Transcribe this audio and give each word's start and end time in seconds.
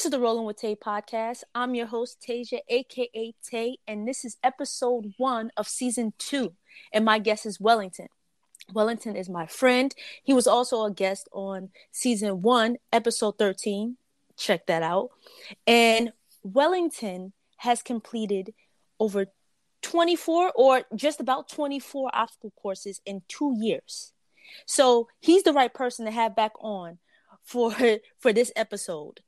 This 0.00 0.06
is 0.06 0.12
the 0.12 0.18
Rolling 0.18 0.46
with 0.46 0.56
Tay 0.56 0.76
podcast. 0.76 1.42
I'm 1.54 1.74
your 1.74 1.84
host, 1.84 2.24
Tasia, 2.26 2.60
aka 2.70 3.34
Tay, 3.44 3.76
and 3.86 4.08
this 4.08 4.24
is 4.24 4.38
episode 4.42 5.12
one 5.18 5.50
of 5.58 5.68
season 5.68 6.14
two. 6.16 6.54
And 6.90 7.04
my 7.04 7.18
guest 7.18 7.44
is 7.44 7.60
Wellington. 7.60 8.08
Wellington 8.72 9.14
is 9.14 9.28
my 9.28 9.44
friend. 9.44 9.94
He 10.24 10.32
was 10.32 10.46
also 10.46 10.84
a 10.84 10.90
guest 10.90 11.28
on 11.32 11.68
season 11.92 12.40
one, 12.40 12.78
episode 12.90 13.36
13. 13.36 13.98
Check 14.38 14.64
that 14.68 14.82
out. 14.82 15.10
And 15.66 16.14
Wellington 16.42 17.34
has 17.58 17.82
completed 17.82 18.54
over 18.98 19.26
24 19.82 20.52
or 20.56 20.84
just 20.96 21.20
about 21.20 21.50
24 21.50 22.10
obstacle 22.14 22.54
courses 22.56 23.02
in 23.04 23.20
two 23.28 23.54
years. 23.60 24.14
So 24.64 25.08
he's 25.20 25.42
the 25.42 25.52
right 25.52 25.74
person 25.74 26.06
to 26.06 26.10
have 26.10 26.34
back 26.34 26.52
on 26.58 26.96
for 27.42 27.74
for 28.18 28.32
this 28.32 28.50
episode. 28.56 29.20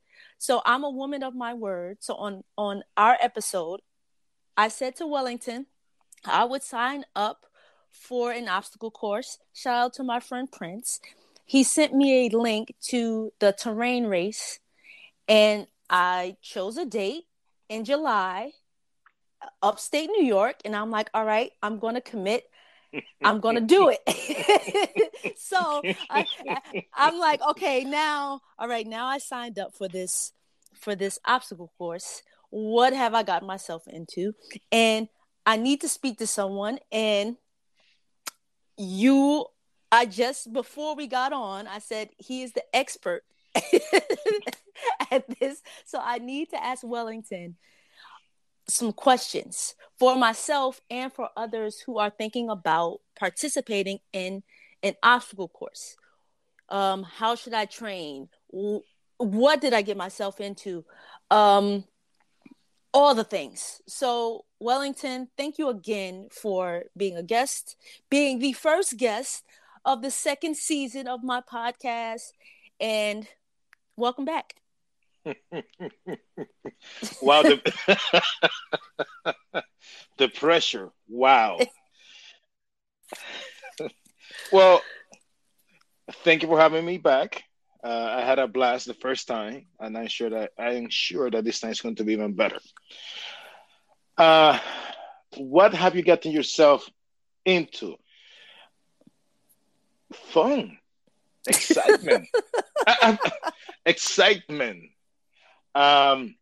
So 0.43 0.61
I'm 0.65 0.83
a 0.83 0.89
woman 0.89 1.23
of 1.23 1.33
my 1.33 1.53
word. 1.53 1.99
So 2.01 2.15
on 2.15 2.43
on 2.57 2.83
our 2.97 3.17
episode, 3.21 3.79
I 4.57 4.67
said 4.67 4.97
to 4.97 5.07
Wellington, 5.07 5.67
I 6.25 6.43
would 6.43 6.63
sign 6.63 7.05
up 7.15 7.45
for 7.91 8.33
an 8.33 8.49
obstacle 8.49 8.91
course. 8.91 9.37
Shout 9.53 9.77
out 9.77 9.93
to 9.93 10.03
my 10.03 10.19
friend 10.19 10.51
Prince. 10.51 10.99
He 11.45 11.63
sent 11.63 11.93
me 11.93 12.27
a 12.27 12.37
link 12.37 12.75
to 12.89 13.31
the 13.39 13.53
terrain 13.53 14.07
race, 14.07 14.59
and 15.29 15.67
I 15.89 16.35
chose 16.41 16.75
a 16.75 16.85
date 16.85 17.23
in 17.69 17.85
July, 17.85 18.51
upstate 19.61 20.09
New 20.09 20.25
York. 20.25 20.57
And 20.65 20.75
I'm 20.75 20.91
like, 20.91 21.09
all 21.13 21.23
right, 21.23 21.53
I'm 21.61 21.79
going 21.79 21.95
to 21.95 22.01
commit. 22.01 22.43
I'm 23.23 23.41
to 23.55 23.61
do 23.61 23.91
it. 23.93 25.37
so 25.37 25.81
I, 26.09 26.25
am 26.95 27.19
like, 27.19 27.41
okay, 27.41 27.83
now, 27.83 28.41
all 28.57 28.67
right, 28.67 28.85
now 28.85 29.07
I 29.07 29.17
signed 29.17 29.59
up 29.59 29.73
for 29.75 29.87
this 29.87 30.33
for 30.75 30.95
this 30.95 31.19
obstacle 31.25 31.71
course. 31.77 32.23
What 32.49 32.93
have 32.93 33.13
I 33.13 33.23
got 33.23 33.43
myself 33.43 33.87
into? 33.87 34.33
And 34.71 35.07
I 35.45 35.57
need 35.57 35.81
to 35.81 35.89
speak 35.89 36.19
to 36.19 36.27
someone. 36.27 36.79
And 36.91 37.37
you, 38.77 39.45
I 39.91 40.05
just 40.05 40.51
before 40.51 40.95
we 40.95 41.07
got 41.07 41.33
on, 41.33 41.67
I 41.67 41.79
said 41.79 42.09
he 42.17 42.43
is 42.43 42.53
the 42.53 42.63
expert 42.75 43.23
at 45.11 45.27
this. 45.39 45.61
So 45.85 45.99
I 46.01 46.19
need 46.19 46.49
to 46.49 46.63
ask 46.63 46.83
Wellington 46.83 47.55
some 48.67 48.93
questions 48.93 49.75
for 49.99 50.15
myself 50.15 50.81
and 50.89 51.11
for 51.11 51.29
others 51.35 51.79
who 51.79 51.97
are 51.97 52.09
thinking 52.09 52.49
about 52.49 52.99
participating 53.17 53.99
in 54.11 54.43
an 54.81 54.95
obstacle 55.03 55.47
course. 55.47 55.95
Um, 56.69 57.03
how 57.03 57.35
should 57.35 57.53
I 57.53 57.65
train? 57.65 58.29
what 59.17 59.61
did 59.61 59.73
I 59.73 59.81
get 59.81 59.97
myself 59.97 60.39
into? 60.39 60.85
Um, 61.31 61.85
all 62.93 63.15
the 63.15 63.23
things. 63.23 63.81
So, 63.87 64.45
Wellington, 64.59 65.29
thank 65.37 65.57
you 65.57 65.69
again 65.69 66.27
for 66.31 66.83
being 66.95 67.17
a 67.17 67.23
guest, 67.23 67.75
being 68.09 68.39
the 68.39 68.53
first 68.53 68.97
guest 68.97 69.43
of 69.85 70.01
the 70.01 70.11
second 70.11 70.55
season 70.55 71.07
of 71.07 71.23
my 71.23 71.41
podcast, 71.41 72.31
and 72.79 73.27
welcome 73.97 74.25
back. 74.25 74.55
wow, 77.21 77.43
the, 77.43 77.61
the 80.17 80.27
pressure. 80.29 80.89
Wow. 81.07 81.59
well, 84.51 84.81
thank 86.23 86.41
you 86.41 86.47
for 86.47 86.59
having 86.59 86.85
me 86.85 86.97
back. 86.97 87.43
Uh, 87.83 88.15
I 88.17 88.21
had 88.21 88.39
a 88.39 88.47
blast 88.47 88.87
the 88.87 88.93
first 88.93 89.27
time, 89.27 89.65
and 89.79 89.97
I'm 89.97 90.07
sure 90.07 90.29
that 90.29 90.51
I 90.57 90.73
am 90.73 90.89
sure 90.89 91.29
that 91.29 91.43
this 91.43 91.59
time 91.59 91.71
is 91.71 91.81
going 91.81 91.95
to 91.95 92.05
be 92.05 92.13
even 92.13 92.33
better. 92.33 92.59
Uh, 94.17 94.57
what 95.35 95.73
have 95.73 95.95
you 95.95 96.03
gotten 96.03 96.31
yourself 96.31 96.89
into? 97.45 97.95
Fun, 100.13 100.77
excitement, 101.47 102.27
excitement, 103.85 104.83
um, 105.75 106.35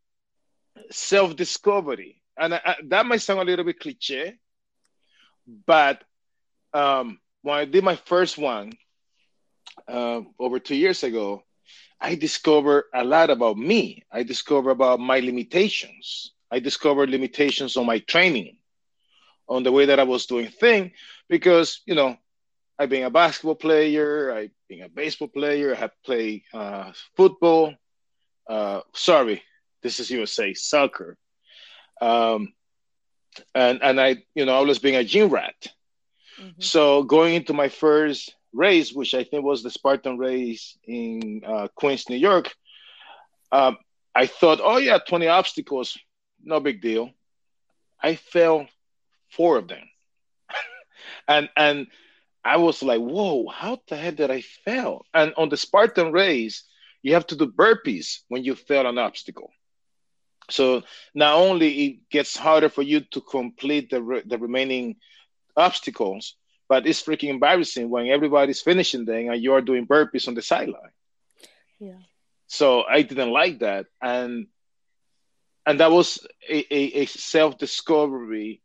self-discovery, 0.89 2.21
and 2.37 2.53
I, 2.55 2.61
I, 2.65 2.75
that 2.87 3.05
might 3.05 3.21
sound 3.21 3.39
a 3.39 3.43
little 3.43 3.65
bit 3.65 3.79
cliche, 3.79 4.37
but 5.65 6.03
um, 6.73 7.19
when 7.41 7.57
I 7.57 7.65
did 7.65 7.83
my 7.83 7.95
first 7.95 8.37
one, 8.37 8.73
uh, 9.87 10.21
over 10.39 10.59
two 10.59 10.75
years 10.75 11.03
ago, 11.03 11.43
I 11.99 12.15
discovered 12.15 12.85
a 12.93 13.03
lot 13.03 13.29
about 13.29 13.57
me. 13.57 14.03
I 14.11 14.23
discovered 14.23 14.71
about 14.71 14.99
my 14.99 15.19
limitations. 15.19 16.31
I 16.49 16.59
discovered 16.59 17.09
limitations 17.09 17.77
on 17.77 17.85
my 17.85 17.99
training, 17.99 18.57
on 19.47 19.63
the 19.63 19.71
way 19.71 19.85
that 19.85 19.99
I 19.99 20.03
was 20.03 20.25
doing 20.25 20.47
things, 20.47 20.91
because 21.29 21.81
you 21.85 21.95
know, 21.95 22.17
I've 22.77 22.89
been 22.89 23.03
a 23.03 23.09
basketball 23.09 23.55
player, 23.55 24.31
I've 24.33 24.51
been 24.67 24.81
a 24.81 24.89
baseball 24.89 25.27
player, 25.27 25.75
I 25.75 25.79
have 25.79 25.91
played 26.03 26.43
uh, 26.53 26.91
football. 27.15 27.73
Uh, 28.47 28.81
sorry, 28.93 29.43
this 29.81 29.99
is 29.99 30.11
USA 30.11 30.53
soccer, 30.53 31.17
um, 32.01 32.53
and 33.55 33.81
and 33.81 33.99
I, 33.99 34.23
you 34.35 34.45
know, 34.45 34.57
I 34.57 34.61
was 34.61 34.79
being 34.79 34.95
a 34.95 35.03
gym 35.03 35.29
rat. 35.29 35.67
Mm-hmm. 36.39 36.61
So 36.61 37.03
going 37.03 37.35
into 37.35 37.53
my 37.53 37.69
first 37.69 38.35
race, 38.53 38.91
which 38.91 39.13
I 39.13 39.23
think 39.23 39.43
was 39.43 39.63
the 39.63 39.69
Spartan 39.69 40.17
race 40.17 40.77
in 40.85 41.41
uh, 41.45 41.67
Queens, 41.75 42.09
New 42.09 42.17
York, 42.17 42.53
um, 43.51 43.77
I 44.13 44.27
thought, 44.27 44.59
oh 44.61 44.77
yeah, 44.77 44.97
20 44.97 45.27
obstacles, 45.27 45.97
no 46.43 46.59
big 46.59 46.81
deal. 46.81 47.11
I 48.01 48.15
fell 48.15 48.67
four 49.29 49.57
of 49.57 49.67
them. 49.67 49.83
and 51.27 51.49
and 51.55 51.87
I 52.43 52.57
was 52.57 52.81
like, 52.81 52.99
whoa, 52.99 53.47
how 53.47 53.79
the 53.87 53.95
heck 53.95 54.15
did 54.15 54.31
I 54.31 54.41
fail? 54.41 55.05
And 55.13 55.33
on 55.37 55.49
the 55.49 55.57
Spartan 55.57 56.11
race, 56.11 56.63
you 57.01 57.13
have 57.13 57.27
to 57.27 57.35
do 57.35 57.47
burpees 57.47 58.19
when 58.27 58.43
you 58.43 58.55
fail 58.55 58.87
an 58.87 58.97
obstacle. 58.97 59.51
So 60.49 60.83
not 61.13 61.35
only 61.35 61.85
it 61.85 62.09
gets 62.09 62.35
harder 62.35 62.69
for 62.69 62.81
you 62.81 63.01
to 63.11 63.21
complete 63.21 63.89
the, 63.89 64.01
re- 64.01 64.23
the 64.25 64.37
remaining 64.37 64.97
obstacles, 65.55 66.35
but 66.67 66.87
it's 66.87 67.03
freaking 67.03 67.29
embarrassing 67.29 67.89
when 67.89 68.07
everybody's 68.07 68.61
finishing 68.61 69.05
them 69.05 69.29
and 69.29 69.41
you're 69.41 69.61
doing 69.61 69.87
burpees 69.87 70.27
on 70.27 70.35
the 70.35 70.41
sideline. 70.41 70.91
Yeah. 71.79 71.99
So 72.47 72.83
I 72.83 73.01
didn't 73.01 73.31
like 73.31 73.59
that, 73.59 73.85
and 74.01 74.47
and 75.65 75.79
that 75.79 75.91
was 75.91 76.19
a, 76.49 76.57
a, 76.73 77.03
a 77.03 77.05
self 77.05 77.57
discovery 77.57 78.61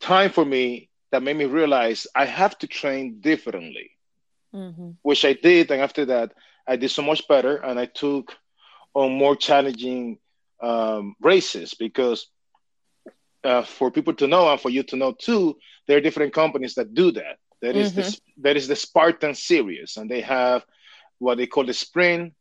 time 0.00 0.30
for 0.30 0.44
me 0.44 0.90
that 1.10 1.22
made 1.22 1.36
me 1.36 1.46
realize 1.46 2.06
I 2.14 2.26
have 2.26 2.58
to 2.58 2.66
train 2.66 3.20
differently, 3.20 3.92
mm-hmm. 4.54 4.90
which 5.02 5.24
I 5.24 5.32
did. 5.32 5.70
And 5.70 5.80
after 5.80 6.04
that, 6.06 6.32
I 6.66 6.76
did 6.76 6.90
so 6.90 7.02
much 7.02 7.26
better, 7.28 7.56
and 7.56 7.78
I 7.78 7.86
took 7.86 8.36
on 8.94 9.12
more 9.12 9.36
challenging 9.36 10.18
um, 10.60 11.14
races 11.20 11.74
because 11.74 12.26
uh, 13.42 13.62
for 13.62 13.90
people 13.90 14.14
to 14.14 14.26
know 14.26 14.50
and 14.50 14.60
for 14.60 14.70
you 14.70 14.82
to 14.84 14.96
know 14.96 15.12
too, 15.12 15.56
there 15.86 15.98
are 15.98 16.00
different 16.00 16.32
companies 16.32 16.74
that 16.74 16.94
do 16.94 17.10
that. 17.12 17.38
That 17.60 17.76
is 17.76 17.90
mm-hmm. 17.90 18.00
this 18.00 18.20
there 18.36 18.56
is 18.56 18.68
the 18.68 18.76
Spartan 18.76 19.34
series, 19.34 19.96
and 19.96 20.10
they 20.10 20.20
have 20.22 20.64
what 21.18 21.38
they 21.38 21.46
call 21.46 21.64
the 21.64 21.74
Sprint, 21.74 22.34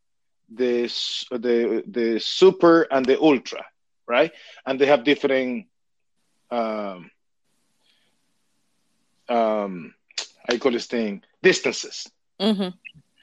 the 0.53 0.83
the 1.31 1.83
the 1.87 2.19
Super, 2.19 2.83
and 2.83 3.05
the 3.05 3.19
Ultra, 3.19 3.65
right? 4.07 4.31
And 4.65 4.79
they 4.79 4.85
have 4.85 5.03
different 5.03 5.67
um, 6.51 7.11
um, 9.29 9.93
I 10.47 10.57
call 10.57 10.71
this 10.71 10.87
thing 10.87 11.23
distances. 11.41 12.09
Mm-hmm. 12.39 12.69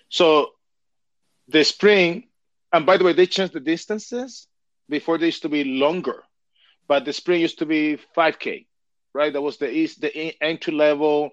So 0.08 0.52
the 1.50 1.64
Sprint, 1.64 2.24
and 2.72 2.86
by 2.86 2.96
the 2.96 3.04
way, 3.04 3.12
they 3.12 3.26
changed 3.26 3.54
the 3.54 3.60
distances. 3.60 4.46
Before 4.88 5.18
they 5.18 5.26
used 5.26 5.42
to 5.42 5.48
be 5.48 5.62
longer 5.62 6.24
but 6.90 7.04
the 7.04 7.12
Sprint 7.12 7.40
used 7.40 7.60
to 7.60 7.66
be 7.66 8.00
5K, 8.16 8.66
right? 9.14 9.32
That 9.32 9.40
was 9.40 9.58
the 9.58 9.70
east, 9.70 10.00
the 10.00 10.12
entry 10.42 10.74
level, 10.74 11.30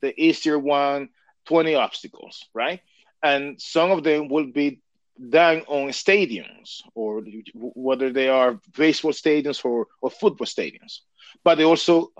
the 0.00 0.18
easier 0.18 0.58
one, 0.58 1.10
20 1.48 1.74
obstacles, 1.74 2.42
right? 2.54 2.80
And 3.22 3.60
some 3.60 3.90
of 3.90 4.04
them 4.04 4.30
will 4.30 4.46
be 4.46 4.80
done 5.28 5.64
on 5.66 5.88
stadiums 5.90 6.80
or 6.94 7.22
whether 7.52 8.10
they 8.10 8.30
are 8.30 8.58
baseball 8.74 9.12
stadiums 9.12 9.62
or, 9.66 9.86
or 10.00 10.10
football 10.10 10.46
stadiums. 10.46 11.00
But 11.44 11.56
they 11.56 11.64
also 11.64 12.12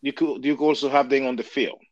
you 0.00 0.14
could 0.14 0.42
you 0.46 0.56
could 0.56 0.64
also 0.64 0.88
have 0.88 1.10
them 1.10 1.26
on 1.26 1.36
the 1.36 1.42
field. 1.42 1.82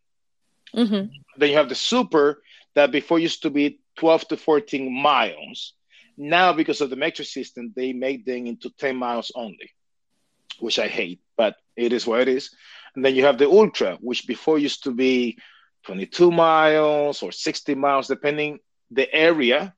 Mm-hmm. 0.74 1.12
Then 1.36 1.50
you 1.50 1.56
have 1.56 1.68
the 1.68 1.74
super 1.74 2.42
that 2.74 2.90
before 2.90 3.18
used 3.18 3.42
to 3.42 3.50
be 3.50 3.80
12 3.96 4.28
to 4.28 4.36
14 4.36 4.92
miles. 4.92 5.74
Now, 6.16 6.52
because 6.52 6.80
of 6.80 6.90
the 6.90 6.96
metric 6.96 7.28
system, 7.28 7.72
they 7.76 7.92
made 7.92 8.24
them 8.24 8.46
into 8.46 8.70
10 8.70 8.96
miles 8.96 9.32
only 9.34 9.70
which 10.60 10.78
I 10.78 10.88
hate, 10.88 11.20
but 11.36 11.56
it 11.76 11.92
is 11.92 12.06
what 12.06 12.20
it 12.20 12.28
is. 12.28 12.54
And 12.94 13.04
then 13.04 13.14
you 13.14 13.24
have 13.24 13.38
the 13.38 13.48
ultra, 13.48 13.98
which 14.00 14.26
before 14.26 14.58
used 14.58 14.84
to 14.84 14.92
be 14.92 15.38
22 15.84 16.30
miles 16.30 17.22
or 17.22 17.32
60 17.32 17.74
miles, 17.74 18.08
depending 18.08 18.58
the 18.90 19.12
area. 19.12 19.74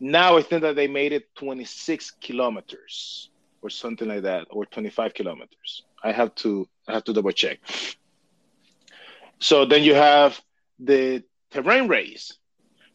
Now 0.00 0.36
I 0.36 0.42
think 0.42 0.62
that 0.62 0.76
they 0.76 0.88
made 0.88 1.12
it 1.12 1.34
26 1.36 2.12
kilometers 2.20 3.30
or 3.62 3.70
something 3.70 4.08
like 4.08 4.22
that, 4.22 4.46
or 4.50 4.66
25 4.66 5.14
kilometers. 5.14 5.84
I 6.02 6.12
have 6.12 6.34
to 6.36 6.68
I 6.86 6.92
have 6.92 7.04
to 7.04 7.12
double 7.12 7.32
check. 7.32 7.60
So 9.40 9.64
then 9.64 9.82
you 9.82 9.94
have 9.94 10.40
the 10.78 11.22
terrain 11.50 11.88
race. 11.88 12.36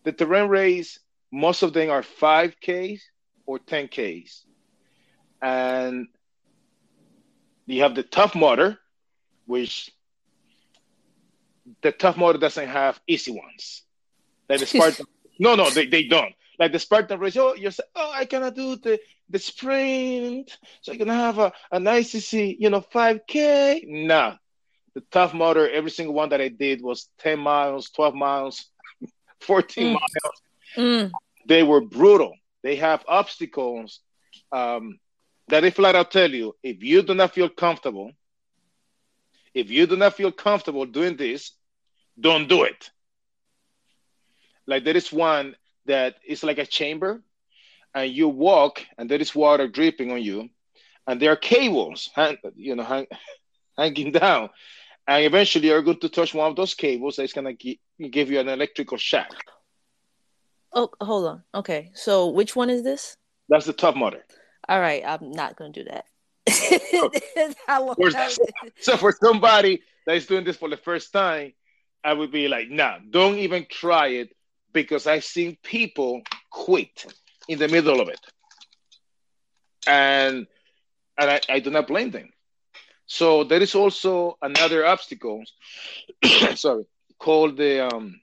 The 0.03 0.11
terrain 0.11 0.49
race, 0.49 0.99
most 1.31 1.63
of 1.63 1.73
them 1.73 1.89
are 1.89 2.01
5Ks 2.01 3.01
or 3.45 3.59
10Ks. 3.59 4.43
And 5.41 6.07
you 7.65 7.83
have 7.83 7.95
the 7.95 8.03
Tough 8.03 8.35
Mudder, 8.35 8.77
which 9.45 9.91
the 11.81 11.91
Tough 11.91 12.17
Mudder 12.17 12.39
doesn't 12.39 12.67
have 12.67 12.99
easy 13.07 13.31
ones. 13.31 13.83
Like 14.47 14.59
the 14.59 14.65
Spartan. 14.65 15.05
no, 15.37 15.55
no, 15.55 15.69
they, 15.69 15.85
they 15.85 16.03
don't. 16.03 16.33
Like 16.57 16.71
the 16.71 16.79
Spartan 16.79 17.19
race, 17.19 17.37
oh, 17.37 17.55
you 17.55 17.71
say, 17.71 17.83
oh, 17.95 18.11
I 18.13 18.25
cannot 18.25 18.55
do 18.55 18.75
the, 18.75 18.99
the 19.29 19.39
sprint, 19.39 20.57
so 20.81 20.91
I 20.91 20.97
can 20.97 21.07
have 21.07 21.39
a, 21.39 21.53
a 21.71 21.79
nice 21.79 22.13
easy, 22.15 22.57
you 22.59 22.69
know, 22.69 22.81
5K. 22.81 23.87
Nah, 23.87 24.35
the 24.93 25.01
Tough 25.11 25.33
Mudder, 25.33 25.69
every 25.69 25.91
single 25.91 26.15
one 26.15 26.29
that 26.29 26.41
I 26.41 26.49
did 26.49 26.81
was 26.81 27.09
10 27.19 27.39
miles, 27.39 27.89
12 27.91 28.15
miles, 28.15 28.65
14 29.41 29.85
mm. 29.85 29.93
miles. 29.93 30.41
Mm. 30.77 31.11
They 31.47 31.63
were 31.63 31.81
brutal. 31.81 32.33
They 32.63 32.75
have 32.77 33.03
obstacles 33.07 33.99
um, 34.51 34.99
that 35.47 35.63
if 35.63 35.75
flat 35.75 35.95
out 35.95 36.11
tell 36.11 36.29
you, 36.29 36.55
if 36.63 36.83
you 36.83 37.01
do 37.01 37.13
not 37.13 37.33
feel 37.33 37.49
comfortable, 37.49 38.11
if 39.53 39.69
you 39.69 39.87
do 39.87 39.95
not 39.95 40.15
feel 40.15 40.31
comfortable 40.31 40.85
doing 40.85 41.17
this, 41.17 41.51
don't 42.19 42.47
do 42.47 42.63
it. 42.63 42.89
Like 44.67 44.83
there 44.83 44.97
is 44.97 45.11
one 45.11 45.55
that 45.85 46.15
is 46.25 46.43
like 46.43 46.59
a 46.59 46.65
chamber, 46.65 47.21
and 47.95 48.11
you 48.11 48.27
walk, 48.27 48.85
and 48.97 49.09
there 49.09 49.19
is 49.19 49.33
water 49.33 49.67
dripping 49.67 50.11
on 50.11 50.21
you, 50.21 50.49
and 51.07 51.19
there 51.19 51.31
are 51.31 51.35
cables, 51.35 52.09
hang, 52.13 52.37
you 52.55 52.75
know, 52.75 52.83
hang, 52.83 53.07
hanging 53.77 54.11
down, 54.11 54.49
and 55.09 55.25
eventually 55.25 55.67
you're 55.67 55.81
going 55.81 55.99
to 55.99 56.07
touch 56.07 56.35
one 56.35 56.51
of 56.51 56.55
those 56.55 56.75
cables 56.75 57.15
that's 57.15 57.33
going 57.33 57.57
to 57.57 58.09
give 58.09 58.29
you 58.29 58.39
an 58.39 58.47
electrical 58.47 58.97
shock. 58.97 59.33
Oh, 60.71 60.91
hold 61.01 61.25
on. 61.25 61.43
Okay, 61.55 61.89
so 61.95 62.29
which 62.29 62.55
one 62.55 62.69
is 62.69 62.83
this? 62.83 63.17
That's 63.49 63.65
the 63.65 63.73
Tough 63.73 63.95
Mudder. 63.95 64.23
All 64.67 64.79
right, 64.79 65.01
I'm 65.03 65.31
not 65.31 65.55
going 65.55 65.73
to 65.73 65.83
do 65.83 65.89
that. 65.89 66.05
Oh. 66.93 67.95
so 68.79 68.97
for 68.97 69.11
somebody 69.11 69.81
that 70.05 70.15
is 70.15 70.27
doing 70.27 70.43
this 70.43 70.57
for 70.57 70.69
the 70.69 70.77
first 70.77 71.11
time, 71.11 71.53
I 72.03 72.13
would 72.13 72.31
be 72.31 72.47
like, 72.47 72.69
nah, 72.69 72.99
don't 73.09 73.39
even 73.39 73.65
try 73.69 74.09
it 74.09 74.35
because 74.73 75.07
I've 75.07 75.25
seen 75.25 75.57
people 75.63 76.21
quit 76.51 77.11
in 77.47 77.57
the 77.57 77.67
middle 77.67 77.99
of 77.99 78.09
it. 78.09 78.19
And 79.87 80.45
and 81.17 81.31
I, 81.31 81.41
I 81.49 81.59
do 81.59 81.71
not 81.71 81.87
blame 81.87 82.11
them. 82.11 82.29
So 83.09 83.43
there 83.43 83.61
is 83.61 83.73
also 83.73 84.37
another 84.39 84.85
obstacle, 84.85 85.43
sorry, 86.55 86.85
called 87.17 87.57
the 87.57 87.87
um, 87.87 88.21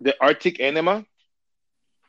the 0.00 0.14
Arctic 0.20 0.60
Enema. 0.60 1.04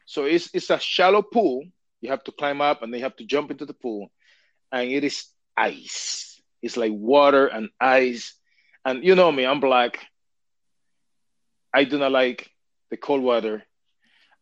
So 0.06 0.26
it's 0.26 0.52
it's 0.54 0.70
a 0.70 0.80
shallow 0.80 1.24
pool. 1.24 1.66
You 2.02 2.12
have 2.12 2.24
to 2.26 2.32
climb 2.32 2.62
up 2.62 2.84
and 2.84 2.94
they 2.94 3.00
have 3.00 3.16
to 3.18 3.26
jump 3.26 3.50
into 3.50 3.66
the 3.66 3.74
pool, 3.74 4.12
and 4.72 4.92
it 4.92 5.04
is 5.04 5.26
ice. 5.58 6.40
It's 6.62 6.78
like 6.78 6.92
water 6.94 7.48
and 7.48 7.70
ice. 7.82 8.36
And 8.86 9.04
you 9.04 9.16
know 9.16 9.32
me, 9.32 9.46
I'm 9.48 9.60
black. 9.60 10.00
I 11.74 11.86
do 11.86 11.98
not 11.98 12.12
like 12.12 12.52
the 12.92 12.98
cold 12.98 13.24
water. 13.24 13.64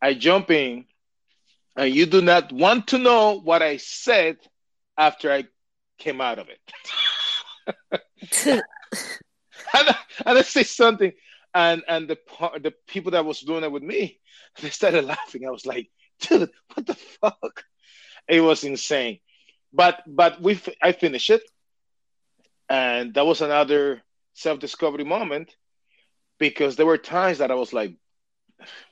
I 0.02 0.12
jump 0.12 0.50
in, 0.50 0.84
and 1.76 1.94
you 1.94 2.04
do 2.04 2.20
not 2.20 2.52
want 2.52 2.88
to 2.88 2.98
know 2.98 3.40
what 3.40 3.62
I 3.62 3.78
said 3.78 4.36
after 4.98 5.32
I 5.32 5.44
came 5.98 6.20
out 6.20 6.38
of 6.38 6.50
it. 6.50 6.60
and, 7.90 8.62
I, 9.74 9.96
and 10.26 10.38
I 10.38 10.42
say 10.42 10.62
something, 10.62 11.12
and 11.54 11.82
and 11.88 12.08
the 12.08 12.18
the 12.60 12.74
people 12.86 13.12
that 13.12 13.24
was 13.24 13.40
doing 13.40 13.64
it 13.64 13.72
with 13.72 13.82
me, 13.82 14.18
they 14.60 14.70
started 14.70 15.04
laughing. 15.04 15.46
I 15.46 15.50
was 15.50 15.66
like, 15.66 15.90
dude, 16.20 16.50
what 16.74 16.86
the 16.86 16.94
fuck? 16.94 17.64
It 18.28 18.40
was 18.40 18.64
insane. 18.64 19.20
But 19.72 20.02
but 20.06 20.40
we 20.40 20.60
I 20.82 20.92
finished 20.92 21.30
it, 21.30 21.42
and 22.68 23.14
that 23.14 23.26
was 23.26 23.40
another 23.40 24.02
self 24.34 24.58
discovery 24.58 25.04
moment 25.04 25.54
because 26.38 26.76
there 26.76 26.86
were 26.86 26.98
times 26.98 27.38
that 27.38 27.50
I 27.50 27.54
was 27.54 27.72
like, 27.72 27.94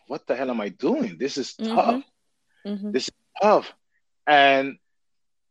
what 0.07 0.27
the 0.27 0.37
hell 0.37 0.51
am 0.51 0.61
I 0.61 0.69
doing? 0.69 1.17
This 1.19 1.39
is 1.39 1.55
mm-hmm. 1.55 1.75
tough. 1.75 2.05
Mm-hmm. 2.67 2.91
This 2.91 3.09
is 3.09 3.15
tough. 3.41 3.73
And 4.27 4.79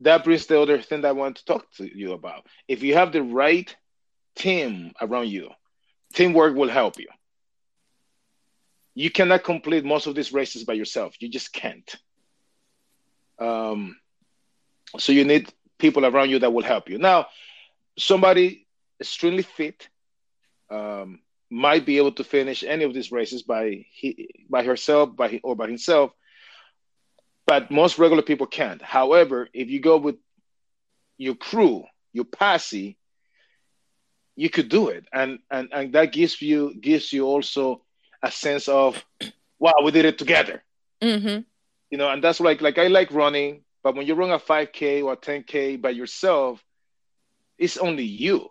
that 0.02 0.24
brings 0.24 0.46
the 0.46 0.60
other 0.60 0.82
thing 0.82 1.02
that 1.02 1.10
I 1.10 1.14
want 1.14 1.38
to 1.38 1.46
talk 1.46 1.66
to 1.78 1.98
you 1.98 2.14
about. 2.14 2.46
If 2.68 2.84
you 2.84 2.96
have 2.96 3.12
the 3.12 3.24
right 3.24 3.74
team 4.36 4.92
around 5.00 5.30
you, 5.30 5.50
teamwork 6.14 6.56
will 6.56 6.70
help 6.70 7.00
you. 7.00 7.08
You 8.94 9.10
cannot 9.10 9.44
complete 9.44 9.84
most 9.84 10.08
of 10.08 10.16
these 10.16 10.34
races 10.34 10.64
by 10.64 10.74
yourself. 10.74 11.16
You 11.20 11.30
just 11.30 11.52
can't. 11.52 11.96
Um, 13.40 13.98
so 14.98 15.12
you 15.12 15.26
need 15.26 15.52
people 15.78 16.06
around 16.06 16.30
you 16.30 16.40
that 16.40 16.54
will 16.54 16.64
help 16.64 16.90
you. 16.90 16.98
Now, 16.98 17.28
somebody 17.98 18.68
extremely 19.00 19.44
fit 19.44 19.90
um, 20.70 21.20
might 21.50 21.86
be 21.86 21.98
able 21.98 22.14
to 22.14 22.24
finish 22.24 22.64
any 22.64 22.86
of 22.86 22.94
these 22.94 23.12
races 23.12 23.44
by 23.44 23.86
he, 23.92 24.30
by 24.50 24.64
herself, 24.64 25.16
by 25.16 25.40
or 25.44 25.56
by 25.56 25.68
himself 25.68 26.12
but 27.46 27.70
most 27.70 27.98
regular 27.98 28.24
people 28.24 28.48
can't. 28.48 28.82
However, 28.82 29.48
if 29.54 29.70
you 29.70 29.80
go 29.80 29.98
with 29.98 30.16
your 31.18 31.36
crew, 31.36 31.86
your 32.12 32.26
posse, 32.26 32.98
you 34.36 34.50
could 34.50 34.70
do 34.70 34.90
it, 34.90 35.06
and 35.14 35.40
and 35.50 35.70
and 35.72 35.94
that 35.94 36.12
gives 36.12 36.42
you 36.42 36.74
gives 36.76 37.14
you 37.14 37.26
also 37.26 37.82
a 38.22 38.32
sense 38.32 38.68
of, 38.68 39.02
wow, 39.60 39.74
we 39.84 39.92
did 39.92 40.06
it 40.06 40.18
together. 40.18 40.64
Mm-hmm. 41.02 41.42
You 41.92 41.98
know, 41.98 42.10
and 42.10 42.24
that's 42.24 42.40
like 42.40 42.62
like 42.62 42.78
I 42.78 42.88
like 42.88 43.12
running, 43.12 43.64
but 43.84 43.96
when 43.96 44.08
you 44.08 44.16
run 44.16 44.32
a 44.32 44.40
5K 44.40 45.04
or 45.04 45.16
10K 45.16 45.82
by 45.82 45.92
yourself, 45.92 46.62
it's 47.58 47.78
only 47.78 48.04
you. 48.04 48.50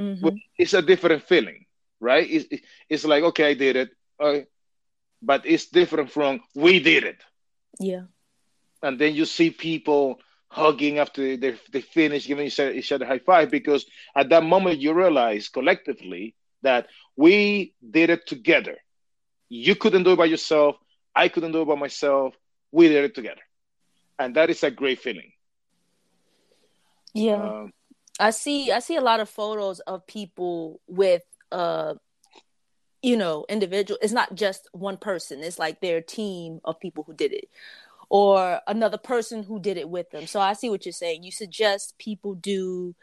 Mm-hmm. 0.00 0.36
It's 0.58 0.74
a 0.74 0.82
different 0.82 1.22
feeling, 1.24 1.66
right? 2.00 2.28
It's, 2.28 2.62
it's 2.88 3.04
like 3.04 3.22
okay, 3.24 3.50
I 3.50 3.54
did 3.54 3.76
it, 3.76 3.90
uh, 4.18 4.38
but 5.20 5.42
it's 5.44 5.66
different 5.66 6.10
from 6.10 6.40
we 6.54 6.80
did 6.80 7.04
it. 7.04 7.20
Yeah 7.78 8.06
and 8.82 8.98
then 8.98 9.14
you 9.14 9.24
see 9.24 9.50
people 9.50 10.20
hugging 10.48 10.98
after 10.98 11.36
they, 11.36 11.56
they 11.72 11.80
finish 11.80 12.26
giving 12.26 12.46
each 12.46 12.92
other 12.92 13.04
a 13.04 13.08
high 13.08 13.18
five 13.18 13.50
because 13.50 13.86
at 14.14 14.28
that 14.28 14.42
moment 14.44 14.80
you 14.80 14.92
realize 14.92 15.48
collectively 15.48 16.34
that 16.62 16.88
we 17.16 17.74
did 17.90 18.10
it 18.10 18.26
together. 18.26 18.76
You 19.48 19.74
couldn't 19.76 20.02
do 20.02 20.12
it 20.12 20.18
by 20.18 20.26
yourself 20.26 20.76
i 21.14 21.28
couldn't 21.28 21.52
do 21.52 21.62
it 21.62 21.68
by 21.68 21.74
myself 21.74 22.34
we 22.70 22.88
did 22.88 23.04
it 23.04 23.14
together. 23.14 23.40
And 24.18 24.36
that 24.36 24.50
is 24.50 24.62
a 24.62 24.70
great 24.70 25.00
feeling. 25.00 25.32
Yeah. 27.12 27.34
Um, 27.34 27.72
i 28.20 28.30
see 28.30 28.70
i 28.70 28.78
see 28.78 28.96
a 28.96 29.00
lot 29.00 29.20
of 29.20 29.28
photos 29.28 29.80
of 29.80 30.06
people 30.06 30.80
with 30.86 31.22
uh 31.50 31.94
you 33.00 33.16
know 33.16 33.46
individual 33.48 33.98
it's 34.02 34.12
not 34.12 34.34
just 34.34 34.68
one 34.72 34.98
person 34.98 35.42
it's 35.42 35.58
like 35.58 35.80
their 35.80 36.02
team 36.02 36.60
of 36.62 36.78
people 36.78 37.04
who 37.04 37.14
did 37.14 37.32
it 37.32 37.48
or 38.12 38.60
another 38.66 38.98
person 38.98 39.42
who 39.42 39.58
did 39.58 39.78
it 39.78 39.88
with 39.88 40.10
them. 40.10 40.26
So 40.26 40.38
I 40.38 40.52
see 40.52 40.68
what 40.68 40.84
you're 40.84 40.92
saying. 40.92 41.22
You 41.22 41.32
suggest 41.32 41.94
people 41.98 42.34
do 42.34 42.94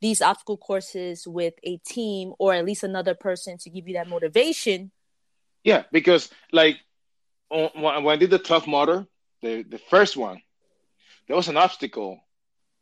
these 0.00 0.20
obstacle 0.20 0.56
courses 0.56 1.28
with 1.28 1.54
a 1.62 1.76
team 1.86 2.32
or 2.40 2.54
at 2.54 2.64
least 2.64 2.82
another 2.82 3.14
person 3.14 3.56
to 3.58 3.70
give 3.70 3.86
you 3.86 3.94
that 3.94 4.08
motivation. 4.08 4.90
Yeah, 5.62 5.84
because 5.92 6.28
like 6.50 6.78
when 7.48 8.08
I 8.08 8.16
did 8.16 8.30
the 8.30 8.40
Tough 8.40 8.66
Mudder, 8.66 9.06
the 9.42 9.62
the 9.62 9.78
first 9.78 10.16
one, 10.16 10.42
there 11.28 11.36
was 11.36 11.46
an 11.46 11.56
obstacle 11.56 12.18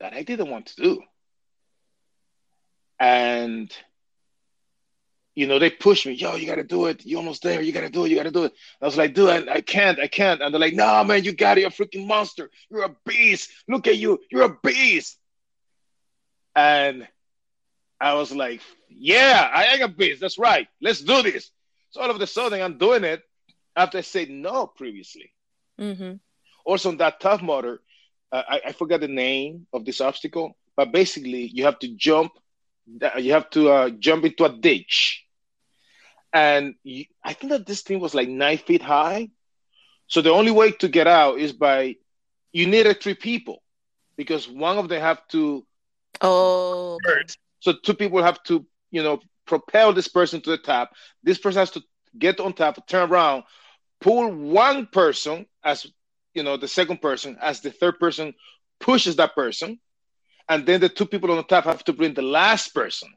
that 0.00 0.14
I 0.14 0.22
didn't 0.22 0.48
want 0.48 0.68
to 0.68 0.82
do, 0.82 1.02
and 2.98 3.70
you 5.36 5.46
know, 5.46 5.58
they 5.58 5.68
push 5.68 6.06
me, 6.06 6.14
yo, 6.14 6.34
you 6.34 6.46
gotta 6.46 6.64
do 6.64 6.86
it. 6.86 7.04
You 7.04 7.18
almost 7.18 7.42
there. 7.42 7.60
You 7.60 7.70
gotta 7.70 7.90
do 7.90 8.06
it. 8.06 8.08
You 8.08 8.16
gotta 8.16 8.30
do 8.30 8.44
it. 8.44 8.54
I 8.80 8.86
was 8.86 8.96
like, 8.96 9.12
dude, 9.12 9.28
I, 9.28 9.56
I 9.56 9.60
can't, 9.60 10.00
I 10.00 10.08
can't. 10.08 10.40
And 10.40 10.52
they're 10.52 10.60
like, 10.60 10.74
no, 10.74 11.04
man, 11.04 11.24
you 11.24 11.32
got 11.32 11.58
it. 11.58 11.60
You're 11.60 11.68
a 11.68 11.72
freaking 11.72 12.06
monster. 12.06 12.50
You're 12.70 12.84
a 12.84 12.96
beast. 13.04 13.50
Look 13.68 13.86
at 13.86 13.98
you. 13.98 14.18
You're 14.30 14.44
a 14.44 14.56
beast. 14.64 15.18
And 16.56 17.06
I 18.00 18.14
was 18.14 18.32
like, 18.32 18.62
yeah, 18.88 19.50
I 19.54 19.64
am 19.66 19.82
a 19.82 19.88
beast. 19.88 20.22
That's 20.22 20.38
right. 20.38 20.68
Let's 20.80 21.02
do 21.02 21.22
this. 21.22 21.50
So 21.90 22.00
all 22.00 22.10
of 22.10 22.18
a 22.18 22.26
sudden, 22.26 22.62
I'm 22.62 22.78
doing 22.78 23.04
it 23.04 23.22
after 23.76 23.98
I 23.98 24.00
said 24.00 24.30
no 24.30 24.66
previously. 24.66 25.34
Mm-hmm. 25.78 26.14
Also, 26.64 26.88
on 26.88 26.96
that 26.96 27.20
Tough 27.20 27.42
Mudder, 27.42 27.82
uh, 28.32 28.42
I, 28.48 28.60
I 28.68 28.72
forgot 28.72 29.00
the 29.00 29.08
name 29.08 29.66
of 29.74 29.84
this 29.84 30.00
obstacle, 30.00 30.56
but 30.76 30.92
basically, 30.92 31.46
you 31.46 31.64
have 31.64 31.78
to 31.80 31.88
jump. 31.88 32.32
You 33.18 33.32
have 33.32 33.50
to 33.50 33.68
uh, 33.70 33.90
jump 33.90 34.24
into 34.24 34.44
a 34.44 34.52
ditch 34.52 35.25
and 36.36 36.76
you, 36.84 37.06
I 37.24 37.34
think 37.34 37.52
that 37.52 37.66
this 37.66 37.82
thing 37.82 38.00
was 38.00 38.14
like 38.14 38.28
nine 38.28 38.58
feet 38.58 38.82
high, 38.82 39.30
So 40.08 40.22
the 40.22 40.32
only 40.32 40.52
way 40.52 40.72
to 40.72 40.88
get 40.88 41.08
out 41.08 41.38
is 41.40 41.52
by 41.52 41.96
you 42.52 42.66
needed 42.66 43.00
three 43.02 43.14
people 43.14 43.62
because 44.16 44.48
one 44.48 44.78
of 44.78 44.88
them 44.88 45.00
have 45.00 45.26
to 45.28 45.66
Oh. 46.20 46.98
so 47.60 47.72
two 47.84 47.94
people 47.94 48.22
have 48.22 48.42
to, 48.44 48.66
you 48.90 49.02
know, 49.02 49.20
propel 49.46 49.92
this 49.92 50.08
person 50.08 50.40
to 50.42 50.50
the 50.50 50.58
top. 50.58 50.92
This 51.22 51.38
person 51.38 51.60
has 51.60 51.70
to 51.72 51.82
get 52.18 52.40
on 52.40 52.52
top, 52.54 52.86
turn 52.88 53.10
around, 53.10 53.44
pull 54.00 54.30
one 54.32 54.86
person 54.86 55.46
as 55.64 55.86
you 56.34 56.42
know 56.42 56.56
the 56.56 56.68
second 56.68 57.00
person 57.02 57.36
as 57.40 57.60
the 57.60 57.70
third 57.70 57.98
person 57.98 58.34
pushes 58.80 59.16
that 59.16 59.34
person, 59.34 59.78
and 60.48 60.66
then 60.66 60.80
the 60.80 60.88
two 60.88 61.06
people 61.06 61.30
on 61.30 61.38
the 61.38 61.42
top 61.44 61.64
have 61.64 61.84
to 61.84 61.92
bring 61.92 62.14
the 62.14 62.22
last 62.22 62.74
person. 62.74 63.08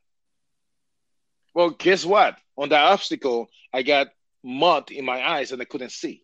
Well, 1.53 1.72
guess 1.72 2.06
what? 2.06 2.38
On 2.58 2.70
that 2.70 2.91
obstacle, 2.91 3.50
I 3.74 3.84
got 3.84 4.08
mud 4.44 4.91
in 4.91 5.06
my 5.06 5.27
eyes 5.27 5.51
and 5.51 5.62
I 5.62 5.65
couldn't 5.65 5.91
see. 5.91 6.24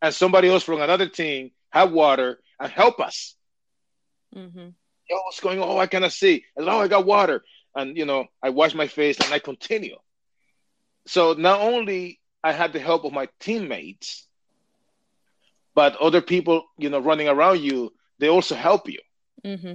And 0.00 0.14
somebody 0.14 0.48
else 0.48 0.62
from 0.62 0.80
another 0.80 1.08
team 1.08 1.50
had 1.70 1.92
water 1.92 2.38
and 2.60 2.70
help 2.70 3.00
us. 3.00 3.34
Mm-hmm. 4.34 4.68
Yo, 5.10 5.16
what's 5.24 5.40
going 5.40 5.60
on? 5.60 5.68
Oh, 5.68 5.78
I 5.78 5.86
cannot 5.86 6.12
see. 6.12 6.44
Said, 6.56 6.68
oh, 6.68 6.80
I 6.80 6.88
got 6.88 7.06
water. 7.06 7.42
And, 7.74 7.96
you 7.96 8.06
know, 8.06 8.26
I 8.42 8.50
wash 8.50 8.74
my 8.74 8.86
face 8.86 9.18
and 9.20 9.32
I 9.32 9.38
continue. 9.38 9.96
So 11.06 11.34
not 11.34 11.60
only 11.60 12.20
I 12.42 12.52
had 12.52 12.72
the 12.72 12.80
help 12.80 13.04
of 13.04 13.12
my 13.12 13.28
teammates, 13.40 14.26
but 15.74 15.96
other 15.96 16.20
people, 16.20 16.64
you 16.78 16.88
know, 16.88 17.00
running 17.00 17.28
around 17.28 17.60
you, 17.60 17.92
they 18.18 18.28
also 18.28 18.54
help 18.54 18.88
you. 18.88 19.00
Mm-hmm. 19.44 19.74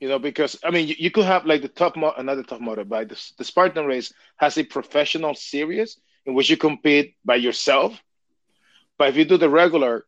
You 0.00 0.08
know, 0.08 0.18
because 0.18 0.58
I 0.62 0.70
mean, 0.70 0.88
you, 0.88 0.94
you 0.98 1.10
could 1.10 1.24
have 1.24 1.44
like 1.44 1.62
the 1.62 1.68
top, 1.68 1.96
mo- 1.96 2.14
another 2.16 2.42
Tough 2.42 2.60
Mudder, 2.60 2.84
but 2.84 3.08
the, 3.08 3.32
the 3.38 3.44
Spartan 3.44 3.86
race 3.86 4.12
has 4.36 4.56
a 4.56 4.62
professional 4.64 5.34
series 5.34 5.98
in 6.24 6.34
which 6.34 6.50
you 6.50 6.56
compete 6.56 7.16
by 7.24 7.36
yourself. 7.36 8.00
But 8.96 9.08
if 9.08 9.16
you 9.16 9.24
do 9.24 9.36
the 9.36 9.48
regular, 9.50 10.04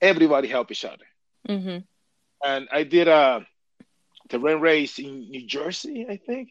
everybody 0.00 0.48
help 0.48 0.70
each 0.70 0.84
other. 0.84 1.04
Mm-hmm. 1.48 1.78
And 2.44 2.68
I 2.72 2.84
did 2.84 3.08
a 3.08 3.46
terrain 4.28 4.60
race 4.60 4.98
in 4.98 5.30
New 5.30 5.46
Jersey, 5.46 6.06
I 6.08 6.16
think, 6.16 6.50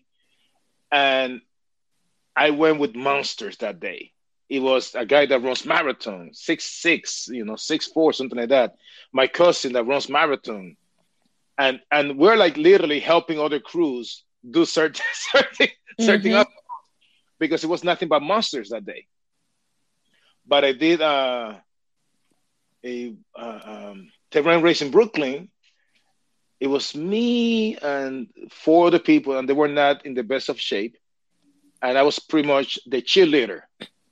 and 0.91 1.41
I 2.36 2.51
went 2.51 2.79
with 2.79 2.96
monsters 2.96 3.58
that 3.58 3.79
day. 3.79 4.12
It 4.50 4.60
was 4.60 4.93
a 4.93 5.05
guy 5.05 5.25
that 5.25 5.41
runs 5.41 5.65
marathon, 5.65 6.32
six 6.34 6.65
six, 6.65 7.27
you 7.27 7.46
know, 7.46 7.55
six 7.55 7.88
four, 7.88 8.13
something 8.13 8.38
like 8.38 8.50
that. 8.50 8.75
My 9.12 9.27
cousin 9.27 9.74
that 9.74 9.86
runs 9.86 10.10
marathon, 10.10 10.75
and 11.57 11.79
and 11.91 12.17
we're 12.17 12.36
like 12.36 12.57
literally 12.57 13.00
helping 13.00 13.39
other 13.39 13.60
crews 13.60 14.24
do 14.50 14.65
certain 14.65 15.03
certain 15.13 15.67
certain 16.00 16.31
Mhm. 16.31 16.33
up 16.33 16.48
because 17.39 17.63
it 17.63 17.67
was 17.69 17.83
nothing 17.83 18.07
but 18.10 18.22
monsters 18.22 18.69
that 18.69 18.86
day. 18.86 19.07
But 20.45 20.63
I 20.65 20.74
did 20.74 21.01
uh, 21.01 21.60
a 22.86 23.15
uh, 23.38 23.60
um, 23.65 24.10
terrain 24.31 24.62
race 24.62 24.81
in 24.81 24.91
Brooklyn. 24.91 25.50
It 26.60 26.67
was 26.67 26.95
me 26.95 27.77
and 27.77 28.27
four 28.51 28.88
other 28.88 29.00
people, 29.00 29.38
and 29.38 29.48
they 29.48 29.53
were 29.53 29.67
not 29.67 30.05
in 30.05 30.13
the 30.13 30.24
best 30.24 30.50
of 30.50 30.60
shape. 30.60 30.98
And 31.81 31.98
I 31.98 32.03
was 32.03 32.19
pretty 32.19 32.48
much 32.48 32.79
the 32.86 33.01
cheerleader 33.01 33.62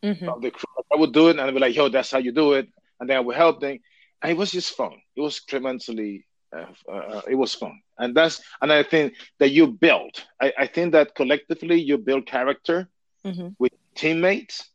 Mm-hmm. 0.03 0.27
of 0.27 0.41
the 0.41 0.51
crew. 0.51 0.67
I 0.93 0.97
would 0.97 1.13
do 1.13 1.27
it, 1.29 1.31
and 1.31 1.41
I'd 1.41 1.53
be 1.53 1.59
like, 1.59 1.75
"Yo, 1.75 1.89
that's 1.89 2.11
how 2.11 2.19
you 2.19 2.31
do 2.31 2.53
it," 2.53 2.67
and 2.99 3.09
then 3.09 3.17
I 3.17 3.21
would 3.21 3.35
help 3.35 3.59
them. 3.61 3.79
And 4.21 4.31
it 4.31 4.37
was 4.37 4.51
just 4.51 4.75
fun. 4.75 5.01
It 5.15 5.21
was 5.21 5.43
tremendously. 5.43 6.25
Uh, 6.55 6.65
uh, 6.91 7.21
it 7.29 7.35
was 7.35 7.53
fun, 7.53 7.81
and 7.97 8.15
that's 8.15 8.41
and 8.61 8.71
I 8.71 8.83
think 8.83 9.13
that 9.39 9.49
you 9.51 9.67
build. 9.67 10.23
I, 10.41 10.53
I 10.59 10.67
think 10.67 10.91
that 10.93 11.15
collectively 11.15 11.79
you 11.81 11.97
build 11.97 12.25
character 12.25 12.89
Mm-hmm. 13.25 13.49
with 13.59 13.71
teammates 13.95 14.69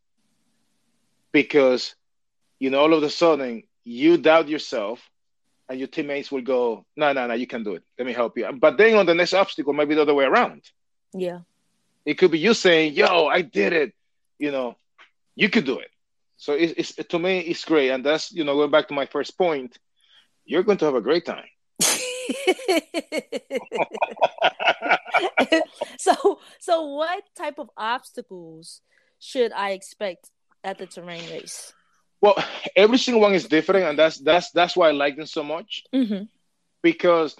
because 1.32 1.94
you 2.58 2.70
know 2.70 2.80
all 2.80 2.94
of 2.94 3.02
a 3.02 3.10
sudden 3.10 3.62
you 3.84 4.16
doubt 4.18 4.48
yourself 4.48 5.10
and 5.68 5.78
your 5.78 5.88
teammates 5.88 6.30
will 6.30 6.42
go 6.42 6.84
no 6.96 7.12
no 7.12 7.26
no 7.26 7.34
you 7.34 7.46
can 7.46 7.62
do 7.64 7.74
it. 7.74 7.82
Let 7.98 8.06
me 8.06 8.12
help 8.12 8.36
you. 8.38 8.48
But 8.58 8.76
then 8.78 8.96
on 8.96 9.06
the 9.06 9.14
next 9.14 9.34
obstacle 9.34 9.72
maybe 9.72 9.94
the 9.94 10.02
other 10.02 10.14
way 10.14 10.24
around. 10.24 10.62
Yeah. 11.14 11.40
it 12.04 12.14
could 12.18 12.30
be 12.30 12.38
you 12.38 12.54
saying 12.54 12.94
yo 12.94 13.26
i 13.26 13.42
did 13.42 13.72
it. 13.72 13.92
You 14.38 14.50
know 14.52 14.76
you 15.34 15.48
could 15.48 15.64
do 15.64 15.78
it. 15.78 15.90
So 16.36 16.52
it, 16.52 16.74
it's 16.76 16.94
to 16.94 17.18
me 17.18 17.40
it's 17.40 17.64
great. 17.64 17.90
And 17.90 18.04
that's 18.04 18.32
you 18.32 18.44
know 18.44 18.54
going 18.54 18.70
back 18.70 18.88
to 18.88 18.94
my 18.94 19.06
first 19.06 19.36
point 19.38 19.78
you're 20.44 20.62
going 20.62 20.78
to 20.78 20.84
have 20.86 20.94
a 20.94 21.00
great 21.00 21.24
time 21.24 21.46
so 25.98 26.40
so 26.58 26.86
what 26.86 27.22
type 27.36 27.58
of 27.58 27.70
obstacles 27.76 28.80
should 29.18 29.52
I 29.52 29.70
expect 29.70 30.30
at 30.64 30.78
the 30.78 30.86
terrain 30.86 31.28
race? 31.30 31.72
well 32.20 32.34
every 32.74 32.98
single 32.98 33.20
one 33.20 33.34
is 33.34 33.44
different 33.46 33.84
and 33.84 33.98
that's 33.98 34.18
that's 34.18 34.50
that's 34.52 34.74
why 34.74 34.88
i 34.88 34.92
like 34.92 35.16
them 35.16 35.26
so 35.26 35.42
much 35.44 35.84
Mm-hmm. 35.94 36.24
because 36.82 37.36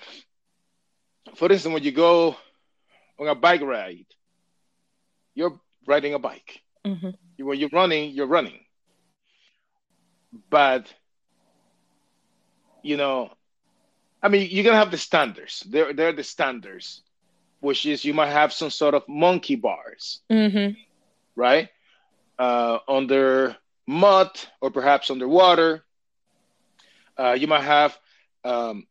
for 1.34 1.50
instance 1.50 1.72
when 1.72 1.82
you 1.82 1.92
go 1.92 2.36
on 3.18 3.28
a 3.28 3.34
bike 3.34 3.62
ride 3.62 4.04
you're 5.34 5.58
riding 5.86 6.14
a 6.14 6.18
bike 6.18 6.60
Mm-hmm. 6.86 7.10
when 7.44 7.58
you're 7.58 7.70
running 7.72 8.10
you're 8.12 8.26
running 8.26 8.60
but 10.50 10.92
you 12.82 12.96
know 12.98 13.30
i 14.26 14.28
mean 14.28 14.48
you're 14.50 14.64
gonna 14.64 14.76
have 14.84 14.90
the 14.90 14.98
standards. 14.98 15.64
They're, 15.68 15.92
they're 15.92 16.12
the 16.12 16.24
standards 16.24 17.02
which 17.60 17.86
is 17.86 18.04
you 18.04 18.14
might 18.14 18.30
have 18.32 18.52
some 18.52 18.70
sort 18.70 18.94
of 18.94 19.04
monkey 19.08 19.56
bars 19.56 20.22
Mm-hmm. 20.30 20.74
right? 21.36 21.68
Uh, 22.38 22.78
under 22.88 23.56
mud 23.86 24.30
or 24.60 24.70
perhaps 24.70 25.10
underwater. 25.10 25.84
Uh, 27.18 27.36
you 27.38 27.46
might 27.46 27.62
have 27.64 27.98
um, 28.44 28.86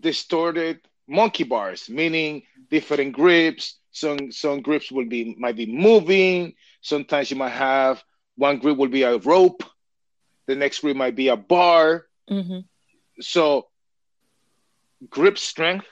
distorted 0.00 0.80
monkey 1.08 1.44
bars 1.44 1.88
meaning 1.88 2.42
different 2.70 3.12
grips. 3.12 3.78
Some 3.92 4.32
some 4.32 4.60
grips 4.62 4.90
will 4.92 5.06
be 5.06 5.34
might 5.38 5.56
be 5.56 5.66
moving. 5.66 6.54
Sometimes 6.80 7.30
you 7.30 7.36
might 7.36 7.50
have 7.56 8.02
one 8.36 8.58
grip 8.58 8.76
will 8.76 8.88
be 8.88 9.02
a 9.02 9.18
rope. 9.18 9.62
The 10.46 10.56
next 10.56 10.80
grip 10.80 10.96
might 10.96 11.16
be 11.16 11.28
a 11.28 11.36
bar. 11.36 12.06
Mm-hmm. 12.30 12.60
so 13.20 13.66
grip 15.08 15.38
strength 15.38 15.86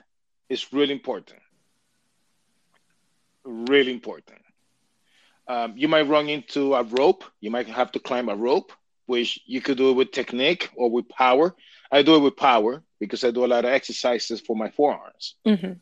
is 0.49 0.73
really 0.73 0.93
important 0.93 1.41
really 3.45 3.93
important 3.93 4.39
um, 5.49 5.75
you 5.77 5.89
might 5.89 6.09
run 6.09 6.29
into 6.29 6.75
a 6.75 6.83
rope 6.83 7.25
you 7.41 7.51
might 7.51 7.67
have 7.69 7.91
to 7.93 7.99
climb 7.99 8.29
a 8.29 8.37
rope 8.37 8.73
which 9.07 9.39
you 9.47 9.61
could 9.61 9.77
do 9.77 9.91
it 9.91 9.95
with 9.95 10.11
technique 10.11 10.71
or 10.77 10.91
with 10.91 11.09
power 11.09 11.55
i 11.93 12.03
do 12.03 12.17
it 12.17 12.21
with 12.21 12.37
power 12.37 12.83
because 12.99 13.23
i 13.25 13.31
do 13.31 13.45
a 13.45 13.47
lot 13.55 13.65
of 13.65 13.71
exercises 13.71 14.41
for 14.41 14.57
my 14.57 14.71
forearms 14.71 15.35
Mm-hmm. 15.47 15.73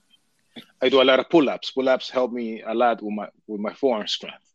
I 0.80 0.88
do 0.88 1.00
a 1.00 1.04
lot 1.04 1.18
of 1.18 1.28
pull-ups. 1.30 1.70
Pull-ups 1.72 2.10
help 2.10 2.32
me 2.32 2.62
a 2.62 2.74
lot 2.74 3.02
with 3.02 3.12
my 3.14 3.28
with 3.46 3.60
my 3.60 3.72
forearm 3.72 4.06
strength. 4.06 4.52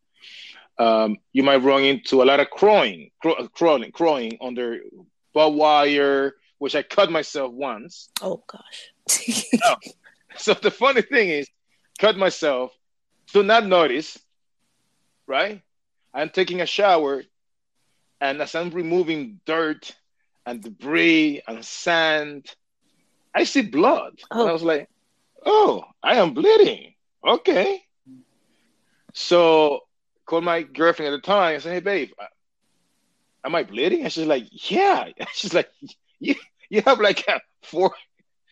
Um, 0.78 1.18
you 1.34 1.44
might 1.44 1.58
run 1.58 1.84
into 1.84 2.22
a 2.22 2.26
lot 2.26 2.40
of 2.40 2.50
crawling, 2.50 3.12
craw- 3.22 3.48
crawling, 3.48 3.92
crawling 3.92 4.38
under 4.40 4.80
barbed 5.34 5.58
wire, 5.58 6.36
which 6.60 6.76
I 6.76 6.84
cut 6.84 7.12
myself 7.12 7.52
once. 7.52 8.10
Oh 8.22 8.44
gosh. 8.48 8.94
So 10.38 10.54
the 10.54 10.72
funny 10.72 11.02
thing 11.02 11.30
is, 11.30 11.50
cut 12.00 12.18
myself, 12.18 12.72
do 13.34 13.44
not 13.44 13.66
notice, 13.66 14.18
right? 15.28 15.62
I'm 16.14 16.30
taking 16.30 16.62
a 16.62 16.66
shower, 16.66 17.24
and 18.22 18.42
as 18.42 18.56
I'm 18.56 18.70
removing 18.70 19.42
dirt 19.46 19.96
and 20.46 20.64
debris 20.64 21.42
and 21.46 21.64
sand, 21.66 22.48
I 23.36 23.44
see 23.44 23.64
blood. 23.64 24.20
Oh. 24.32 24.42
And 24.42 24.50
I 24.50 24.52
oh. 24.52 24.54
was 24.54 24.64
like, 24.64 24.90
oh, 25.46 25.84
I 26.02 26.16
am 26.16 26.34
bleeding. 26.34 26.94
Okay. 27.26 27.84
So 29.14 29.82
called 30.26 30.44
my 30.44 30.62
girlfriend 30.62 31.14
at 31.14 31.18
the 31.18 31.28
time 31.28 31.56
and 31.56 31.64
said, 31.64 31.74
hey, 31.74 31.80
babe, 31.80 32.12
uh, 32.18 32.26
am 33.44 33.56
I 33.56 33.64
bleeding? 33.64 34.04
And 34.04 34.14
she's 34.14 34.26
like, 34.26 34.48
yeah. 34.72 35.10
She's 35.34 35.54
like, 35.54 35.70
you, 36.20 36.36
you 36.70 36.82
have 36.86 37.00
like 37.00 37.28
a 37.28 37.40
four, 37.64 37.94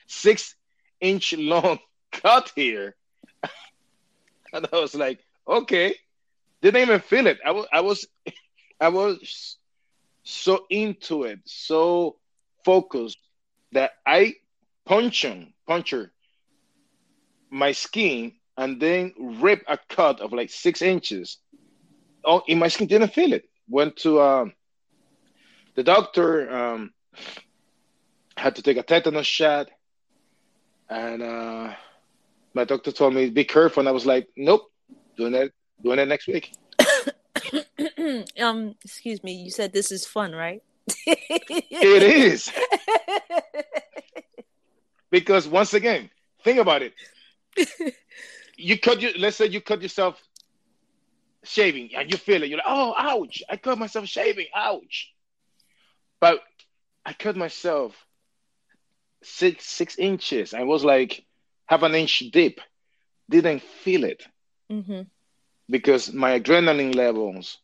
six 0.07 0.55
inch 0.99 1.33
long 1.33 1.79
cut 2.11 2.51
here. 2.55 2.95
and 4.53 4.67
I 4.71 4.75
was 4.77 4.95
like, 4.95 5.19
okay. 5.47 5.95
Didn't 6.61 6.81
even 6.81 7.01
feel 7.01 7.27
it. 7.27 7.37
I 7.45 7.51
was, 7.51 7.67
I 7.71 7.81
was, 7.81 8.07
I 8.81 8.89
was 8.89 9.57
so 10.23 10.65
into 10.69 11.23
it, 11.23 11.39
so 11.45 12.17
focused 12.65 13.19
that 13.73 13.91
I 14.05 14.35
punctured, 14.85 15.47
punctured 15.67 16.11
my 17.49 17.71
skin 17.71 18.33
and 18.57 18.81
then 18.81 19.13
rip 19.19 19.63
a 19.67 19.77
cut 19.89 20.19
of 20.19 20.33
like 20.33 20.49
six 20.49 20.81
inches. 20.81 21.37
Oh, 22.25 22.41
in 22.47 22.59
my 22.59 22.67
skin, 22.67 22.87
didn't 22.87 23.13
feel 23.13 23.33
it. 23.33 23.45
Went 23.69 23.95
to 23.97 24.21
um, 24.21 24.53
the 25.75 25.83
doctor. 25.83 26.51
Um, 26.51 26.93
had 28.37 28.55
to 28.55 28.61
take 28.61 28.77
a 28.77 28.83
tetanus 28.83 29.27
shot, 29.27 29.67
and 30.89 31.21
uh, 31.21 31.73
my 32.53 32.63
doctor 32.63 32.91
told 32.91 33.13
me 33.13 33.29
be 33.29 33.43
careful. 33.43 33.81
And 33.81 33.89
I 33.89 33.91
was 33.91 34.05
like, 34.05 34.27
nope, 34.37 34.71
doing 35.17 35.33
it, 35.33 35.53
doing 35.83 35.99
it 35.99 36.07
next 36.07 36.27
week. 36.27 36.53
um, 38.39 38.75
excuse 38.83 39.23
me. 39.23 39.33
You 39.33 39.51
said 39.51 39.73
this 39.73 39.91
is 39.91 40.05
fun, 40.05 40.33
right? 40.33 40.61
it 41.05 42.03
is 42.03 42.49
because 45.11 45.47
once 45.47 45.73
again, 45.73 46.09
think 46.43 46.59
about 46.59 46.81
it. 46.81 46.93
you 48.57 48.79
cut 48.79 49.01
your. 49.01 49.11
Let's 49.17 49.35
say 49.35 49.47
you 49.47 49.61
cut 49.61 49.81
yourself 49.81 50.21
shaving, 51.43 51.89
and 51.95 52.09
you 52.09 52.17
feel 52.17 52.43
it. 52.43 52.49
You're 52.49 52.59
like, 52.59 52.67
oh, 52.67 52.93
ouch! 52.97 53.43
I 53.49 53.57
cut 53.57 53.77
myself 53.77 54.05
shaving. 54.05 54.47
Ouch! 54.55 55.13
But 56.19 56.39
I 57.05 57.13
cut 57.13 57.35
myself 57.35 58.06
six 59.27 59.65
six 59.65 59.97
inches. 59.97 60.53
I 60.53 60.63
was 60.63 60.83
like 60.83 61.25
have 61.67 61.83
an 61.83 61.95
inch 61.95 62.19
deep. 62.31 62.61
Didn't 63.29 63.61
feel 63.61 64.05
it 64.05 64.25
mm-hmm. 64.71 65.01
because 65.69 66.13
my 66.13 66.39
adrenaline 66.39 66.95
levels 66.95 67.57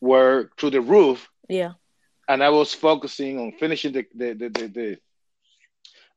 were 0.00 0.50
through 0.58 0.70
the 0.70 0.80
roof. 0.80 1.28
Yeah. 1.48 1.72
And 2.26 2.42
I 2.42 2.50
was 2.50 2.72
focusing 2.72 3.38
on 3.38 3.52
finishing 3.52 3.92
the 3.92 4.06
the 4.14 4.32
the 4.32 4.48
the, 4.48 4.68
the, 4.68 4.98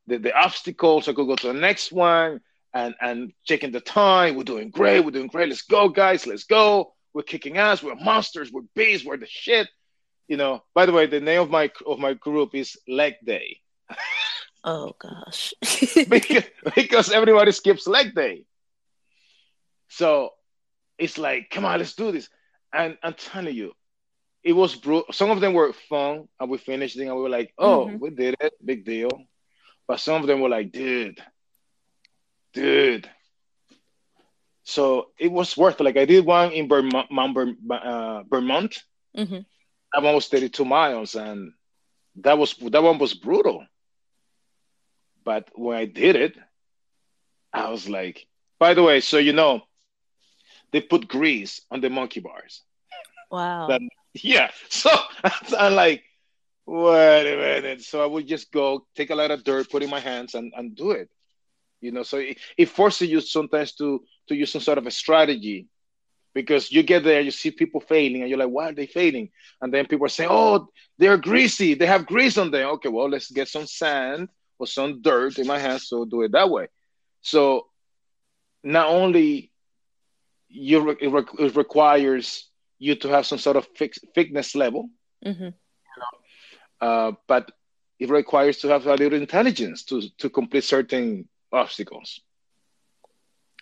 the, 0.08 0.18
the 0.18 0.34
obstacles. 0.36 1.08
I 1.08 1.14
could 1.14 1.28
go 1.28 1.36
to 1.36 1.48
the 1.48 1.54
next 1.54 1.92
one 1.92 2.42
and 2.74 2.96
and 3.02 3.34
checking 3.44 3.72
the 3.72 3.82
time. 3.82 4.36
We're 4.36 4.44
doing 4.44 4.70
great. 4.70 5.02
We're 5.02 5.12
doing 5.12 5.28
great. 5.28 5.50
Let's 5.50 5.64
go, 5.64 5.90
guys. 5.90 6.26
Let's 6.26 6.46
go. 6.46 6.94
We're 7.14 7.24
kicking 7.24 7.58
ass. 7.58 7.84
We're 7.84 7.96
monsters. 7.96 8.52
We're 8.52 8.62
beasts. 8.76 9.06
We're 9.06 9.18
the 9.18 9.28
shit. 9.28 9.68
You 10.28 10.38
know. 10.38 10.64
By 10.74 10.86
the 10.86 10.94
way, 10.94 11.08
the 11.08 11.20
name 11.20 11.42
of 11.42 11.50
my 11.50 11.72
of 11.86 12.00
my 12.00 12.14
group 12.14 12.56
is 12.56 12.78
Leg 12.88 13.16
Day. 13.26 13.60
Oh 14.64 14.96
gosh. 15.00 15.54
because, 16.10 16.44
because 16.76 17.12
everybody 17.12 17.52
skips 17.52 17.88
leg 17.88 18.14
day. 18.16 18.46
So 19.90 20.32
it's 20.98 21.18
like, 21.18 21.50
come 21.50 21.66
on, 21.66 21.80
let's 21.80 21.96
do 21.96 22.12
this. 22.12 22.30
And 22.74 22.98
I'm 23.02 23.14
telling 23.14 23.56
you, 23.56 23.74
it 24.44 24.54
was 24.54 24.76
brutal. 24.76 25.12
Some 25.12 25.30
of 25.30 25.42
them 25.42 25.54
were 25.54 25.74
fun, 25.74 26.28
and 26.40 26.50
we 26.50 26.58
finished 26.58 26.98
it, 26.98 27.06
and 27.06 27.16
we 27.16 27.22
were 27.22 27.30
like, 27.30 27.54
oh, 27.58 27.86
mm-hmm. 27.86 28.00
we 28.00 28.10
did 28.12 28.36
it, 28.40 28.54
big 28.64 28.86
deal. 28.86 29.10
But 29.88 30.00
some 30.00 30.22
of 30.22 30.28
them 30.28 30.42
were 30.42 30.50
like, 30.50 30.72
dude, 30.72 31.22
dude. 32.54 33.10
So 34.64 35.08
it 35.18 35.32
was 35.32 35.56
worth 35.56 35.80
it. 35.80 35.84
Like 35.84 35.98
I 35.98 36.06
did 36.06 36.26
one 36.26 36.52
in 36.52 36.68
Vermont, 36.68 37.08
uh, 37.10 38.24
Vermont. 38.24 38.84
Mm-hmm. 39.18 39.40
That 39.94 40.04
one 40.04 40.16
was 40.16 40.28
32 40.28 40.66
miles, 40.66 41.16
and 41.16 41.54
that 42.18 42.38
was 42.38 42.54
that 42.56 42.84
one 42.84 42.98
was 42.98 43.14
brutal. 43.14 43.66
But 45.28 45.50
when 45.56 45.76
I 45.76 45.84
did 45.84 46.16
it, 46.16 46.38
I 47.52 47.70
was 47.70 47.90
like, 47.90 48.26
by 48.60 48.74
the 48.74 48.82
way, 48.82 49.02
so 49.02 49.18
you 49.18 49.34
know, 49.34 49.60
they 50.72 50.80
put 50.80 51.10
grease 51.10 51.60
on 51.70 51.82
the 51.82 51.90
monkey 51.90 52.22
bars. 52.22 52.64
Wow. 53.30 53.68
That, 53.68 53.82
yeah. 54.14 54.52
So 54.70 54.90
I'm 55.60 55.76
like, 55.76 56.06
wait 56.66 57.34
a 57.34 57.36
minute. 57.36 57.82
So 57.82 58.02
I 58.02 58.06
would 58.06 58.26
just 58.26 58.54
go 58.54 58.88
take 58.96 59.10
a 59.10 59.16
lot 59.16 59.32
of 59.32 59.44
dirt, 59.44 59.70
put 59.70 59.84
in 59.84 59.90
my 59.90 60.00
hands, 60.00 60.34
and, 60.34 60.54
and 60.56 60.74
do 60.74 60.92
it. 60.92 61.10
You 61.82 61.92
know, 61.92 62.04
so 62.04 62.20
it, 62.20 62.38
it 62.58 62.70
forces 62.70 63.10
you 63.10 63.20
sometimes 63.20 63.74
to 63.74 64.06
to 64.30 64.34
use 64.34 64.54
some 64.54 64.62
sort 64.62 64.78
of 64.78 64.88
a 64.88 64.92
strategy 64.92 65.68
because 66.34 66.72
you 66.72 66.84
get 66.84 67.04
there, 67.04 67.20
you 67.20 67.32
see 67.32 67.52
people 67.52 67.82
failing, 67.82 68.22
and 68.22 68.30
you're 68.30 68.40
like, 68.40 68.56
why 68.58 68.70
are 68.70 68.74
they 68.74 68.88
failing? 68.88 69.30
And 69.60 69.74
then 69.74 69.88
people 69.88 70.06
are 70.06 70.18
saying, 70.18 70.30
oh, 70.32 70.70
they're 70.98 71.18
greasy, 71.18 71.74
they 71.74 71.86
have 71.86 72.06
grease 72.06 72.38
on 72.38 72.50
them. 72.50 72.70
Okay, 72.76 72.88
well, 72.88 73.10
let's 73.10 73.30
get 73.30 73.50
some 73.50 73.68
sand 73.68 74.30
or 74.60 74.68
some 74.68 75.02
dirt 75.02 75.38
in 75.38 75.48
my 75.48 75.60
hands, 75.60 75.88
so 75.88 76.06
do 76.06 76.22
it 76.24 76.32
that 76.32 76.50
way. 76.50 76.68
So 77.22 77.68
not 78.64 78.88
only 78.88 79.52
you 80.50 80.90
it, 80.92 81.12
re- 81.12 81.46
it 81.46 81.56
requires 81.56 82.50
you 82.80 82.96
to 82.96 83.10
have 83.10 83.26
some 83.26 83.38
sort 83.38 83.58
of 83.58 83.68
fix, 83.76 84.00
fitness 84.14 84.56
level, 84.56 84.90
mm-hmm. 85.26 85.44
you 85.44 85.52
know, 85.52 86.88
uh, 86.88 87.12
but 87.28 87.52
it 88.00 88.10
requires 88.10 88.58
to 88.60 88.68
have 88.68 88.86
a 88.86 88.96
little 88.96 89.20
intelligence 89.20 89.84
to 89.84 90.02
to 90.18 90.30
complete 90.30 90.64
certain 90.64 91.28
obstacles. 91.52 92.22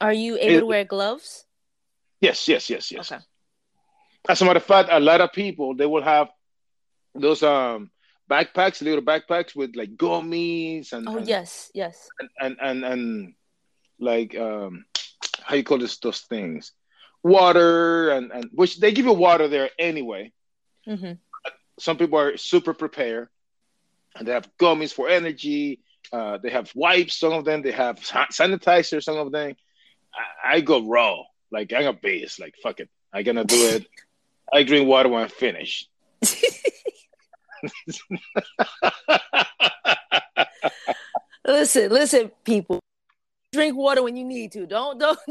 Are 0.01 0.13
you 0.13 0.37
able 0.37 0.55
it, 0.55 0.59
to 0.59 0.65
wear 0.65 0.83
gloves? 0.83 1.45
Yes, 2.19 2.47
yes, 2.47 2.69
yes, 2.69 2.91
yes. 2.91 3.11
Okay. 3.11 3.23
As 4.27 4.41
a 4.41 4.45
matter 4.45 4.57
of 4.57 4.63
fact, 4.63 4.89
a 4.91 4.99
lot 4.99 5.21
of 5.21 5.31
people 5.31 5.75
they 5.75 5.85
will 5.85 6.03
have 6.03 6.29
those 7.13 7.43
um 7.43 7.89
backpacks, 8.29 8.81
little 8.81 9.01
backpacks 9.01 9.55
with 9.55 9.75
like 9.75 9.95
gummies 9.95 10.93
and 10.93 11.07
oh 11.07 11.17
and, 11.17 11.27
yes, 11.27 11.71
yes, 11.73 12.09
and 12.19 12.29
and 12.39 12.57
and, 12.61 12.85
and 12.85 13.33
like 13.99 14.35
um 14.37 14.85
how 15.41 15.55
you 15.55 15.63
call 15.63 15.77
this 15.77 15.97
those 15.97 16.21
things, 16.21 16.71
water 17.23 18.09
and 18.11 18.31
and 18.31 18.49
which 18.53 18.79
they 18.79 18.91
give 18.91 19.05
you 19.05 19.13
water 19.13 19.47
there 19.47 19.69
anyway. 19.77 20.31
Mm-hmm. 20.87 21.13
Some 21.79 21.97
people 21.97 22.19
are 22.19 22.37
super 22.37 22.73
prepared, 22.73 23.27
and 24.15 24.27
they 24.27 24.31
have 24.31 24.49
gummies 24.57 24.93
for 24.93 25.09
energy. 25.09 25.81
Uh, 26.11 26.37
they 26.37 26.49
have 26.49 26.71
wipes. 26.75 27.17
Some 27.17 27.33
of 27.33 27.45
them 27.45 27.61
they 27.61 27.71
have 27.71 27.99
sanitizer. 27.99 29.03
Some 29.03 29.17
of 29.17 29.31
them. 29.31 29.55
I, 30.43 30.55
I 30.55 30.61
go 30.61 30.87
raw. 30.87 31.23
Like 31.51 31.73
I'm 31.73 31.87
a 31.87 31.93
base. 31.93 32.39
Like 32.39 32.55
fuck 32.61 32.79
it. 32.79 32.89
I 33.13 33.23
gonna 33.23 33.45
do 33.45 33.67
it. 33.69 33.87
I 34.53 34.63
drink 34.63 34.87
water 34.87 35.09
when 35.09 35.23
I 35.23 35.27
finish. 35.27 35.87
listen, 41.47 41.91
listen, 41.91 42.31
people. 42.43 42.79
Drink 43.53 43.77
water 43.77 44.03
when 44.03 44.17
you 44.17 44.25
need 44.25 44.51
to. 44.53 44.65
Don't 44.65 44.99
don't 44.99 45.17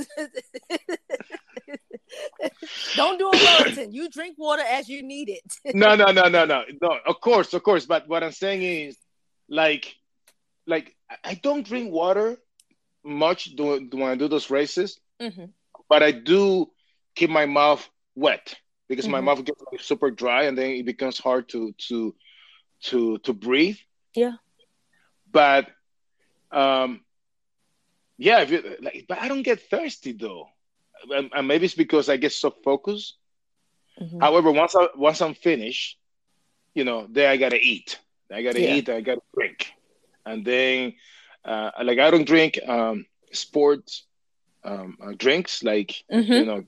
don't 2.96 3.18
do 3.18 3.28
a 3.28 3.32
Wellington. 3.32 3.92
You 3.92 4.08
drink 4.08 4.36
water 4.38 4.62
as 4.66 4.88
you 4.88 5.02
need 5.02 5.28
it. 5.28 5.42
no, 5.74 5.94
no, 5.94 6.06
no, 6.06 6.28
no, 6.28 6.44
no, 6.46 6.64
no. 6.80 6.98
Of 7.06 7.20
course, 7.20 7.52
of 7.52 7.62
course. 7.62 7.84
But 7.86 8.08
what 8.08 8.24
I'm 8.24 8.32
saying 8.32 8.62
is, 8.62 8.96
like, 9.48 9.94
like 10.66 10.96
I 11.22 11.34
don't 11.34 11.66
drink 11.66 11.92
water 11.92 12.38
much 13.04 13.54
do, 13.56 13.88
when 13.92 14.08
I 14.08 14.14
do 14.14 14.28
those 14.28 14.50
races, 14.50 14.98
mm-hmm. 15.20 15.46
but 15.88 16.02
I 16.02 16.12
do 16.12 16.70
keep 17.14 17.30
my 17.30 17.46
mouth 17.46 17.86
wet 18.14 18.54
because 18.88 19.04
mm-hmm. 19.04 19.12
my 19.12 19.20
mouth 19.20 19.44
gets 19.44 19.62
like 19.70 19.80
super 19.80 20.10
dry 20.10 20.44
and 20.44 20.56
then 20.56 20.70
it 20.70 20.86
becomes 20.86 21.18
hard 21.18 21.48
to 21.50 21.74
to 21.88 22.14
to 22.84 23.18
to 23.18 23.32
breathe. 23.32 23.78
Yeah. 24.14 24.36
But 25.30 25.68
um 26.50 27.00
yeah, 28.16 28.42
if 28.42 28.50
you, 28.50 28.76
like, 28.80 29.06
but 29.08 29.20
I 29.20 29.28
don't 29.28 29.42
get 29.42 29.68
thirsty 29.68 30.12
though, 30.12 30.48
and, 31.10 31.30
and 31.34 31.48
maybe 31.48 31.64
it's 31.64 31.74
because 31.74 32.08
I 32.08 32.16
get 32.16 32.32
so 32.32 32.50
focused. 32.50 33.16
Mm-hmm. 34.00 34.20
However, 34.20 34.52
once 34.52 34.74
I 34.76 34.88
once 34.96 35.20
I'm 35.20 35.34
finished, 35.34 35.98
you 36.74 36.84
know, 36.84 37.06
then 37.10 37.30
I 37.30 37.36
gotta 37.36 37.60
eat. 37.60 37.98
I 38.32 38.42
gotta 38.42 38.60
yeah. 38.60 38.74
eat. 38.74 38.88
I 38.88 39.00
gotta 39.00 39.22
drink, 39.34 39.72
and 40.24 40.44
then 40.44 40.94
uh, 41.44 41.70
like 41.82 41.98
I 41.98 42.10
don't 42.10 42.26
drink 42.26 42.60
um, 42.66 43.06
sports 43.32 44.04
um, 44.64 44.96
uh, 45.02 45.12
drinks. 45.16 45.64
Like 45.64 46.04
mm-hmm. 46.12 46.32
you 46.32 46.44
know, 46.44 46.64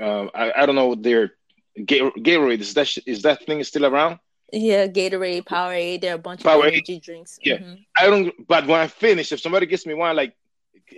uh, 0.00 0.30
I, 0.34 0.62
I 0.62 0.66
don't 0.66 0.74
know 0.74 0.94
their 0.94 1.32
Gatorade 1.78 2.60
is 2.60 2.74
that 2.74 2.96
is 3.06 3.22
that 3.22 3.44
thing 3.46 3.62
still 3.64 3.86
around? 3.86 4.18
Yeah, 4.52 4.86
Gatorade, 4.86 5.44
Powerade. 5.44 6.00
There 6.00 6.12
are 6.12 6.16
a 6.16 6.18
bunch 6.18 6.42
Powerade. 6.42 6.58
of 6.58 6.72
energy 6.72 7.00
drinks. 7.00 7.38
Yeah, 7.42 7.58
mm-hmm. 7.58 7.74
I 7.98 8.06
don't. 8.06 8.46
But 8.46 8.66
when 8.66 8.80
I 8.80 8.86
finish, 8.86 9.32
if 9.32 9.40
somebody 9.40 9.66
gives 9.66 9.86
me 9.86 9.94
one, 9.94 10.16
like, 10.16 10.34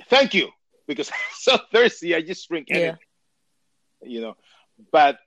thank 0.09 0.35
you, 0.35 0.49
because 0.87 1.11
I'm 1.13 1.35
so 1.35 1.59
thirsty. 1.73 2.15
I 2.15 2.23
just 2.23 2.49
drink 2.49 2.69
anything. 2.71 2.97
Yeah. 4.03 4.09
You 4.09 4.21
know, 4.21 4.37
but 4.93 5.19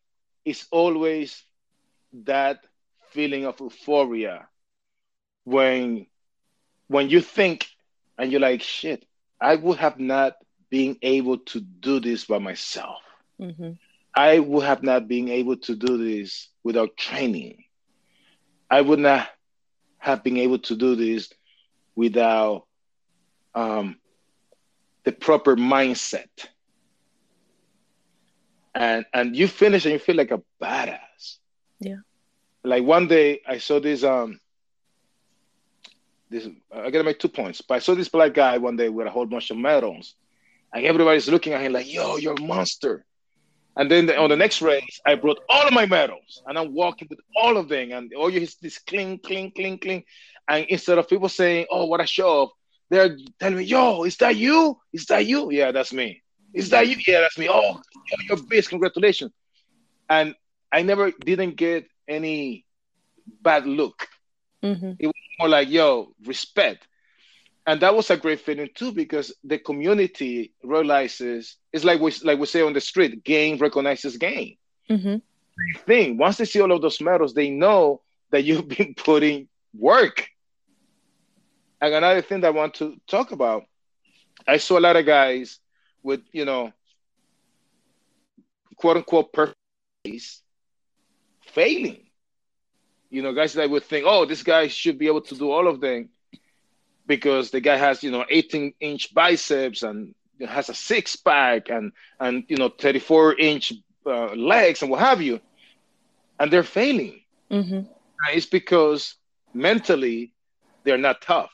it's 0.46 0.68
always 0.72 1.44
that 2.26 2.60
feeling 3.12 3.46
of 3.46 3.60
euphoria 3.60 4.48
when 5.44 6.08
when 6.88 7.10
you 7.10 7.22
think 7.22 7.68
and 8.18 8.32
you're 8.32 8.42
like, 8.42 8.62
shit, 8.62 9.06
I 9.40 9.56
would 9.56 9.78
have 9.80 10.00
not 10.00 10.36
been 10.70 10.98
able 11.02 11.40
to 11.40 11.60
do 11.60 12.00
this 12.00 12.26
by 12.26 12.40
myself. 12.40 13.02
Mm-hmm. 13.40 13.72
I 14.16 14.40
would 14.40 14.64
have 14.64 14.84
not 14.84 15.08
been 15.08 15.30
able 15.30 15.58
to 15.58 15.76
do 15.76 15.98
this 15.98 16.50
without 16.64 16.96
training. 16.98 17.63
I 18.74 18.82
would 18.82 18.98
not 18.98 19.30
have 20.00 20.24
been 20.24 20.38
able 20.38 20.58
to 20.58 20.76
do 20.76 20.96
this 20.96 21.32
without 21.96 22.66
um, 23.54 23.98
the 25.04 25.12
proper 25.12 25.56
mindset. 25.56 26.32
And 28.74 29.06
and 29.14 29.36
you 29.36 29.48
finish 29.48 29.86
and 29.86 29.94
you 29.94 30.00
feel 30.00 30.16
like 30.16 30.32
a 30.32 30.42
badass. 30.60 31.38
Yeah. 31.80 31.98
Like 32.64 32.84
one 32.84 33.08
day 33.08 33.42
I 33.48 33.60
saw 33.60 33.80
this 33.80 34.04
um 34.04 34.40
this 36.32 36.48
I 36.74 36.90
gotta 36.90 37.04
make 37.04 37.20
two 37.20 37.28
points. 37.28 37.62
But 37.62 37.76
I 37.76 37.80
saw 37.80 37.94
this 37.94 38.10
black 38.10 38.34
guy 38.34 38.58
one 38.58 38.76
day 38.76 38.90
with 38.90 39.06
a 39.06 39.12
whole 39.12 39.28
bunch 39.28 39.52
of 39.52 39.58
medals. 39.58 40.16
And 40.74 40.84
everybody's 40.84 41.30
looking 41.30 41.54
at 41.54 41.62
him 41.62 41.74
like, 41.74 41.94
yo, 41.94 42.18
you're 42.18 42.34
a 42.34 42.42
monster. 42.42 43.06
And 43.76 43.90
then 43.90 44.06
the, 44.06 44.18
on 44.18 44.30
the 44.30 44.36
next 44.36 44.62
race, 44.62 45.00
I 45.06 45.16
brought 45.16 45.40
all 45.50 45.68
of 45.68 45.74
my 45.74 45.86
medals 45.86 46.44
and 46.46 46.58
I'm 46.60 46.74
walking 46.74 47.08
with 47.10 47.20
all 47.36 47.58
of 47.58 47.70
them. 47.70 47.92
And 47.92 48.14
all 48.14 48.30
you 48.30 48.40
hear 48.40 48.44
is 48.44 48.56
this 48.56 48.78
cling, 48.78 49.20
cling, 49.20 49.52
cling, 49.52 49.80
cling. 49.80 50.04
And 50.48 50.66
instead 50.70 50.98
of 50.98 51.10
people 51.10 51.30
saying, 51.30 51.66
oh, 51.72 51.86
what 51.86 52.02
a 52.02 52.06
show 52.06 52.44
off, 52.44 52.52
they're 52.90 53.18
telling 53.40 53.58
me, 53.58 53.64
yo, 53.64 54.04
is 54.04 54.18
that 54.18 54.36
you? 54.36 54.78
Is 54.92 55.06
that 55.08 55.26
you? 55.26 55.52
Yeah, 55.52 55.72
that's 55.72 55.92
me. 55.92 56.22
Is 56.54 56.70
that 56.70 56.88
you? 56.88 56.98
Yeah, 57.08 57.22
that's 57.22 57.38
me. 57.38 57.50
Oh, 57.50 57.82
you're 58.28 58.38
best. 58.44 58.70
Congratulations. 58.70 59.32
And 60.08 60.36
I 60.72 60.84
never 60.84 61.12
didn't 61.12 61.56
get 61.56 61.88
any 62.08 62.66
bad 63.42 63.66
look. 63.66 64.08
Mm-hmm. 64.62 64.92
It 65.00 65.08
was 65.08 65.16
more 65.40 65.50
like, 65.50 65.70
yo, 65.70 66.14
respect. 66.26 66.88
And 67.66 67.82
that 67.82 67.96
was 67.96 68.10
a 68.10 68.18
great 68.18 68.42
feeling 68.42 68.70
too, 68.76 68.92
because 68.92 69.34
the 69.44 69.58
community 69.58 70.54
realizes 70.64 71.58
it's 71.72 71.86
like 71.86 72.02
we 72.02 72.12
like 72.24 72.40
we 72.40 72.46
say 72.46 72.62
on 72.62 72.74
the 72.74 72.82
street, 72.82 73.24
game 73.24 73.58
recognizes 73.58 74.18
game. 74.18 74.58
Mm-hmm. 74.90 75.18
Thing. 75.86 76.18
Once 76.18 76.38
they 76.38 76.46
see 76.46 76.60
all 76.60 76.72
of 76.72 76.82
those 76.82 77.00
medals, 77.00 77.34
they 77.34 77.50
know 77.50 78.02
that 78.32 78.44
you've 78.44 78.68
been 78.78 78.94
putting 78.96 79.48
work. 79.74 80.28
And 81.80 81.94
another 81.94 82.22
thing 82.22 82.42
that 82.42 82.48
I 82.48 82.52
want 82.52 82.76
to 82.76 83.00
talk 83.08 83.32
about, 83.32 83.64
I 84.48 84.58
saw 84.58 84.80
a 84.80 84.82
lot 84.82 84.96
of 84.96 85.06
guys 85.06 85.60
with, 86.02 86.22
you 86.32 86.46
know, 86.46 86.74
quote 88.76 88.98
unquote 88.98 89.32
perfect 89.32 89.58
failing. 91.42 92.08
You 93.10 93.22
know, 93.22 93.34
guys 93.34 93.54
that 93.54 93.70
would 93.70 93.84
think, 93.84 94.06
oh, 94.08 94.26
this 94.26 94.44
guy 94.44 94.68
should 94.68 94.98
be 94.98 95.08
able 95.08 95.22
to 95.22 95.36
do 95.36 95.52
all 95.52 95.68
of 95.68 95.80
them 95.80 96.10
because 97.06 97.52
the 97.52 97.62
guy 97.62 97.78
has, 97.78 98.04
you 98.04 98.12
know, 98.12 98.26
18 98.30 98.74
inch 98.80 99.14
biceps 99.14 99.84
and 99.84 100.14
has 100.48 100.70
a 100.70 100.74
six 100.74 101.16
pack 101.16 101.70
and, 101.70 101.92
and, 102.20 102.44
you 102.48 102.58
know, 102.58 102.70
34 102.70 103.36
inch 103.40 103.74
uh, 104.06 104.34
legs 104.34 104.82
and 104.82 104.92
what 104.92 105.00
have 105.00 105.22
you. 105.22 105.40
And 106.40 106.52
they're 106.52 106.64
failing. 106.64 107.22
Mm-hmm. 107.52 107.82
It's 108.32 108.46
because 108.46 109.16
mentally 109.54 110.34
they're 110.84 110.98
not 110.98 111.22
tough. 111.22 111.52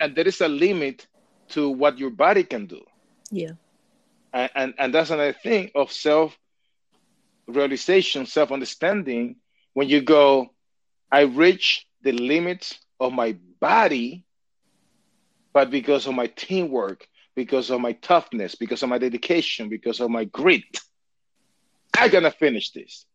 And 0.00 0.14
there 0.14 0.26
is 0.26 0.40
a 0.40 0.48
limit 0.48 1.06
to 1.50 1.68
what 1.68 1.98
your 1.98 2.10
body 2.10 2.44
can 2.44 2.66
do. 2.66 2.82
Yeah. 3.30 3.52
And, 4.32 4.50
and, 4.54 4.74
and 4.78 4.94
that's 4.94 5.10
another 5.10 5.32
thing 5.32 5.70
of 5.74 5.92
self 5.92 6.36
realization, 7.46 8.26
self 8.26 8.50
understanding. 8.52 9.36
When 9.72 9.88
you 9.88 10.00
go, 10.00 10.50
I 11.10 11.22
reach 11.22 11.86
the 12.02 12.12
limits 12.12 12.78
of 13.00 13.12
my 13.12 13.36
body, 13.60 14.24
but 15.52 15.70
because 15.70 16.06
of 16.06 16.14
my 16.14 16.26
teamwork, 16.26 17.06
because 17.34 17.70
of 17.70 17.80
my 17.80 17.92
toughness, 17.92 18.54
because 18.54 18.82
of 18.82 18.88
my 18.88 18.98
dedication, 18.98 19.68
because 19.68 20.00
of 20.00 20.10
my 20.10 20.24
grit, 20.24 20.80
I'm 21.96 22.10
gonna 22.10 22.30
finish 22.30 22.70
this. 22.70 23.06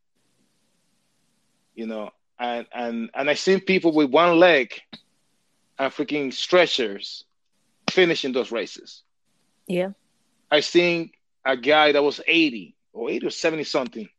You 1.75 1.87
know, 1.87 2.11
and 2.39 2.65
and 2.73 3.09
and 3.13 3.29
I 3.29 3.33
seen 3.35 3.61
people 3.61 3.93
with 3.93 4.09
one 4.09 4.39
leg 4.39 4.73
and 5.77 5.93
freaking 5.93 6.33
stretchers 6.33 7.23
finishing 7.89 8.33
those 8.33 8.51
races. 8.51 9.03
Yeah. 9.67 9.89
I 10.51 10.61
seen 10.61 11.11
a 11.45 11.55
guy 11.55 11.91
that 11.91 12.03
was 12.03 12.21
80 12.27 12.75
or 12.93 13.09
80 13.09 13.27
or 13.27 13.29
70 13.29 13.63
something, 13.63 14.09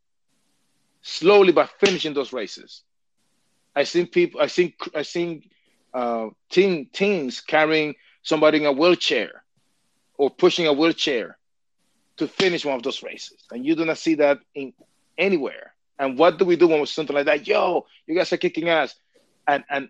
slowly 1.03 1.53
but 1.53 1.70
finishing 1.79 2.14
those 2.14 2.33
races. 2.33 2.83
I 3.75 3.85
seen 3.85 4.07
people, 4.07 4.41
I 4.41 4.47
seen, 4.47 4.73
I 4.95 5.03
seen 5.03 5.45
uh, 5.95 6.29
teen, 6.51 6.89
teens 6.93 7.41
carrying 7.41 7.95
somebody 8.23 8.59
in 8.59 8.67
a 8.67 8.73
wheelchair 8.73 9.43
or 10.17 10.31
pushing 10.31 10.67
a 10.67 10.73
wheelchair 10.73 11.39
to 12.17 12.29
finish 12.29 12.65
one 12.65 12.75
of 12.75 12.83
those 12.83 13.03
races. 13.03 13.45
And 13.51 13.65
you 13.65 13.75
do 13.75 13.85
not 13.85 13.99
see 13.99 14.17
that 14.17 14.39
in 14.55 14.73
anywhere. 15.17 15.75
And 15.99 16.19
what 16.19 16.39
do 16.39 16.45
we 16.45 16.57
do 16.57 16.69
when 16.69 16.81
we're 16.81 16.87
something 16.87 17.15
like 17.15 17.27
that? 17.27 17.47
Yo, 17.47 17.87
you 18.07 18.15
guys 18.15 18.33
are 18.33 18.39
kicking 18.39 18.69
ass. 18.69 18.95
And, 19.47 19.65
and 19.71 19.89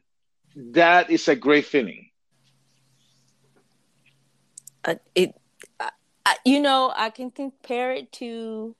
that 0.56 1.10
is 1.10 1.28
a 1.28 1.36
great 1.36 1.66
feeling. 1.66 2.10
Uh, 4.84 4.94
it 5.14 5.34
I, 6.30 6.36
you 6.44 6.60
know, 6.60 6.92
I 6.94 7.10
can 7.10 7.30
compare 7.30 7.92
it 7.92 8.12
to 8.12 8.76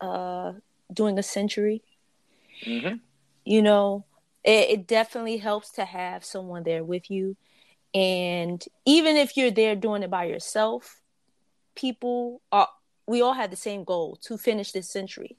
uh, 0.00 0.52
doing 0.92 1.18
a 1.18 1.22
century. 1.22 1.82
Mm-hmm. 2.64 2.96
You 3.48 3.62
know, 3.62 4.04
it, 4.44 4.68
it 4.70 4.86
definitely 4.86 5.38
helps 5.38 5.70
to 5.72 5.84
have 5.86 6.22
someone 6.22 6.64
there 6.64 6.84
with 6.84 7.10
you. 7.10 7.34
And 7.94 8.62
even 8.84 9.16
if 9.16 9.38
you're 9.38 9.50
there 9.50 9.74
doing 9.74 10.02
it 10.02 10.10
by 10.10 10.24
yourself, 10.24 11.00
people 11.74 12.42
are, 12.52 12.68
we 13.06 13.22
all 13.22 13.32
have 13.32 13.50
the 13.50 13.56
same 13.56 13.84
goal 13.84 14.18
to 14.24 14.36
finish 14.36 14.72
this 14.72 14.90
century. 14.90 15.38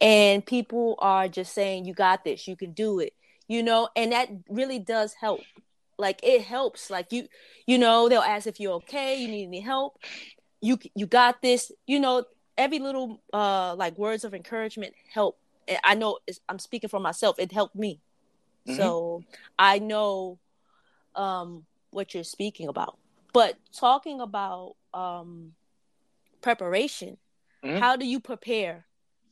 And 0.00 0.44
people 0.44 0.94
are 1.00 1.28
just 1.28 1.52
saying, 1.52 1.84
you 1.84 1.92
got 1.92 2.24
this, 2.24 2.48
you 2.48 2.56
can 2.56 2.72
do 2.72 2.98
it, 2.98 3.12
you 3.46 3.62
know, 3.62 3.90
and 3.94 4.12
that 4.12 4.30
really 4.48 4.78
does 4.78 5.12
help. 5.12 5.42
Like 5.98 6.20
it 6.22 6.40
helps. 6.40 6.88
Like 6.88 7.12
you 7.12 7.28
you 7.66 7.76
know 7.76 8.08
they'll 8.08 8.22
ask 8.22 8.46
if 8.46 8.58
you're 8.58 8.72
okay 8.76 9.20
you 9.20 9.28
need 9.28 9.46
any 9.46 9.60
help 9.60 9.98
you 10.62 10.78
you 10.94 11.06
got 11.06 11.42
this. 11.42 11.70
You 11.86 12.00
know 12.00 12.24
every 12.56 12.78
little 12.78 13.22
uh 13.34 13.74
like 13.76 13.98
words 13.98 14.24
of 14.24 14.32
encouragement 14.32 14.94
help 15.12 15.38
i 15.84 15.94
know 15.94 16.18
i'm 16.48 16.58
speaking 16.58 16.88
for 16.88 17.00
myself 17.00 17.38
it 17.38 17.52
helped 17.52 17.76
me 17.76 18.00
mm-hmm. 18.66 18.76
so 18.76 19.24
i 19.58 19.78
know 19.78 20.38
um 21.14 21.64
what 21.90 22.14
you're 22.14 22.24
speaking 22.24 22.68
about 22.68 22.98
but 23.32 23.56
talking 23.72 24.20
about 24.20 24.74
um 24.94 25.52
preparation 26.40 27.16
mm-hmm. 27.64 27.78
how 27.78 27.96
do 27.96 28.06
you 28.06 28.20
prepare 28.20 28.84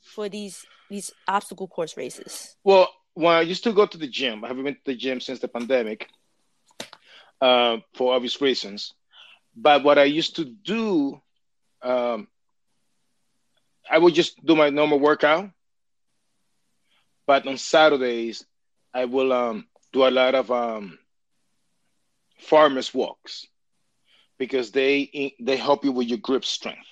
for 0.03 0.29
these 0.29 0.65
these 0.89 1.13
obstacle 1.29 1.69
course 1.69 1.97
races 1.97 2.57
well 2.65 2.89
when 3.15 3.35
i 3.35 3.41
used 3.41 3.65
to 3.65 3.73
go 3.73 3.87
to 3.87 3.99
the 3.99 4.07
gym 4.07 4.45
i 4.45 4.49
haven't 4.49 4.65
been 4.65 4.75
to 4.75 4.81
the 4.87 4.95
gym 4.95 5.21
since 5.21 5.41
the 5.41 5.49
pandemic 5.49 6.09
uh, 7.41 7.79
for 7.95 8.15
obvious 8.15 8.41
reasons. 8.41 8.95
But 9.57 9.83
what 9.83 9.99
I 9.99 10.05
used 10.05 10.37
to 10.37 10.45
do, 10.45 11.21
um, 11.83 12.29
I 13.91 13.99
would 13.99 14.15
just 14.15 14.45
do 14.45 14.55
my 14.55 14.71
normal 14.71 15.01
workout. 15.01 15.51
But 17.31 17.47
on 17.47 17.59
Saturdays, 17.59 18.45
I 18.93 19.05
will 19.05 19.33
um, 19.33 19.69
do 19.93 20.05
a 20.05 20.11
lot 20.11 20.35
of 20.35 20.51
um, 20.51 20.99
farmers 22.41 22.93
walks 22.93 23.47
because 24.37 24.73
they 24.73 25.37
they 25.39 25.57
help 25.57 25.85
you 25.85 25.93
with 25.93 26.09
your 26.09 26.19
grip 26.19 26.45
strength. 26.45 26.91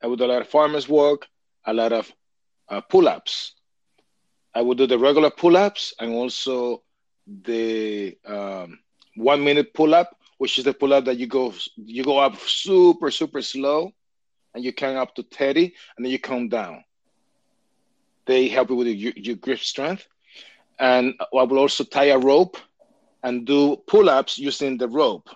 I 0.00 0.06
would 0.06 0.20
do 0.20 0.26
a 0.26 0.32
lot 0.34 0.42
of 0.42 0.48
farmers 0.48 0.88
walk, 0.88 1.26
a 1.64 1.74
lot 1.74 1.92
of 1.92 2.12
uh, 2.68 2.82
pull-ups. 2.82 3.56
I 4.54 4.62
would 4.62 4.78
do 4.78 4.86
the 4.86 5.00
regular 5.06 5.30
pull-ups 5.30 5.94
and 5.98 6.14
also 6.14 6.84
the 7.26 8.16
um, 8.24 8.78
one 9.16 9.42
minute 9.42 9.74
pull 9.74 9.92
up, 9.92 10.16
which 10.38 10.56
is 10.56 10.64
the 10.64 10.72
pull 10.72 10.94
up 10.94 11.06
that 11.06 11.18
you 11.18 11.26
go 11.26 11.52
you 11.74 12.04
go 12.04 12.18
up 12.18 12.36
super 12.38 13.10
super 13.10 13.42
slow, 13.42 13.90
and 14.54 14.62
you 14.62 14.72
count 14.72 14.98
up 14.98 15.16
to 15.16 15.24
thirty, 15.24 15.74
and 15.96 16.06
then 16.06 16.12
you 16.12 16.20
come 16.20 16.48
down. 16.48 16.84
They 18.26 18.48
help 18.48 18.70
you 18.70 18.76
with 18.76 18.88
your, 18.88 19.12
your 19.16 19.36
grip 19.36 19.60
strength, 19.60 20.06
and 20.78 21.14
I 21.20 21.42
will 21.42 21.58
also 21.58 21.84
tie 21.84 22.06
a 22.06 22.18
rope 22.18 22.56
and 23.22 23.46
do 23.46 23.76
pull 23.86 24.08
ups 24.08 24.38
using 24.38 24.76
the 24.78 24.88
rope. 24.88 25.28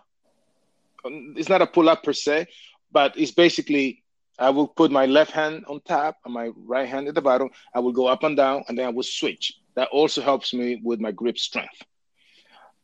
Um, 1.05 1.35
it's 1.37 1.49
not 1.49 1.63
a 1.63 1.67
pull 1.67 1.89
up 1.89 2.03
per 2.03 2.13
se, 2.13 2.47
but 2.93 3.17
it's 3.17 3.31
basically 3.31 4.03
I 4.39 4.51
will 4.51 4.69
put 4.69 4.91
my 4.91 5.07
left 5.07 5.33
hand 5.33 5.65
on 5.69 5.81
top 5.83 6.17
and 6.25 6.33
my 6.33 6.51
right 6.57 6.89
hand 6.89 7.09
at 7.09 7.15
the 7.15 7.21
bottom. 7.21 7.51
I 7.75 7.81
will 7.81 7.93
go 7.93 8.07
up 8.07 8.23
and 8.23 8.37
down, 8.37 8.65
and 8.69 8.79
then 8.79 8.87
I 8.87 8.91
will 8.91 9.03
switch. 9.03 9.53
That 9.75 9.89
also 9.91 10.23
helps 10.23 10.53
me 10.55 10.81
with 10.83 10.99
my 10.99 11.13
grip 11.13 11.39
strength. 11.39 11.83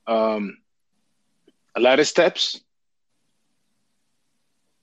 Um, 0.06 0.58
a 1.74 1.80
lot 1.80 1.98
of 1.98 2.06
steps. 2.06 2.60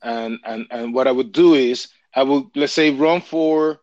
And, 0.01 0.39
and, 0.43 0.67
and 0.69 0.93
what 0.93 1.07
I 1.07 1.11
would 1.11 1.31
do 1.31 1.53
is 1.53 1.87
I 2.13 2.23
would, 2.23 2.45
let's 2.55 2.73
say, 2.73 2.91
run 2.91 3.21
for 3.21 3.79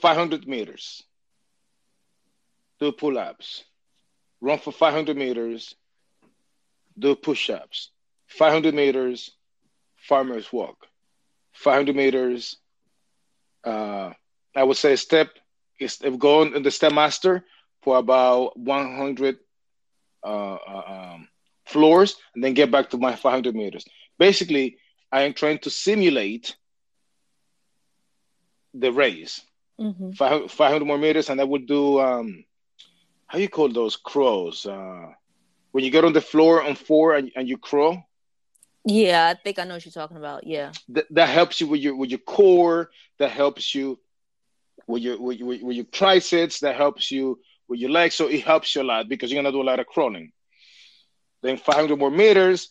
500 0.00 0.46
meters, 0.46 1.02
do 2.80 2.92
pull 2.92 3.18
ups, 3.18 3.64
run 4.40 4.58
for 4.58 4.72
500 4.72 5.16
meters, 5.16 5.74
do 6.98 7.14
push 7.14 7.50
ups, 7.50 7.90
500 8.26 8.74
meters, 8.74 9.30
farmer's 9.96 10.52
walk, 10.52 10.86
500 11.52 11.94
meters, 11.96 12.56
uh, 13.64 14.10
I 14.54 14.62
would 14.62 14.76
say 14.76 14.96
step 14.96 15.30
is 15.80 15.98
going 16.18 16.54
in 16.54 16.62
the 16.62 16.70
step 16.70 16.92
master 16.92 17.44
for 17.82 17.98
about 17.98 18.56
100 18.58 19.38
uh, 20.22 20.26
uh, 20.26 20.82
um, 20.86 21.28
floors 21.66 22.16
and 22.34 22.42
then 22.42 22.54
get 22.54 22.70
back 22.70 22.90
to 22.90 22.98
my 22.98 23.14
500 23.14 23.54
meters. 23.54 23.84
Basically, 24.18 24.78
I 25.10 25.22
am 25.22 25.34
trying 25.34 25.58
to 25.60 25.70
simulate 25.70 26.56
the 28.72 28.92
race. 28.92 29.40
Mm-hmm. 29.80 30.12
500, 30.12 30.50
500 30.50 30.84
more 30.84 30.98
meters, 30.98 31.30
and 31.30 31.40
I 31.40 31.44
would 31.44 31.66
do 31.66 32.00
um, 32.00 32.44
how 33.26 33.38
you 33.38 33.48
call 33.48 33.68
those 33.68 33.96
crows? 33.96 34.66
Uh, 34.66 35.08
when 35.72 35.84
you 35.84 35.90
get 35.90 36.04
on 36.04 36.12
the 36.12 36.20
floor 36.20 36.62
on 36.62 36.74
four 36.76 37.14
and, 37.14 37.30
and 37.34 37.48
you 37.48 37.58
crawl. 37.58 38.04
Yeah, 38.84 39.28
I 39.28 39.34
think 39.34 39.58
I 39.58 39.64
know 39.64 39.74
what 39.74 39.84
you're 39.84 39.92
talking 39.92 40.16
about. 40.16 40.46
Yeah, 40.46 40.72
Th- 40.92 41.06
that 41.10 41.28
helps 41.28 41.60
you 41.60 41.66
with 41.66 41.80
your 41.80 41.96
with 41.96 42.10
your 42.10 42.20
core. 42.20 42.90
That 43.18 43.30
helps 43.30 43.74
you 43.74 43.98
with 44.86 45.02
your 45.02 45.20
with, 45.20 45.38
your, 45.38 45.48
with 45.48 45.76
your 45.76 45.86
triceps. 45.86 46.60
That 46.60 46.76
helps 46.76 47.10
you 47.10 47.40
with 47.68 47.80
your 47.80 47.90
legs. 47.90 48.14
So 48.14 48.28
it 48.28 48.44
helps 48.44 48.74
you 48.74 48.82
a 48.82 48.84
lot 48.84 49.08
because 49.08 49.32
you're 49.32 49.42
gonna 49.42 49.52
do 49.52 49.62
a 49.62 49.70
lot 49.70 49.80
of 49.80 49.86
crawling. 49.86 50.32
Then 51.42 51.56
500 51.56 51.98
more 51.98 52.10
meters, 52.10 52.70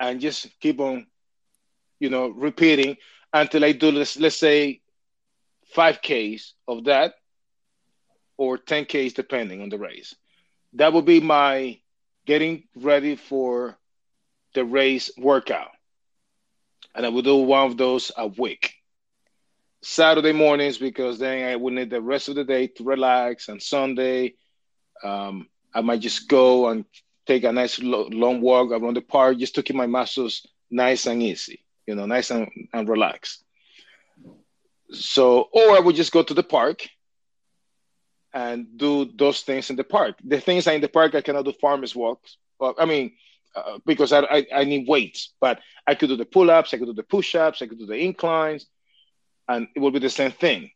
and 0.00 0.20
just 0.20 0.48
keep 0.60 0.80
on 0.80 1.06
you 2.00 2.10
know, 2.10 2.28
repeating 2.28 2.96
until 3.32 3.64
I 3.64 3.72
do 3.72 3.90
let's 3.90 4.18
let's 4.18 4.36
say 4.36 4.80
five 5.74 6.00
Ks 6.00 6.54
of 6.68 6.84
that 6.84 7.14
or 8.36 8.56
10 8.56 8.86
Ks 8.86 9.12
depending 9.12 9.60
on 9.60 9.68
the 9.68 9.78
race. 9.78 10.14
That 10.74 10.92
would 10.92 11.04
be 11.04 11.20
my 11.20 11.80
getting 12.26 12.64
ready 12.74 13.16
for 13.16 13.76
the 14.54 14.64
race 14.64 15.10
workout. 15.18 15.70
And 16.94 17.04
I 17.04 17.08
would 17.08 17.24
do 17.24 17.36
one 17.36 17.66
of 17.66 17.76
those 17.76 18.12
a 18.16 18.26
week. 18.26 18.74
Saturday 19.82 20.32
mornings 20.32 20.78
because 20.78 21.18
then 21.18 21.48
I 21.48 21.56
would 21.56 21.74
need 21.74 21.90
the 21.90 22.00
rest 22.00 22.28
of 22.28 22.36
the 22.36 22.44
day 22.44 22.68
to 22.68 22.84
relax. 22.84 23.48
And 23.48 23.60
Sunday, 23.60 24.34
um, 25.02 25.48
I 25.74 25.82
might 25.82 26.00
just 26.00 26.28
go 26.28 26.68
and 26.68 26.84
take 27.26 27.44
a 27.44 27.52
nice 27.52 27.80
long 27.80 28.40
walk 28.40 28.70
around 28.70 28.96
the 28.96 29.02
park 29.02 29.38
just 29.38 29.56
to 29.56 29.62
keep 29.62 29.76
my 29.76 29.86
muscles 29.86 30.46
nice 30.70 31.06
and 31.06 31.22
easy, 31.22 31.64
you 31.86 31.94
know, 31.94 32.06
nice 32.06 32.30
and, 32.30 32.48
and 32.72 32.88
relaxed. 32.88 33.44
So, 34.94 35.48
or 35.52 35.76
I 35.76 35.80
would 35.80 35.96
just 35.96 36.12
go 36.12 36.22
to 36.22 36.34
the 36.34 36.42
park 36.42 36.86
and 38.32 38.76
do 38.76 39.10
those 39.14 39.42
things 39.42 39.70
in 39.70 39.76
the 39.76 39.84
park. 39.84 40.16
The 40.24 40.40
things 40.40 40.66
in 40.66 40.80
the 40.80 40.88
park, 40.88 41.14
I 41.14 41.20
cannot 41.20 41.44
do 41.44 41.52
farmers 41.52 41.94
walks. 41.94 42.36
Well, 42.58 42.74
I 42.78 42.84
mean, 42.84 43.12
uh, 43.54 43.78
because 43.86 44.12
I, 44.12 44.20
I, 44.20 44.46
I 44.52 44.64
need 44.64 44.88
weights, 44.88 45.32
but 45.40 45.60
I 45.86 45.94
could 45.94 46.08
do 46.08 46.16
the 46.16 46.24
pull 46.24 46.50
ups, 46.50 46.74
I 46.74 46.78
could 46.78 46.86
do 46.86 46.92
the 46.92 47.04
push 47.04 47.34
ups, 47.36 47.62
I 47.62 47.66
could 47.66 47.78
do 47.78 47.86
the 47.86 47.96
inclines, 47.96 48.66
and 49.48 49.68
it 49.76 49.78
will 49.78 49.92
be 49.92 50.00
the 50.00 50.10
same 50.10 50.32
thing. 50.32 50.70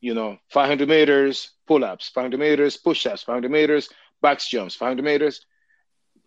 You 0.00 0.14
know, 0.14 0.38
500 0.50 0.88
meters 0.88 1.50
pull 1.66 1.84
ups, 1.84 2.08
500 2.08 2.40
meters 2.40 2.76
push 2.78 3.06
ups, 3.06 3.22
500 3.22 3.50
meters 3.50 3.90
box 4.22 4.48
jumps, 4.48 4.74
500 4.74 5.04
meters 5.04 5.44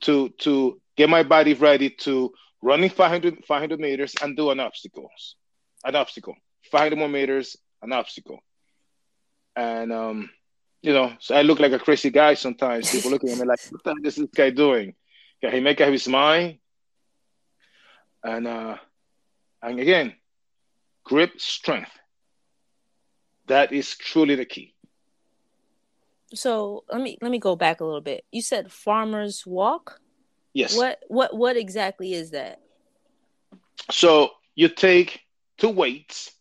to 0.02 0.30
to 0.40 0.80
get 0.96 1.10
my 1.10 1.24
body 1.24 1.54
ready 1.54 1.90
to 1.90 2.32
running 2.62 2.90
500 2.90 3.44
500 3.46 3.80
meters 3.80 4.14
and 4.22 4.38
do 4.38 4.52
an 4.52 4.60
obstacles, 4.60 5.36
an 5.84 5.96
obstacle, 5.96 6.36
500 6.72 6.98
more 6.98 7.10
meters, 7.10 7.58
an 7.82 7.92
obstacle, 7.92 8.40
and 9.56 9.92
um, 9.92 10.30
you 10.82 10.94
know, 10.94 11.14
so 11.20 11.36
I 11.36 11.42
look 11.42 11.60
like 11.60 11.72
a 11.72 11.80
crazy 11.80 12.10
guy 12.10 12.36
sometimes. 12.36 12.92
People 12.92 13.12
looking 13.12 13.32
at 13.32 13.38
me 13.38 13.46
like, 13.46 13.60
"What 13.70 13.84
the 13.84 13.90
hell 13.92 14.06
is 14.06 14.16
this 14.16 14.30
guy 14.36 14.50
doing? 14.50 14.94
Can 15.42 15.52
he 15.52 15.60
make 15.60 15.82
up 15.82 15.90
his 15.90 16.08
mind?" 16.08 16.60
And 18.24 18.48
uh, 18.48 18.78
and 19.62 19.80
again, 19.80 20.14
grip 21.04 21.40
strength. 21.40 21.92
That 23.48 23.72
is 23.72 23.96
truly 23.96 24.36
the 24.36 24.46
key. 24.46 24.74
So 26.34 26.84
let 26.92 27.02
me 27.02 27.18
let 27.22 27.32
me 27.32 27.40
go 27.40 27.56
back 27.56 27.80
a 27.80 27.86
little 27.86 28.02
bit. 28.02 28.26
You 28.32 28.42
said 28.42 28.72
farmers 28.72 29.46
walk. 29.46 30.02
Yes. 30.54 30.76
What 30.76 31.00
what 31.08 31.36
what 31.36 31.58
exactly 31.58 32.14
is 32.14 32.32
that? 32.32 32.62
So 33.92 34.32
you 34.56 34.70
take 34.70 35.22
two 35.58 35.70
weights. 35.70 36.32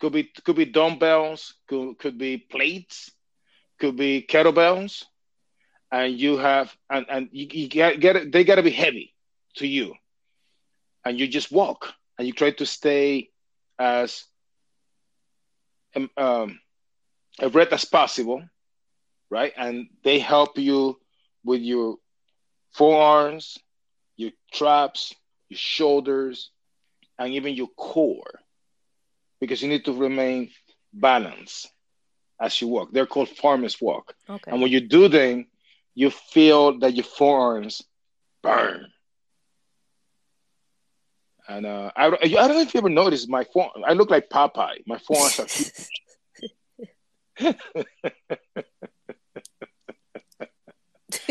Could 0.00 0.12
be 0.12 0.24
could 0.44 0.56
be 0.56 0.64
dumbbells. 0.64 1.54
Could 1.68 1.98
could 1.98 2.18
be 2.18 2.38
plates. 2.38 3.10
Could 3.78 3.96
be 3.96 4.26
kettlebells, 4.28 5.04
and 5.92 6.18
you 6.18 6.38
have 6.38 6.74
and 6.90 7.06
and 7.08 7.28
you, 7.32 7.46
you 7.50 7.68
get 7.68 8.00
get 8.00 8.16
it. 8.16 8.32
They 8.32 8.44
got 8.44 8.56
to 8.56 8.62
be 8.62 8.70
heavy 8.70 9.14
to 9.56 9.66
you, 9.66 9.94
and 11.04 11.18
you 11.18 11.28
just 11.28 11.52
walk 11.52 11.94
and 12.18 12.26
you 12.26 12.34
try 12.34 12.50
to 12.50 12.66
stay 12.66 13.30
as 13.78 14.24
um, 15.96 16.10
um, 16.16 16.60
erect 17.40 17.72
as 17.72 17.84
possible, 17.84 18.42
right? 19.30 19.52
And 19.56 19.88
they 20.04 20.18
help 20.18 20.58
you 20.58 20.98
with 21.44 21.62
your 21.62 21.96
forearms, 22.72 23.58
your 24.16 24.32
traps, 24.52 25.14
your 25.48 25.58
shoulders, 25.58 26.50
and 27.18 27.32
even 27.32 27.54
your 27.54 27.68
core, 27.68 28.40
because 29.40 29.62
you 29.62 29.68
need 29.68 29.84
to 29.86 29.92
remain 29.92 30.50
balanced 30.92 31.70
as 32.40 32.60
you 32.60 32.68
walk. 32.68 32.90
They're 32.92 33.06
called 33.06 33.28
farmers 33.28 33.80
walk. 33.80 34.14
Okay. 34.28 34.50
And 34.50 34.60
when 34.60 34.70
you 34.70 34.80
do 34.80 35.08
them, 35.08 35.46
you 35.94 36.10
feel 36.10 36.78
that 36.80 36.94
your 36.94 37.04
forearms 37.04 37.82
burn 38.42 38.86
and 41.50 41.66
uh, 41.66 41.90
I, 41.96 42.06
I 42.06 42.28
don't 42.28 42.50
know 42.50 42.60
if 42.60 42.72
you 42.74 42.78
ever 42.78 42.88
noticed 42.88 43.28
my 43.28 43.44
phone. 43.52 43.70
I 43.84 43.94
look 43.94 44.08
like 44.08 44.28
Popeye. 44.28 44.84
My 44.86 44.98
forearms 44.98 45.40
are 47.40 47.54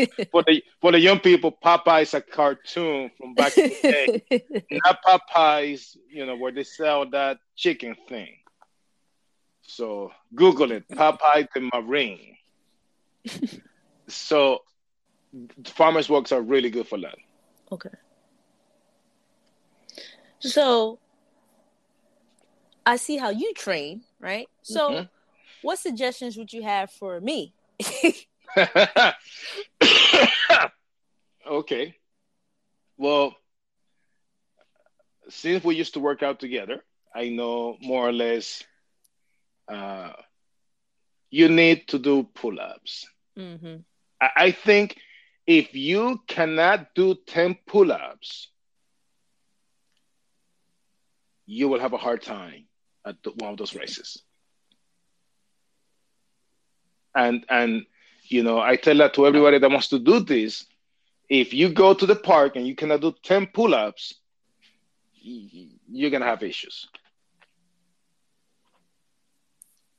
for 0.32 0.42
the 0.46 0.62
for 0.80 0.92
the 0.92 1.00
young 1.00 1.20
people, 1.20 1.56
Popeye 1.64 2.02
is 2.02 2.14
a 2.14 2.20
cartoon 2.20 3.10
from 3.16 3.34
back 3.34 3.56
in 3.56 3.70
the 3.70 4.22
day. 4.30 4.66
Not 4.70 5.02
Popeyes, 5.02 5.96
you 6.08 6.26
know, 6.26 6.36
where 6.36 6.52
they 6.52 6.64
sell 6.64 7.08
that 7.10 7.38
chicken 7.56 7.96
thing. 8.08 8.36
So 9.62 10.12
Google 10.34 10.72
it, 10.72 10.88
Popeye 10.88 11.46
the 11.54 11.70
Marine. 11.72 12.36
so 14.08 14.60
farmers 15.64 16.08
works 16.08 16.32
are 16.32 16.42
really 16.42 16.70
good 16.70 16.88
for 16.88 16.98
that. 16.98 17.16
Okay. 17.70 17.90
So 20.40 20.98
I 22.86 22.96
see 22.96 23.16
how 23.16 23.30
you 23.30 23.52
train, 23.54 24.02
right? 24.18 24.48
So 24.62 24.90
mm-hmm. 24.90 25.04
what 25.62 25.78
suggestions 25.78 26.36
would 26.36 26.52
you 26.52 26.62
have 26.62 26.90
for 26.90 27.20
me? 27.20 27.54
okay. 31.46 31.94
Well, 32.96 33.34
since 35.28 35.64
we 35.64 35.76
used 35.76 35.94
to 35.94 36.00
work 36.00 36.22
out 36.22 36.40
together, 36.40 36.84
I 37.14 37.28
know 37.28 37.76
more 37.80 38.08
or 38.08 38.12
less 38.12 38.62
uh, 39.68 40.12
you 41.30 41.48
need 41.48 41.88
to 41.88 41.98
do 41.98 42.24
pull 42.34 42.60
ups. 42.60 43.06
Mm-hmm. 43.38 43.76
I-, 44.20 44.30
I 44.36 44.50
think 44.50 44.96
if 45.46 45.74
you 45.74 46.20
cannot 46.26 46.94
do 46.94 47.14
10 47.26 47.58
pull 47.66 47.92
ups, 47.92 48.48
you 51.46 51.68
will 51.68 51.80
have 51.80 51.92
a 51.92 51.98
hard 51.98 52.22
time 52.22 52.66
at 53.04 53.16
one 53.36 53.52
of 53.52 53.58
those 53.58 53.74
races. 53.74 54.22
And 57.14 57.44
and 57.48 57.86
you 58.30 58.42
know, 58.42 58.60
I 58.60 58.76
tell 58.76 58.96
that 58.98 59.14
to 59.14 59.26
everybody 59.26 59.58
that 59.58 59.70
wants 59.70 59.88
to 59.88 59.98
do 59.98 60.20
this. 60.20 60.64
If 61.28 61.52
you 61.52 61.68
go 61.68 61.94
to 61.94 62.06
the 62.06 62.16
park 62.16 62.56
and 62.56 62.66
you 62.66 62.74
cannot 62.74 63.00
do 63.00 63.14
10 63.22 63.48
pull-ups, 63.48 64.14
you're 65.22 66.10
gonna 66.10 66.24
have 66.24 66.42
issues. 66.42 66.88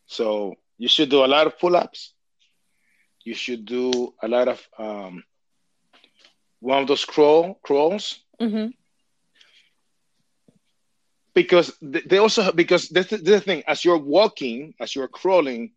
So 0.08 0.56
you 0.78 0.88
should 0.88 1.10
do 1.10 1.24
a 1.24 1.28
lot 1.28 1.48
of 1.48 1.60
pull-ups. 1.60 2.14
You 3.24 3.34
should 3.34 3.66
do 3.66 4.14
a 4.22 4.28
lot 4.28 4.48
of 4.48 4.68
um, 4.78 5.24
one 6.60 6.82
of 6.82 6.88
those 6.88 7.06
crawl 7.06 7.60
crawls. 7.64 8.20
Mm-hmm 8.40 8.72
because 11.34 11.78
they 11.82 12.18
also 12.18 12.52
because 12.52 12.90
that's 12.90 13.10
the, 13.10 13.18
the 13.18 13.40
thing 13.40 13.64
as 13.68 13.86
you're 13.86 13.98
walking 13.98 14.74
as 14.80 14.96
you're 14.96 15.08
crawling 15.08 15.72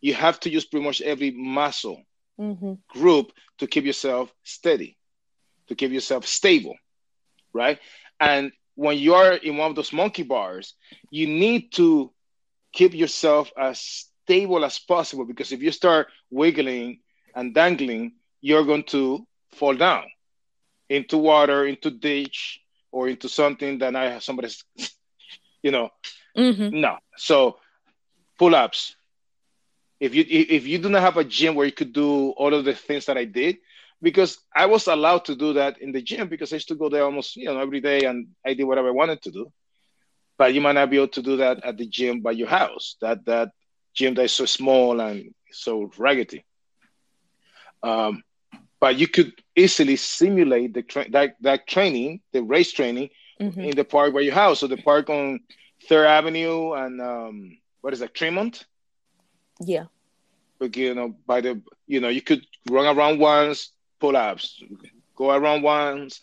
you 0.00 0.14
have 0.14 0.38
to 0.40 0.50
use 0.50 0.64
pretty 0.64 0.84
much 0.84 1.00
every 1.00 1.30
muscle 1.30 2.02
mm-hmm. 2.38 2.74
group 2.88 3.32
to 3.58 3.66
keep 3.66 3.84
yourself 3.84 4.32
steady 4.44 4.96
to 5.68 5.74
keep 5.74 5.90
yourself 5.90 6.26
stable 6.26 6.76
right 7.52 7.78
and 8.20 8.52
when 8.74 8.98
you 8.98 9.14
are 9.14 9.32
in 9.32 9.56
one 9.56 9.70
of 9.70 9.76
those 9.76 9.92
monkey 9.92 10.22
bars 10.22 10.74
you 11.10 11.26
need 11.26 11.72
to 11.72 12.12
keep 12.72 12.94
yourself 12.94 13.50
as 13.58 13.80
stable 13.80 14.64
as 14.64 14.78
possible 14.78 15.24
because 15.24 15.52
if 15.52 15.62
you 15.62 15.72
start 15.72 16.08
wiggling 16.30 17.00
and 17.34 17.54
dangling 17.54 18.12
you're 18.40 18.64
going 18.64 18.84
to 18.84 19.26
fall 19.52 19.74
down 19.74 20.04
into 20.88 21.16
water 21.16 21.66
into 21.66 21.90
ditch 21.90 22.60
or 22.92 23.08
into 23.08 23.28
something 23.28 23.78
that 23.78 23.96
I 23.96 24.10
have 24.10 24.22
somebody's 24.22 24.62
you 25.66 25.72
know. 25.72 25.90
Mm-hmm. 26.36 26.80
No. 26.80 26.98
So 27.16 27.58
pull 28.38 28.54
ups. 28.54 28.94
If 29.98 30.14
you 30.14 30.24
if 30.28 30.66
you 30.66 30.78
do 30.78 30.88
not 30.88 31.02
have 31.02 31.16
a 31.16 31.24
gym 31.24 31.54
where 31.54 31.66
you 31.66 31.72
could 31.72 31.92
do 31.92 32.30
all 32.30 32.52
of 32.52 32.64
the 32.64 32.74
things 32.74 33.06
that 33.06 33.16
I 33.16 33.24
did, 33.24 33.58
because 34.02 34.38
I 34.54 34.66
was 34.66 34.86
allowed 34.86 35.24
to 35.26 35.36
do 35.36 35.54
that 35.54 35.80
in 35.80 35.92
the 35.92 36.02
gym 36.02 36.28
because 36.28 36.52
I 36.52 36.56
used 36.56 36.68
to 36.68 36.74
go 36.74 36.88
there 36.88 37.04
almost 37.04 37.36
you 37.36 37.46
know 37.46 37.58
every 37.58 37.80
day 37.80 38.00
and 38.04 38.28
I 38.44 38.54
did 38.54 38.64
whatever 38.64 38.88
I 38.88 38.92
wanted 38.92 39.22
to 39.22 39.30
do. 39.30 39.52
But 40.38 40.52
you 40.52 40.60
might 40.60 40.72
not 40.72 40.90
be 40.90 40.96
able 40.96 41.08
to 41.08 41.22
do 41.22 41.38
that 41.38 41.64
at 41.64 41.78
the 41.78 41.86
gym 41.86 42.20
by 42.20 42.32
your 42.32 42.48
house. 42.48 42.96
That 43.00 43.24
that 43.24 43.52
gym 43.94 44.14
that 44.14 44.24
is 44.24 44.32
so 44.32 44.44
small 44.44 45.00
and 45.00 45.34
so 45.50 45.90
raggedy. 45.96 46.44
Um, 47.82 48.22
but 48.78 48.96
you 48.98 49.08
could 49.08 49.32
easily 49.54 49.96
simulate 49.96 50.74
the 50.74 50.82
tra- 50.82 51.10
that 51.10 51.36
that 51.40 51.66
training, 51.66 52.20
the 52.32 52.42
race 52.42 52.72
training, 52.72 53.08
mm-hmm. 53.40 53.60
in 53.60 53.76
the 53.76 53.84
park 53.84 54.12
by 54.14 54.20
your 54.20 54.34
house. 54.34 54.60
So 54.60 54.66
the 54.66 54.76
park 54.76 55.10
on 55.10 55.40
Third 55.88 56.06
Avenue 56.06 56.72
and 56.72 57.00
um, 57.00 57.58
what 57.80 57.92
is 57.92 58.00
that, 58.00 58.14
Tremont? 58.14 58.64
Yeah. 59.60 59.84
But, 60.58 60.76
you 60.76 60.94
know, 60.94 61.14
by 61.26 61.40
the 61.40 61.62
you 61.86 62.00
know, 62.00 62.08
you 62.08 62.22
could 62.22 62.46
run 62.70 62.96
around 62.96 63.18
once, 63.18 63.70
pull 64.00 64.16
ups, 64.16 64.62
go 65.16 65.30
around 65.30 65.62
once, 65.62 66.20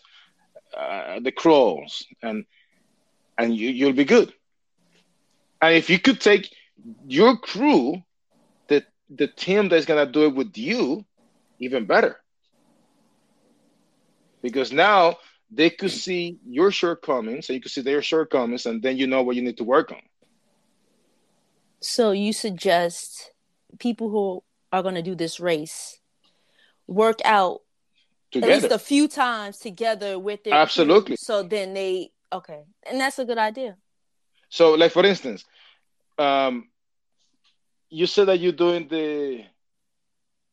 uh, 0.76 1.20
the 1.20 1.32
crawls, 1.32 2.06
and 2.22 2.44
and 3.38 3.54
you, 3.56 3.70
you'll 3.70 3.92
be 3.92 4.04
good. 4.04 4.32
And 5.62 5.74
if 5.74 5.88
you 5.90 5.98
could 5.98 6.20
take 6.20 6.54
your 7.06 7.36
crew, 7.36 8.02
the 8.68 8.84
the 9.08 9.28
team 9.28 9.68
that's 9.68 9.86
gonna 9.86 10.06
do 10.06 10.24
it 10.26 10.34
with 10.34 10.56
you, 10.56 11.04
even 11.58 11.86
better. 11.86 12.20
Because 14.42 14.72
now 14.72 15.16
they 15.50 15.70
could 15.70 15.90
see 15.90 16.38
your 16.46 16.70
shortcomings, 16.70 17.48
and 17.48 17.54
you 17.54 17.62
could 17.62 17.72
see 17.72 17.80
their 17.80 18.02
shortcomings, 18.02 18.66
and 18.66 18.82
then 18.82 18.96
you 18.98 19.06
know 19.06 19.22
what 19.22 19.36
you 19.36 19.42
need 19.42 19.58
to 19.58 19.64
work 19.64 19.92
on. 19.92 20.02
So 21.84 22.12
you 22.12 22.32
suggest 22.32 23.30
people 23.78 24.08
who 24.08 24.42
are 24.72 24.82
going 24.82 24.94
to 24.94 25.02
do 25.02 25.14
this 25.14 25.38
race 25.38 26.00
work 26.86 27.20
out 27.26 27.60
together. 28.32 28.52
at 28.52 28.62
least 28.62 28.74
a 28.74 28.78
few 28.78 29.06
times 29.06 29.58
together 29.58 30.18
with 30.18 30.42
their 30.44 30.54
absolutely. 30.54 31.16
so 31.16 31.42
then 31.42 31.74
they 31.74 32.10
okay, 32.32 32.62
and 32.88 32.98
that's 32.98 33.18
a 33.18 33.24
good 33.26 33.36
idea. 33.36 33.76
So, 34.48 34.72
like 34.72 34.92
for 34.92 35.04
instance, 35.04 35.44
um, 36.16 36.68
you 37.90 38.06
said 38.06 38.28
that 38.28 38.40
you're 38.40 38.52
doing 38.52 38.88
the 38.88 39.44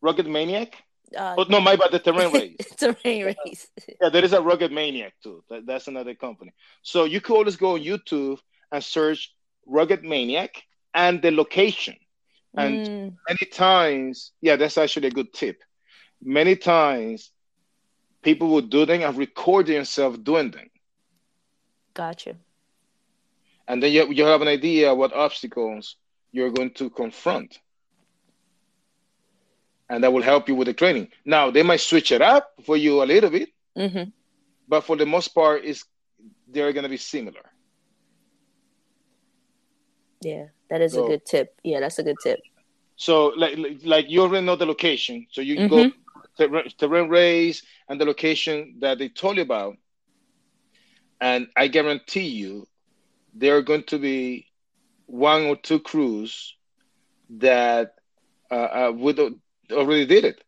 Rugged 0.01 0.27
Maniac. 0.27 0.83
Uh, 1.17 1.35
oh, 1.37 1.45
no, 1.47 1.61
my 1.61 1.77
bad. 1.77 1.91
The 1.91 1.99
terrain 1.99 2.33
race. 2.33 2.57
terrain 2.75 3.35
race. 3.45 3.67
yeah, 4.01 4.09
there 4.09 4.25
is 4.25 4.33
a 4.33 4.41
Rugged 4.41 4.73
Maniac 4.73 5.13
too. 5.23 5.45
That, 5.49 5.65
that's 5.65 5.87
another 5.87 6.13
company. 6.13 6.51
So 6.81 7.05
you 7.05 7.21
could 7.21 7.37
always 7.37 7.55
go 7.55 7.75
on 7.75 7.81
YouTube 7.81 8.39
and 8.69 8.83
search 8.83 9.33
Rugged 9.65 10.03
Maniac 10.03 10.63
and 10.93 11.21
the 11.21 11.31
location. 11.31 11.95
And 12.55 12.87
mm. 12.87 13.15
many 13.27 13.51
times, 13.51 14.31
yeah, 14.41 14.57
that's 14.57 14.77
actually 14.77 15.07
a 15.07 15.11
good 15.11 15.33
tip. 15.33 15.61
Many 16.21 16.55
times, 16.55 17.31
people 18.21 18.49
will 18.49 18.61
do 18.61 18.85
them 18.85 19.01
and 19.01 19.17
record 19.17 19.67
themselves 19.67 20.17
doing 20.19 20.51
them. 20.51 20.69
Gotcha. 21.93 22.35
And 23.67 23.81
then 23.81 23.91
you, 23.91 24.11
you 24.11 24.25
have 24.25 24.41
an 24.41 24.47
idea 24.47 24.93
what 24.93 25.13
obstacles 25.13 25.95
you're 26.31 26.51
going 26.51 26.71
to 26.71 26.89
confront. 26.89 27.59
And 29.89 30.03
that 30.03 30.13
will 30.13 30.21
help 30.21 30.47
you 30.47 30.55
with 30.55 30.67
the 30.67 30.73
training. 30.73 31.09
Now, 31.25 31.51
they 31.51 31.63
might 31.63 31.81
switch 31.81 32.11
it 32.11 32.21
up 32.21 32.51
for 32.65 32.77
you 32.77 33.03
a 33.03 33.05
little 33.05 33.29
bit, 33.29 33.49
mm-hmm. 33.77 34.09
but 34.67 34.81
for 34.81 34.95
the 34.95 35.05
most 35.05 35.29
part, 35.29 35.65
is 35.65 35.83
they're 36.47 36.71
going 36.73 36.83
to 36.83 36.89
be 36.89 36.97
similar. 36.97 37.41
Yeah, 40.21 40.45
that 40.69 40.81
is 40.81 40.93
so, 40.93 41.05
a 41.05 41.07
good 41.07 41.25
tip. 41.25 41.59
Yeah, 41.63 41.79
that's 41.79 41.99
a 41.99 42.03
good 42.03 42.17
tip. 42.21 42.39
So, 42.95 43.33
like, 43.35 43.57
like 43.83 44.09
you 44.09 44.21
already 44.21 44.45
know 44.45 44.55
the 44.55 44.65
location, 44.65 45.27
so 45.31 45.41
you 45.41 45.55
mm-hmm. 45.55 45.67
go 45.67 45.91
to 46.37 46.69
terrain 46.77 47.09
race 47.09 47.63
and 47.89 47.99
the 47.99 48.05
location 48.05 48.75
that 48.79 48.99
they 48.99 49.09
told 49.09 49.37
you 49.37 49.43
about, 49.43 49.77
and 51.19 51.47
I 51.57 51.67
guarantee 51.67 52.27
you, 52.27 52.67
there 53.33 53.57
are 53.57 53.61
going 53.61 53.83
to 53.85 53.97
be 53.97 54.47
one 55.07 55.43
or 55.45 55.55
two 55.55 55.79
crews 55.79 56.55
that 57.37 57.95
uh, 58.51 58.55
uh, 58.55 58.91
would 58.95 59.19
already 59.71 60.05
did 60.05 60.25
it, 60.25 60.43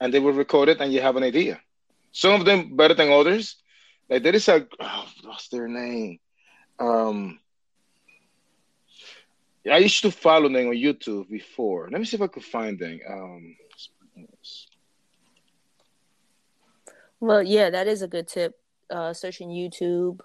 and 0.00 0.12
they 0.12 0.20
will 0.20 0.32
record 0.32 0.68
it, 0.68 0.80
and 0.80 0.92
you 0.92 1.00
have 1.00 1.16
an 1.16 1.22
idea. 1.22 1.60
Some 2.12 2.32
of 2.40 2.44
them 2.44 2.76
better 2.76 2.94
than 2.94 3.10
others. 3.10 3.56
Like 4.08 4.22
there 4.22 4.34
is 4.34 4.48
a 4.48 4.66
oh, 4.80 5.06
what's 5.24 5.48
their 5.48 5.68
name? 5.68 6.18
Um, 6.78 7.40
I 9.70 9.78
used 9.78 10.02
to 10.02 10.10
follow 10.10 10.48
them 10.48 10.68
on 10.68 10.74
YouTube 10.74 11.28
before. 11.28 11.88
Let 11.90 12.00
me 12.00 12.06
see 12.06 12.16
if 12.16 12.22
I 12.22 12.26
could 12.26 12.44
find 12.44 12.78
them. 12.78 13.00
Um, 13.08 13.56
well, 17.20 17.42
yeah, 17.42 17.70
that 17.70 17.86
is 17.86 18.02
a 18.02 18.08
good 18.08 18.28
tip. 18.28 18.58
Uh, 18.90 19.12
searching 19.12 19.50
YouTube, 19.50 20.20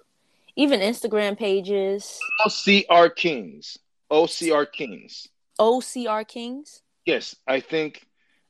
even 0.56 0.80
Instagram 0.80 1.38
pages. 1.38 2.20
OCR 2.46 3.14
Kings. 3.16 3.78
OCR 4.10 4.72
Kings. 4.72 5.28
OCR 5.60 6.28
Kings. 6.28 6.82
Yes, 7.06 7.36
I 7.48 7.60
think 7.60 8.08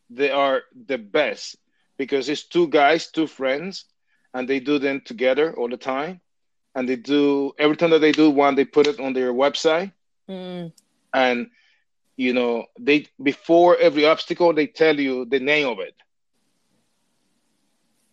they 0.10 0.30
are 0.30 0.62
the 0.86 0.98
best 0.98 1.58
because 1.98 2.30
it's 2.30 2.44
two 2.44 2.68
guys, 2.68 3.10
two 3.10 3.28
friends, 3.28 3.86
and 4.34 4.48
they 4.48 4.60
do 4.60 4.78
them 4.78 5.02
together 5.04 5.56
all 5.58 5.70
the 5.70 5.78
time. 5.78 6.22
And 6.76 6.90
they 6.90 6.96
do 6.96 7.54
every 7.58 7.78
time 7.78 7.92
that 7.92 8.00
they 8.00 8.12
do 8.12 8.30
one, 8.30 8.56
they 8.56 8.66
put 8.66 8.88
it 8.88 9.00
on 9.00 9.14
their 9.14 9.32
website. 9.32 9.92
Mm. 10.30 10.72
And 11.14 11.48
you 12.18 12.34
know, 12.34 12.66
they 12.80 13.08
before 13.22 13.78
every 13.78 14.06
obstacle, 14.06 14.54
they 14.54 14.68
tell 14.68 15.00
you 15.00 15.26
the 15.26 15.40
name 15.40 15.68
of 15.68 15.80
it. 15.80 15.96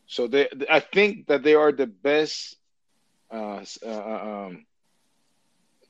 So 0.06 0.26
they, 0.26 0.48
I 0.68 0.80
think 0.80 1.28
that 1.28 1.42
they 1.42 1.54
are 1.54 1.72
the 1.72 1.86
best, 1.86 2.56
uh, 3.32 3.64
uh, 3.86 4.46
um, 4.48 4.66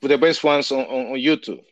the 0.03 0.19
best 0.19 0.45
ones 0.45 0.71
on, 0.73 0.81
on, 0.81 1.07
on 1.13 1.19
YouTube. 1.19 1.63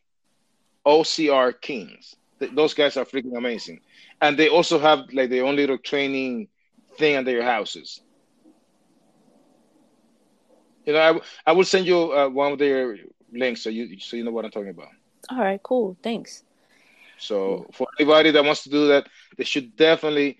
OCR 0.87 1.53
Kings. 1.53 2.14
those 2.55 2.74
guys 2.74 2.96
are 2.96 3.05
freaking 3.05 3.37
amazing, 3.37 3.81
and 4.20 4.38
they 4.38 4.48
also 4.48 4.79
have 4.79 5.01
like 5.12 5.29
their 5.29 5.44
own 5.44 5.57
little 5.57 5.79
training 5.79 6.48
thing 6.96 7.16
at 7.16 7.24
their 7.27 7.42
houses. 7.42 8.01
You 10.87 10.94
know, 10.94 11.01
I, 11.01 11.51
I 11.51 11.53
will 11.53 11.64
send 11.64 11.87
you 11.87 12.12
uh, 12.12 12.29
one 12.29 12.53
of 12.53 12.59
their 12.59 12.96
links 13.33 13.62
so 13.62 13.68
you 13.68 13.98
so 14.01 14.16
you 14.16 14.24
know 14.24 14.31
what 14.31 14.44
I'm 14.46 14.51
talking 14.51 14.70
about. 14.70 14.88
All 15.31 15.38
right, 15.38 15.62
cool. 15.62 15.97
Thanks. 16.03 16.45
So 17.19 17.67
for 17.73 17.87
anybody 17.99 18.31
that 18.31 18.45
wants 18.45 18.62
to 18.62 18.71
do 18.71 18.88
that, 18.88 19.09
they 19.37 19.45
should 19.45 19.77
definitely 19.77 20.38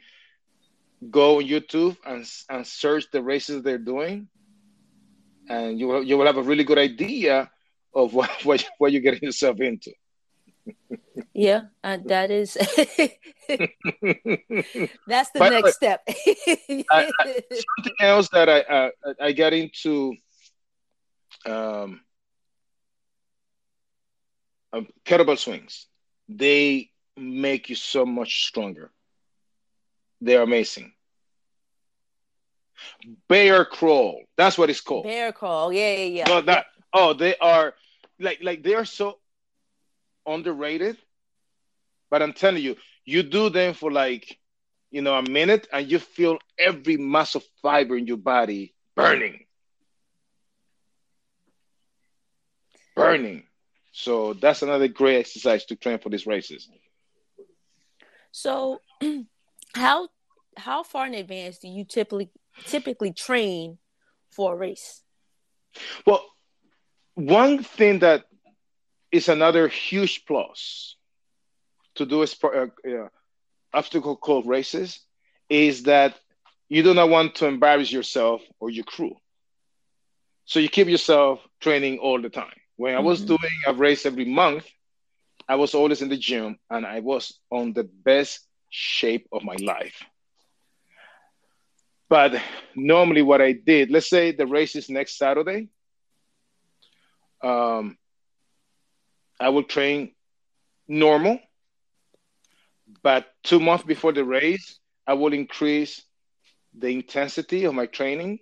go 1.11 1.39
on 1.39 1.45
YouTube 1.45 1.97
and 2.07 2.27
and 2.49 2.67
search 2.67 3.11
the 3.11 3.23
races 3.23 3.63
they're 3.63 3.79
doing, 3.79 4.29
and 5.49 5.79
you 5.79 5.89
will 5.89 6.03
you 6.03 6.17
will 6.17 6.27
have 6.27 6.37
a 6.37 6.43
really 6.43 6.65
good 6.65 6.79
idea 6.79 7.51
of 7.95 8.15
what 8.15 8.31
what, 8.45 8.65
what 8.79 8.93
you're 8.93 9.03
getting 9.03 9.23
yourself 9.23 9.61
into. 9.61 9.93
yeah, 11.35 11.63
uh, 11.83 11.99
that 12.07 12.31
is 12.31 12.55
that's 15.07 15.31
the 15.31 15.41
next 15.41 15.75
step. 15.75 16.03
I, 16.09 17.11
I, 17.21 17.43
something 17.51 17.97
else 18.01 18.29
that 18.31 18.49
I 18.49 18.61
uh, 18.61 18.91
I 19.21 19.33
got 19.33 19.53
into 19.53 20.15
um, 21.47 22.01
um, 24.73 24.89
kettlebell 25.05 25.39
swings. 25.39 25.87
They 26.29 26.91
make 27.17 27.69
you 27.69 27.77
so 27.77 28.05
much 28.07 28.47
stronger. 28.47 28.91
They're 30.21 30.43
amazing. 30.43 30.93
Bear 33.29 33.65
crawl. 33.65 34.23
That's 34.37 34.59
what 34.59 34.71
it's 34.71 34.81
called. 34.81 35.05
Bear 35.05 35.33
crawl. 35.33 35.73
Yeah, 35.73 35.95
yeah, 35.95 36.05
yeah. 36.05 36.25
No, 36.29 36.41
that. 36.43 36.67
Oh, 36.93 37.13
they 37.15 37.37
are 37.37 37.75
like 38.19 38.41
like 38.43 38.63
they 38.63 38.75
are 38.75 38.85
so 38.85 39.19
underrated. 40.27 40.97
But 42.11 42.23
I'm 42.23 42.33
telling 42.33 42.63
you, 42.63 42.77
you 43.05 43.23
do 43.23 43.51
them 43.51 43.75
for 43.75 43.91
like 43.91 44.39
you 44.91 45.03
know 45.03 45.15
a 45.17 45.29
minute, 45.29 45.69
and 45.73 45.91
you 45.91 45.99
feel 45.99 46.39
every 46.59 46.97
muscle 46.97 47.43
fiber 47.63 47.97
in 47.97 48.07
your 48.07 48.17
body 48.19 48.75
burning, 48.95 49.47
burning. 52.95 53.48
So 53.99 54.33
that's 54.33 54.63
another 54.63 54.87
great 54.87 55.19
exercise 55.19 55.65
to 55.65 55.75
train 55.75 55.99
for 55.99 56.09
these 56.09 56.25
races. 56.25 56.69
So, 58.31 58.81
how 59.75 60.09
how 60.57 60.85
far 60.85 61.09
in 61.09 61.15
advance 61.15 61.59
do 61.59 61.67
you 61.67 61.85
typically 61.85 62.31
typically 62.65 63.13
train 63.13 63.79
for 64.31 64.53
a 64.55 64.57
race? 64.57 65.03
Well, 66.07 66.25
one 67.17 67.65
thing 67.65 67.99
that 67.99 68.27
is 69.11 69.29
another 69.29 69.67
huge 69.67 70.25
plus 70.27 70.95
to 71.97 72.07
do 72.07 72.23
a 72.23 72.27
uh, 72.45 72.67
uh, 72.89 73.09
obstacle 73.75 74.17
course 74.17 74.47
races 74.47 75.01
is 75.49 75.83
that 75.85 76.15
you 76.69 76.85
do 76.85 76.95
not 76.95 77.09
want 77.09 77.35
to 77.37 77.47
embarrass 77.47 77.91
yourself 77.91 78.43
or 78.61 78.71
your 78.71 78.85
crew. 78.85 79.17
So 80.45 80.61
you 80.61 80.69
keep 80.69 80.87
yourself 80.87 81.41
training 81.61 81.99
all 81.99 82.23
the 82.23 82.31
time. 82.31 82.61
When 82.79 82.95
I 82.95 83.01
was 83.01 83.19
mm-hmm. 83.19 83.35
doing 83.35 83.59
a 83.67 83.75
race 83.75 84.07
every 84.07 84.25
month, 84.25 84.65
I 85.49 85.57
was 85.57 85.75
always 85.75 86.01
in 86.01 86.09
the 86.09 86.17
gym 86.17 86.59
and 86.71 86.87
I 86.87 87.01
was 87.01 87.37
on 87.51 87.73
the 87.73 87.83
best 87.83 88.47
shape 88.71 89.27
of 89.33 89.43
my 89.43 89.57
life. 89.61 90.05
But 92.09 92.41
normally, 92.77 93.23
what 93.23 93.43
I 93.43 93.51
did, 93.51 93.91
let's 93.91 94.09
say 94.09 94.31
the 94.31 94.47
race 94.47 94.77
is 94.77 94.89
next 94.89 95.19
Saturday, 95.19 95.69
um, 97.43 97.99
I 99.41 99.49
will 99.49 99.65
train 99.65 100.15
normal, 100.87 101.41
but 103.03 103.27
two 103.43 103.59
months 103.59 103.85
before 103.85 104.13
the 104.13 104.25
race, 104.25 104.79
I 105.05 105.15
will 105.15 105.33
increase 105.33 106.01
the 106.79 106.91
intensity 106.91 107.65
of 107.65 107.75
my 107.75 107.87
training. 107.87 108.39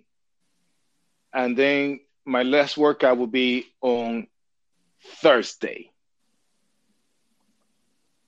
And 1.33 1.57
then 1.57 2.01
my 2.27 2.43
last 2.43 2.77
workout 2.77 3.17
will 3.17 3.25
be 3.25 3.65
on 3.81 4.27
Thursday 5.21 5.89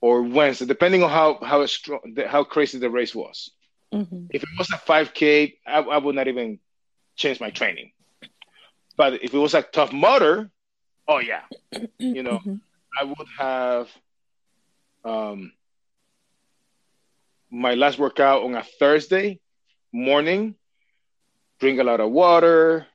or 0.01 0.21
Wednesday, 0.23 0.65
depending 0.65 1.03
on 1.03 1.09
how 1.09 1.37
how 1.43 1.65
strong, 1.65 2.15
how 2.27 2.45
crazy 2.45 2.79
the 2.79 2.89
race 2.89 3.13
was. 3.13 3.51
Mm-hmm. 3.93 4.27
If 4.29 4.43
it 4.43 4.49
was 4.57 4.69
a 4.71 4.77
5K, 4.77 5.55
I, 5.67 5.79
I, 5.79 5.97
would 5.97 6.15
not 6.15 6.27
even 6.27 6.59
change 7.15 7.41
my 7.41 7.49
training. 7.49 7.91
But 8.95 9.23
if 9.23 9.33
it 9.33 9.37
was 9.37 9.55
a 9.55 9.63
Tough 9.63 9.91
Mudder, 9.91 10.49
oh 11.07 11.19
yeah, 11.19 11.41
you 11.97 12.23
know, 12.23 12.39
Mhm. 12.39 12.61
I 12.99 13.03
would 13.03 13.27
have 13.37 13.89
um, 15.03 15.51
my 17.51 17.73
last 17.73 17.99
workout 17.99 18.43
on 18.43 18.55
a 18.55 18.63
Thursday 18.63 19.39
morning. 19.91 20.55
Drink 21.59 21.79
a 21.79 21.83
lot 21.83 21.99
of 21.99 22.11
water, 22.11 22.87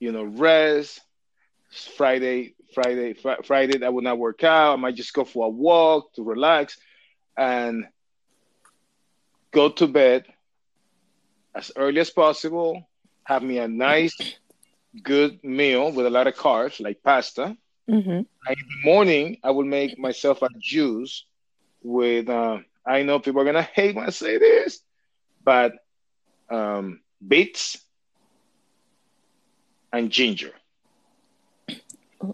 you 0.00 0.12
know, 0.12 0.24
rest. 0.24 1.00
Friday, 1.96 2.54
Friday, 2.74 3.14
fr- 3.14 3.42
Friday, 3.44 3.84
I 3.84 3.88
would 3.88 4.04
not 4.04 4.18
work 4.18 4.44
out. 4.44 4.74
I 4.74 4.76
might 4.76 4.94
just 4.94 5.12
go 5.12 5.24
for 5.24 5.46
a 5.46 5.50
walk 5.50 6.12
to 6.14 6.22
relax, 6.22 6.78
and 7.36 7.84
go 9.52 9.68
to 9.70 9.86
bed 9.86 10.24
as 11.54 11.70
early 11.76 12.00
as 12.00 12.10
possible. 12.10 12.88
Have 13.24 13.42
me 13.42 13.58
a 13.58 13.68
nice, 13.68 14.34
good 15.02 15.42
meal 15.42 15.92
with 15.92 16.06
a 16.06 16.10
lot 16.10 16.26
of 16.26 16.34
carbs, 16.34 16.80
like 16.80 17.02
pasta. 17.02 17.56
Mhm. 17.88 18.26
And 18.46 18.56
in 18.58 18.66
the 18.68 18.90
morning, 18.90 19.38
I 19.42 19.50
will 19.50 19.64
make 19.64 19.98
myself 19.98 20.42
a 20.42 20.48
juice 20.58 21.24
with. 21.82 22.28
Uh, 22.28 22.58
I 22.86 23.02
know 23.02 23.18
people 23.20 23.40
are 23.40 23.44
gonna 23.44 23.62
hate 23.62 23.94
when 23.94 24.06
I 24.06 24.10
say 24.10 24.38
this, 24.38 24.80
but 25.42 25.72
um, 26.50 27.00
beets 27.26 27.78
and 29.98 30.10
ginger 30.10 30.52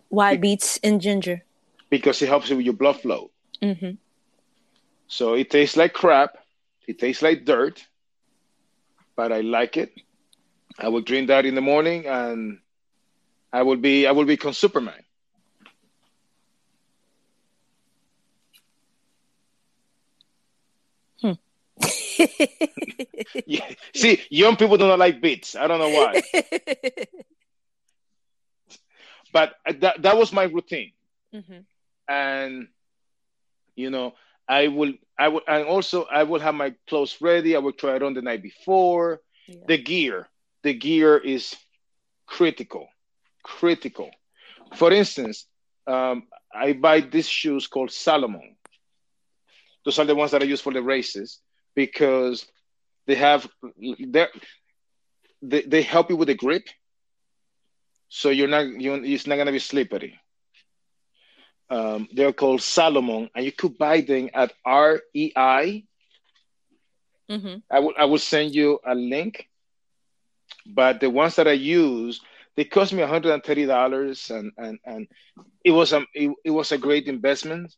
Why 0.08 0.36
beets 0.36 0.78
and 0.82 1.00
ginger? 1.00 1.42
because 1.90 2.20
it 2.22 2.28
helps 2.28 2.48
you 2.50 2.56
with 2.56 2.64
your 2.64 2.74
blood 2.74 3.00
flow. 3.00 3.30
hmm 3.62 3.90
So 5.08 5.34
it 5.34 5.50
tastes 5.50 5.76
like 5.76 5.92
crap. 5.92 6.36
It 6.86 6.98
tastes 6.98 7.22
like 7.22 7.44
dirt, 7.44 7.84
but 9.16 9.32
I 9.32 9.40
like 9.40 9.76
it. 9.76 9.92
I 10.78 10.88
will 10.88 11.02
drink 11.02 11.28
that 11.28 11.46
in 11.46 11.54
the 11.54 11.60
morning, 11.60 12.06
and 12.06 12.58
I 13.52 13.62
will 13.62 13.76
be 13.76 14.06
I 14.06 14.12
will 14.12 14.24
become 14.26 14.52
Superman. 14.52 15.02
Yeah. 23.46 23.64
See, 23.94 24.22
young 24.30 24.56
people 24.56 24.76
do 24.76 24.86
not 24.86 24.98
like 24.98 25.20
beets. 25.20 25.56
I 25.56 25.66
don't 25.66 25.78
know 25.78 25.90
why, 25.90 26.22
but 29.34 29.56
that 29.80 30.02
that 30.02 30.18
was 30.18 30.32
my 30.32 30.44
routine, 30.44 30.92
hmm 31.32 31.62
and 32.08 32.68
you 33.76 33.90
know 33.90 34.14
I 34.48 34.68
will 34.68 34.94
I 35.18 35.28
will 35.28 35.42
and 35.48 35.66
also 35.66 36.04
I 36.04 36.24
will 36.24 36.40
have 36.40 36.54
my 36.54 36.74
clothes 36.88 37.20
ready. 37.22 37.56
I 37.56 37.60
will 37.60 37.72
try 37.72 37.96
it 37.96 38.02
on 38.02 38.14
the 38.14 38.22
night 38.22 38.42
before. 38.42 39.20
Yeah. 39.48 39.68
The 39.68 39.78
gear, 39.78 40.28
the 40.64 40.74
gear 40.74 41.16
is 41.18 41.56
critical, 42.26 42.88
critical. 43.44 44.10
For 44.74 44.92
instance, 44.92 45.46
um, 45.86 46.24
I 46.54 46.72
buy 46.74 47.00
these 47.00 47.28
shoes 47.28 47.66
called 47.68 47.90
Salomon. 47.92 48.56
Those 49.84 49.98
are 49.98 50.06
the 50.06 50.16
ones 50.16 50.32
that 50.32 50.42
I 50.42 50.46
use 50.46 50.60
for 50.60 50.72
the 50.72 50.82
races 50.82 51.40
because 51.74 52.46
they 53.06 53.16
have 53.16 53.48
they 55.42 55.62
they 55.62 55.82
help 55.82 56.10
you 56.10 56.16
with 56.16 56.28
the 56.28 56.34
grip, 56.34 56.68
so 58.18 58.28
you're 58.30 58.48
not 58.56 58.64
you 58.84 58.94
it's 58.94 59.26
not 59.26 59.36
gonna 59.36 59.52
be 59.58 59.58
slippery. 59.70 60.12
Um, 61.70 62.08
they're 62.12 62.32
called 62.32 62.62
Salomon, 62.62 63.30
and 63.34 63.44
you 63.44 63.52
could 63.52 63.78
buy 63.78 64.00
them 64.00 64.30
at 64.34 64.52
REI. 64.64 65.86
hmm 67.28 67.56
I 67.70 67.80
will 67.80 67.94
I 67.98 68.04
will 68.04 68.18
send 68.18 68.54
you 68.54 68.80
a 68.84 68.94
link. 68.94 69.48
But 70.66 71.00
the 71.00 71.10
ones 71.10 71.36
that 71.36 71.48
I 71.48 71.52
use, 71.52 72.20
they 72.56 72.64
cost 72.64 72.92
me 72.92 73.00
$130 73.02 74.30
and 74.30 74.52
and 74.56 74.78
and 74.84 75.06
it 75.64 75.70
was 75.72 75.92
a 75.92 76.04
it, 76.14 76.30
it 76.44 76.50
was 76.50 76.72
a 76.72 76.78
great 76.78 77.06
investment. 77.08 77.74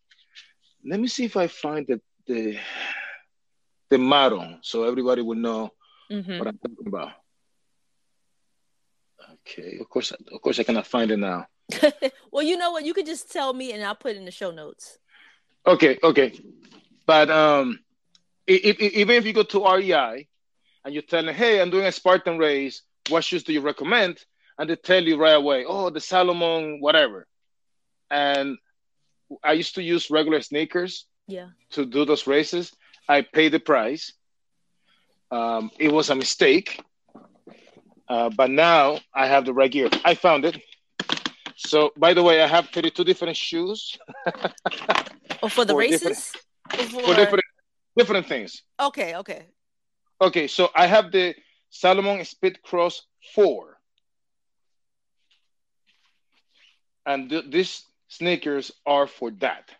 Let 0.84 1.00
me 1.00 1.08
see 1.08 1.24
if 1.24 1.36
I 1.36 1.46
find 1.48 1.86
the 1.86 2.00
the 2.26 2.58
the 3.90 3.98
model 3.98 4.58
so 4.62 4.84
everybody 4.84 5.22
will 5.22 5.36
know 5.36 5.70
hmm 6.10 6.36
what 6.36 6.48
I'm 6.48 6.58
talking 6.58 6.86
about. 6.86 7.12
Okay, 9.46 9.78
of 9.80 9.88
course 9.88 10.10
of 10.10 10.40
course 10.42 10.58
I 10.58 10.64
cannot 10.64 10.86
find 10.86 11.10
it 11.10 11.18
now. 11.18 11.46
well, 12.32 12.42
you 12.42 12.56
know 12.56 12.72
what? 12.72 12.84
You 12.84 12.94
could 12.94 13.06
just 13.06 13.30
tell 13.30 13.52
me, 13.52 13.72
and 13.72 13.82
I'll 13.84 13.94
put 13.94 14.12
it 14.12 14.16
in 14.18 14.24
the 14.24 14.30
show 14.30 14.50
notes. 14.50 14.98
Okay, 15.66 15.98
okay. 16.02 16.32
But 17.06 17.30
um 17.30 17.78
if, 18.46 18.80
if, 18.80 18.92
even 18.94 19.16
if 19.16 19.26
you 19.26 19.32
go 19.32 19.42
to 19.42 19.64
REI 19.64 20.28
and 20.84 20.94
you 20.94 21.02
tell 21.02 21.24
them, 21.24 21.34
hey, 21.34 21.60
I'm 21.60 21.70
doing 21.70 21.86
a 21.86 21.92
Spartan 21.92 22.38
race, 22.38 22.82
what 23.08 23.24
shoes 23.24 23.42
do 23.42 23.52
you 23.52 23.60
recommend? 23.60 24.24
And 24.58 24.70
they 24.70 24.76
tell 24.76 25.02
you 25.02 25.16
right 25.16 25.34
away, 25.34 25.64
oh, 25.66 25.90
the 25.90 26.00
Salomon, 26.00 26.80
whatever. 26.80 27.26
And 28.10 28.56
I 29.42 29.52
used 29.52 29.74
to 29.74 29.82
use 29.82 30.10
regular 30.10 30.40
sneakers 30.40 31.06
Yeah. 31.26 31.48
to 31.70 31.84
do 31.84 32.04
those 32.04 32.26
races. 32.28 32.72
I 33.08 33.22
paid 33.22 33.50
the 33.52 33.58
price. 33.60 34.12
Um, 35.30 35.70
it 35.78 35.92
was 35.92 36.10
a 36.10 36.14
mistake. 36.14 36.80
Uh, 38.08 38.30
but 38.30 38.50
now 38.50 38.98
I 39.14 39.26
have 39.26 39.44
the 39.44 39.52
right 39.52 39.70
gear. 39.70 39.88
I 40.04 40.14
found 40.14 40.44
it. 40.44 40.62
So, 41.56 41.92
by 41.96 42.14
the 42.14 42.22
way, 42.22 42.42
I 42.42 42.46
have 42.46 42.68
32 42.68 43.02
different 43.04 43.36
shoes 43.36 43.96
Oh, 45.42 45.48
for 45.48 45.64
the 45.64 45.72
For 45.74 45.82
different- 45.82 46.16
races. 46.16 46.32
For 46.90 47.14
different 47.14 47.44
different 47.96 48.26
things. 48.26 48.62
Okay. 48.80 49.16
Okay. 49.16 49.46
Okay, 50.20 50.46
so 50.46 50.70
I 50.74 50.86
have 50.86 51.12
the 51.12 51.34
Salomon 51.70 52.24
Speed 52.24 52.62
Cross 52.62 53.02
4. 53.34 53.76
And 57.06 57.30
th- 57.30 57.44
these 57.50 57.84
sneakers 58.08 58.72
are 58.86 59.06
for 59.06 59.30
that. 59.40 59.70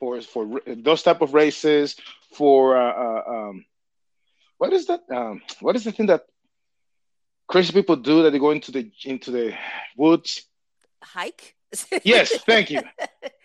For 0.00 0.20
for 0.20 0.44
r- 0.54 0.74
those 0.76 1.02
type 1.02 1.22
of 1.22 1.32
races 1.34 1.96
for 2.32 2.76
uh, 2.76 2.92
uh, 2.92 3.22
um 3.34 3.64
what 4.58 4.72
is 4.72 4.86
that 4.86 5.00
um 5.10 5.40
what 5.60 5.76
is 5.76 5.84
the 5.84 5.92
thing 5.92 6.06
that 6.06 6.26
crazy 7.48 7.72
people 7.72 7.96
do 7.96 8.22
that 8.22 8.30
they 8.30 8.38
go 8.38 8.50
into 8.50 8.72
the 8.72 8.90
into 9.04 9.30
the 9.30 9.54
woods? 9.96 10.44
Hike. 11.02 11.54
Yes, 12.04 12.32
thank 12.44 12.70
you. 12.70 12.80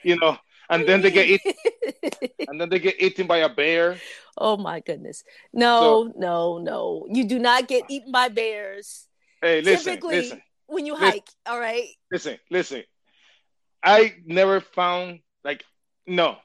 You 0.02 0.16
know, 0.16 0.38
and 0.70 0.88
then 0.88 1.02
they 1.02 1.12
get 1.12 1.28
eat, 1.28 1.41
it. 1.43 2.32
and 2.47 2.60
then 2.60 2.70
they 2.70 2.80
get 2.80 3.02
eaten 3.02 3.28
by 3.28 3.39
a 3.39 3.50
bear. 3.50 3.97
oh 4.38 4.56
my 4.56 4.80
goodness! 4.80 5.26
No, 5.52 6.14
no, 6.16 6.58
no! 6.58 7.06
You 7.12 7.28
do 7.28 7.38
not 7.38 7.68
get 7.68 7.84
eaten 7.89 8.14
by 8.14 8.30
bears 8.30 9.06
Hey, 9.41 9.62
listen, 9.62 9.95
Typically- 9.95 10.16
listen. 10.16 10.41
when 10.68 10.86
you 10.86 10.93
Listen. 10.93 11.08
hike. 11.10 11.28
All 11.45 11.60
right. 11.60 11.84
listen, 12.10 12.38
listen. 12.50 12.84
I 13.84 14.16
never 14.26 14.62
found 14.62 15.20
like 15.43 15.64
no. 16.08 16.38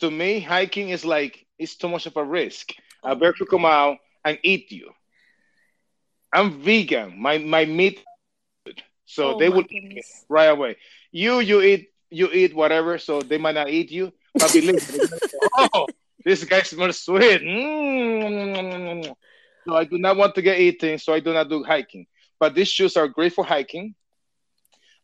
To 0.00 0.10
me, 0.10 0.40
hiking 0.40 0.88
is 0.88 1.04
like 1.04 1.44
it's 1.58 1.76
too 1.76 1.88
much 1.88 2.06
of 2.06 2.16
a 2.16 2.24
risk. 2.24 2.72
A 3.04 3.10
oh 3.10 3.14
bear 3.16 3.34
could 3.34 3.48
come 3.50 3.66
out 3.66 3.98
and 4.24 4.38
eat 4.42 4.72
you. 4.72 4.92
I'm 6.34 6.60
vegan. 6.60 7.14
My 7.16 7.38
my 7.38 7.64
meat, 7.64 8.02
so 9.06 9.34
Oh, 9.34 9.38
they 9.38 9.48
my 9.48 9.56
will 9.56 9.64
eat 9.70 9.84
me 9.84 10.02
right 10.28 10.50
away. 10.50 10.76
You 11.12 11.38
you 11.38 11.62
eat 11.62 11.90
you 12.10 12.28
eat 12.32 12.54
whatever, 12.54 12.98
so 12.98 13.22
they 13.22 13.38
might 13.38 13.54
not 13.54 13.70
eat 13.70 13.90
you. 13.90 14.12
But 14.34 14.52
believe 14.52 14.82
me, 14.92 15.06
oh, 15.74 15.86
this 16.24 16.42
guy 16.42 16.62
smells 16.62 17.00
sweet. 17.00 17.40
Mm. 17.40 19.14
So 19.66 19.76
I 19.76 19.84
do 19.84 19.96
not 19.98 20.16
want 20.16 20.34
to 20.34 20.42
get 20.42 20.58
eaten, 20.58 20.98
so 20.98 21.14
I 21.14 21.20
do 21.20 21.32
not 21.32 21.48
do 21.48 21.62
hiking. 21.62 22.06
But 22.40 22.54
these 22.54 22.68
shoes 22.68 22.96
are 22.96 23.08
great 23.08 23.32
for 23.32 23.44
hiking. 23.44 23.94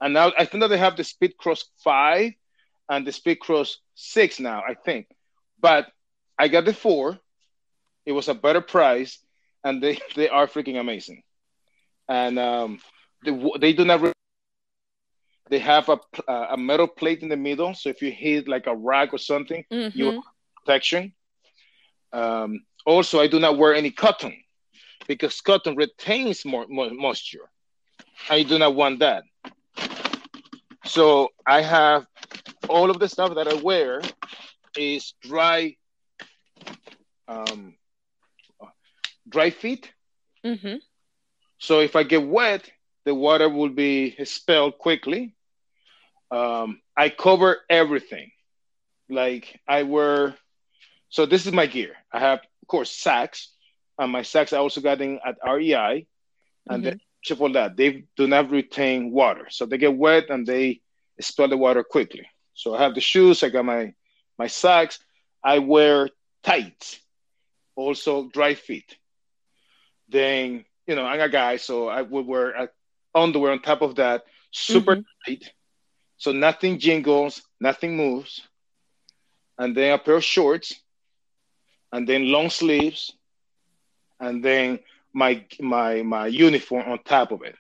And 0.01 0.15
now 0.15 0.33
I 0.37 0.45
think 0.45 0.63
that 0.63 0.69
they 0.69 0.79
have 0.79 0.97
the 0.97 1.05
Speed 1.05 1.37
Cross 1.37 1.65
5 1.85 2.33
and 2.89 3.07
the 3.07 3.13
Speed 3.13 3.41
Cross 3.41 3.79
6 3.95 4.41
now, 4.41 4.63
I 4.67 4.75
think. 4.75 5.07
But 5.61 5.87
I 6.39 6.49
got 6.49 6.65
the 6.65 6.73
4. 6.73 7.19
It 8.07 8.13
was 8.13 8.29
a 8.29 8.35
better 8.35 8.61
price 8.61 9.19
and 9.65 9.83
they, 9.83 9.99
they 10.17 10.29
are 10.29 10.47
freaking 10.47 10.79
amazing. 10.81 11.23
And 12.09 12.39
um, 12.39 12.79
they, 13.25 13.33
they 13.61 13.73
do 13.73 13.85
not 13.85 14.01
re- 14.01 14.13
they 15.51 15.59
have 15.59 15.89
a, 15.89 15.99
a 16.33 16.57
metal 16.57 16.87
plate 16.89 17.23
in 17.23 17.29
the 17.29 17.37
middle, 17.37 17.75
so 17.75 17.89
if 17.91 18.03
you 18.03 18.11
hit 18.11 18.49
like 18.49 18.67
a 18.67 18.75
rock 18.75 19.13
or 19.13 19.19
something, 19.19 19.65
Mhm. 19.71 19.93
you 19.95 20.13
protection. 20.65 21.13
Um, 22.13 22.61
also, 22.87 23.21
I 23.21 23.27
do 23.27 23.39
not 23.39 23.59
wear 23.59 23.75
any 23.75 23.91
cotton 23.91 24.35
because 25.07 25.41
cotton 25.41 25.77
retains 25.77 26.45
more, 26.45 26.67
more 26.69 26.91
moisture. 26.91 27.51
I 28.29 28.43
do 28.43 28.59
not 28.59 28.75
want 28.75 29.01
that. 29.01 29.25
So 30.85 31.29
I 31.47 31.63
have 31.63 32.07
all 32.69 32.91
of 32.91 32.99
the 32.99 33.09
stuff 33.09 33.35
that 33.35 33.49
I 33.49 33.55
wear 33.55 34.03
is 34.77 35.15
dry, 35.23 35.77
um, 37.29 37.75
Dri-FIT. 39.31 39.91
Mhm. 40.45 40.81
So 41.59 41.81
if 41.81 41.97
I 41.97 42.03
get 42.05 42.23
wet, 42.23 42.71
the 43.05 43.15
water 43.15 43.49
will 43.49 43.71
be 43.71 44.15
expelled 44.19 44.79
quickly. 44.79 45.35
Um, 46.31 46.81
I 46.97 47.09
cover 47.11 47.65
everything. 47.69 48.33
Like 49.09 49.61
I 49.67 49.83
wear, 49.85 50.37
so 51.09 51.27
this 51.27 51.47
is 51.47 51.53
my 51.53 51.67
gear. 51.67 51.97
I 52.13 52.21
have, 52.21 52.41
of 52.63 52.69
course, 52.69 52.91
sacks. 52.91 53.49
And 53.99 54.13
my 54.13 54.23
sacks 54.23 54.53
I 54.53 54.59
also 54.59 54.81
got 54.81 55.01
in 55.01 55.21
at 55.25 55.39
REI. 55.45 56.07
And 56.69 56.85
then 56.85 57.01
for 57.37 57.51
that. 57.51 57.77
They 57.77 58.05
do 58.17 58.27
not 58.27 58.51
retain 58.51 59.11
water, 59.11 59.49
so 59.51 59.67
they 59.67 59.79
get 59.79 59.95
wet 59.95 60.31
and 60.31 60.47
they 60.47 60.81
expel 61.19 61.49
the 61.49 61.57
water 61.57 61.85
quickly. 61.85 62.27
So 62.55 62.75
I 62.75 62.83
have 62.83 62.95
the 62.95 63.01
shoes. 63.01 63.43
I 63.43 63.51
got 63.51 63.65
my 63.65 63.95
my 64.39 64.47
socks. 64.47 64.99
I 65.45 65.59
wear 65.59 66.09
tights, 66.43 67.01
also 67.77 68.29
Dri-FIT. 68.29 68.97
Then 70.11 70.65
you 70.87 70.97
know 70.97 71.05
I'm 71.05 71.21
a 71.21 71.29
guy, 71.29 71.57
so 71.57 71.89
I 71.89 72.03
would 72.03 72.27
wear 72.27 72.69
underwear 73.15 73.53
on 73.53 73.61
top 73.61 73.83
of 73.83 73.97
that, 73.97 74.25
super 74.51 74.97
mm-hmm. 74.97 75.31
tight, 75.33 75.53
so 76.17 76.33
nothing 76.33 76.79
jingles, 76.79 77.43
nothing 77.61 77.97
moves. 77.97 78.43
And 79.59 79.77
then 79.77 79.93
a 79.93 79.99
pair 79.99 80.17
of 80.17 80.25
shorts, 80.25 80.75
and 81.93 82.09
then 82.09 82.33
long 82.33 82.51
sleeves, 82.51 83.13
and 84.19 84.43
then 84.43 84.81
my 85.13 85.45
my 85.61 86.03
my 86.03 86.27
uniform 86.27 86.91
on 86.91 86.99
top 87.05 87.33
of 87.33 87.43
it, 87.43 87.57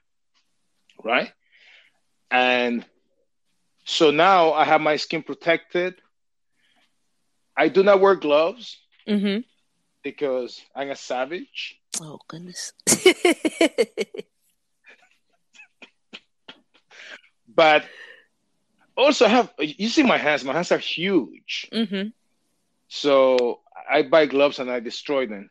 right? 1.05 1.33
And 2.31 2.85
so 3.85 4.11
now 4.11 4.53
I 4.53 4.65
have 4.65 4.81
my 4.81 4.97
skin 4.97 5.23
protected. 5.23 5.95
I 7.57 7.69
do 7.69 7.83
not 7.83 8.01
wear 8.01 8.15
gloves 8.15 8.79
mm-hmm. 9.07 9.41
because 10.03 10.61
I'm 10.75 10.91
a 10.91 10.97
savage. 10.97 11.80
Oh 12.01 12.19
goodness. 12.29 12.73
but 17.55 17.85
also 18.97 19.29
have 19.29 19.53
you 19.59 19.89
see 19.89 20.03
my 20.03 20.17
hands, 20.17 20.43
my 20.45 20.55
hands 20.55 20.73
are 20.73 20.79
huge. 20.79 21.69
Mm-hmm. 21.73 22.09
So 22.89 23.61
I 23.89 24.03
buy 24.03 24.27
gloves 24.27 24.59
and 24.59 24.71
I 24.71 24.81
destroy 24.81 25.27
them. 25.27 25.51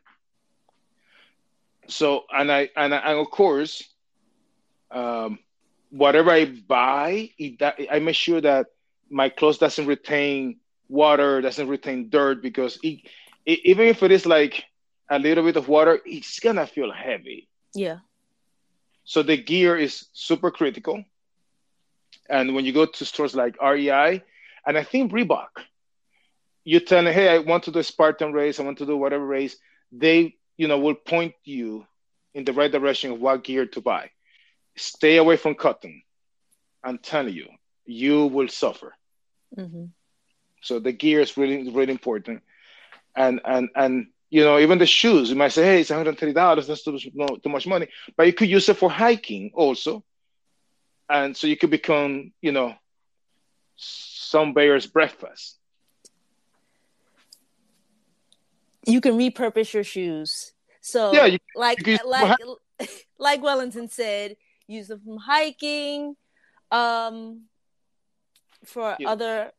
So 1.86 2.24
and 2.32 2.50
I 2.50 2.68
and, 2.76 2.94
I, 2.94 2.98
and 2.98 3.20
of 3.20 3.30
course, 3.30 3.84
um, 4.90 5.38
whatever 5.90 6.30
I 6.30 6.46
buy, 6.46 7.30
it, 7.38 7.62
I 7.90 8.00
make 8.00 8.16
sure 8.16 8.40
that 8.40 8.66
my 9.08 9.28
clothes 9.28 9.58
doesn't 9.58 9.86
retain 9.86 10.58
water, 10.88 11.40
doesn't 11.40 11.68
retain 11.68 12.08
dirt 12.10 12.42
because 12.42 12.78
it, 12.82 13.00
it, 13.46 13.60
even 13.64 13.86
if 13.86 14.02
it 14.02 14.10
is 14.10 14.26
like 14.26 14.64
a 15.10 15.18
little 15.18 15.44
bit 15.44 15.56
of 15.56 15.68
water, 15.68 16.00
it's 16.06 16.38
gonna 16.38 16.66
feel 16.66 16.92
heavy. 16.92 17.48
Yeah. 17.74 17.98
So 19.04 19.22
the 19.22 19.36
gear 19.36 19.76
is 19.76 20.06
super 20.12 20.50
critical. 20.50 21.04
And 22.28 22.54
when 22.54 22.64
you 22.64 22.72
go 22.72 22.86
to 22.86 23.04
stores 23.04 23.34
like 23.34 23.60
REI, 23.60 24.22
and 24.66 24.78
I 24.78 24.84
think 24.84 25.12
Reebok, 25.12 25.48
you 26.64 26.78
tell 26.80 27.02
them, 27.02 27.12
hey, 27.12 27.28
I 27.28 27.38
want 27.38 27.64
to 27.64 27.72
do 27.72 27.80
a 27.80 27.84
Spartan 27.84 28.32
race, 28.32 28.60
I 28.60 28.62
want 28.62 28.78
to 28.78 28.86
do 28.86 28.96
whatever 28.96 29.26
race, 29.26 29.56
they, 29.90 30.36
you 30.56 30.68
know, 30.68 30.78
will 30.78 30.94
point 30.94 31.34
you 31.42 31.86
in 32.34 32.44
the 32.44 32.52
right 32.52 32.70
direction 32.70 33.10
of 33.10 33.20
what 33.20 33.42
gear 33.42 33.66
to 33.66 33.80
buy. 33.80 34.10
Stay 34.76 35.16
away 35.16 35.36
from 35.36 35.56
cotton. 35.56 36.02
I'm 36.84 36.98
telling 36.98 37.34
you, 37.34 37.48
you 37.84 38.26
will 38.26 38.48
suffer. 38.48 38.94
Mm-hmm. 39.58 39.86
So 40.62 40.78
the 40.78 40.92
gear 40.92 41.20
is 41.20 41.36
really, 41.36 41.68
really 41.70 41.92
important. 41.92 42.42
And 43.16 43.40
and 43.44 43.68
and 43.74 44.06
you 44.30 44.44
know, 44.44 44.58
even 44.58 44.78
the 44.78 44.86
shoes, 44.86 45.30
you 45.30 45.36
might 45.36 45.52
say, 45.52 45.64
hey, 45.64 45.80
it's 45.80 45.90
$130, 45.90 46.66
that's 46.66 46.82
too, 46.82 46.98
too 46.98 47.48
much 47.48 47.66
money. 47.66 47.88
But 48.16 48.26
you 48.26 48.32
could 48.32 48.48
use 48.48 48.68
it 48.68 48.76
for 48.76 48.90
hiking 48.90 49.50
also 49.54 50.04
and 51.10 51.36
so 51.36 51.48
you 51.48 51.56
could 51.56 51.70
become, 51.70 52.32
you 52.40 52.52
know, 52.52 52.74
some 53.76 54.54
bear's 54.54 54.86
breakfast. 54.86 55.58
You 58.86 59.00
can 59.00 59.18
repurpose 59.18 59.74
your 59.74 59.84
shoes. 59.84 60.52
So 60.80 61.12
yeah, 61.12 61.26
you, 61.26 61.38
like 61.54 61.84
you 61.86 61.98
like 62.06 62.38
like 63.18 63.42
Wellington 63.42 63.88
said, 63.88 64.36
use 64.66 64.88
them 64.88 65.00
from 65.00 65.18
hiking, 65.18 66.16
um, 66.70 67.42
for 68.64 68.96
yeah. 68.98 69.10
other 69.10 69.52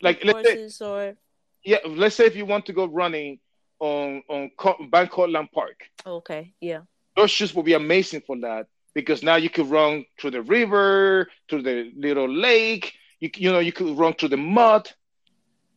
like 0.00 0.22
courses 0.22 0.80
or 0.80 1.16
yeah. 1.64 1.78
Let's 1.86 2.14
say 2.14 2.26
if 2.26 2.36
you 2.36 2.46
want 2.46 2.66
to 2.66 2.72
go 2.72 2.86
running 2.86 3.40
on 3.80 4.22
on 4.28 4.50
Van 4.90 5.08
Cortlandt 5.08 5.50
Park. 5.52 5.82
Okay. 6.06 6.52
Yeah. 6.60 6.82
Those 7.16 7.30
shoes 7.30 7.54
will 7.54 7.62
be 7.62 7.74
amazing 7.74 8.22
for 8.26 8.38
that 8.40 8.66
because 8.94 9.22
now 9.22 9.36
you 9.36 9.50
could 9.50 9.66
run 9.66 10.04
through 10.18 10.32
the 10.32 10.42
river, 10.42 11.28
through 11.48 11.62
the 11.62 11.92
little 11.96 12.28
lake. 12.28 12.94
You 13.18 13.30
you 13.34 13.52
know 13.52 13.58
you 13.58 13.72
could 13.72 13.96
run 13.98 14.14
through 14.14 14.30
the 14.30 14.36
mud. 14.36 14.90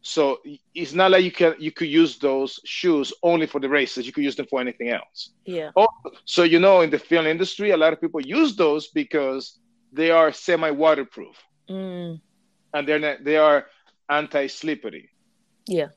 So 0.05 0.41
it's 0.75 0.93
not 0.93 1.11
like 1.11 1.23
you 1.23 1.31
can 1.31 1.55
you 1.59 1.71
could 1.71 1.87
use 1.87 2.19
those 2.19 2.59
shoes 2.65 3.13
only 3.23 3.47
for 3.47 3.61
the 3.61 3.69
races. 3.69 4.05
You 4.05 4.11
could 4.11 4.25
use 4.25 4.35
them 4.35 4.47
for 4.49 4.59
anything 4.59 4.89
else. 4.89 5.29
Yeah. 5.45 5.71
Oh, 5.77 5.87
so 6.25 6.43
you 6.43 6.59
know, 6.59 6.81
in 6.81 6.89
the 6.89 6.99
film 6.99 7.25
industry, 7.25 7.71
a 7.71 7.77
lot 7.77 7.93
of 7.93 8.01
people 8.01 8.19
use 8.19 8.55
those 8.57 8.89
because 8.89 9.59
they 9.93 10.11
are 10.11 10.33
semi 10.33 10.71
waterproof, 10.71 11.37
mm. 11.69 12.19
and 12.73 12.87
they're 12.87 12.99
not, 12.99 13.23
they 13.23 13.37
are 13.37 13.67
anti 14.09 14.47
slippery. 14.47 15.09
Yeah. 15.67 15.89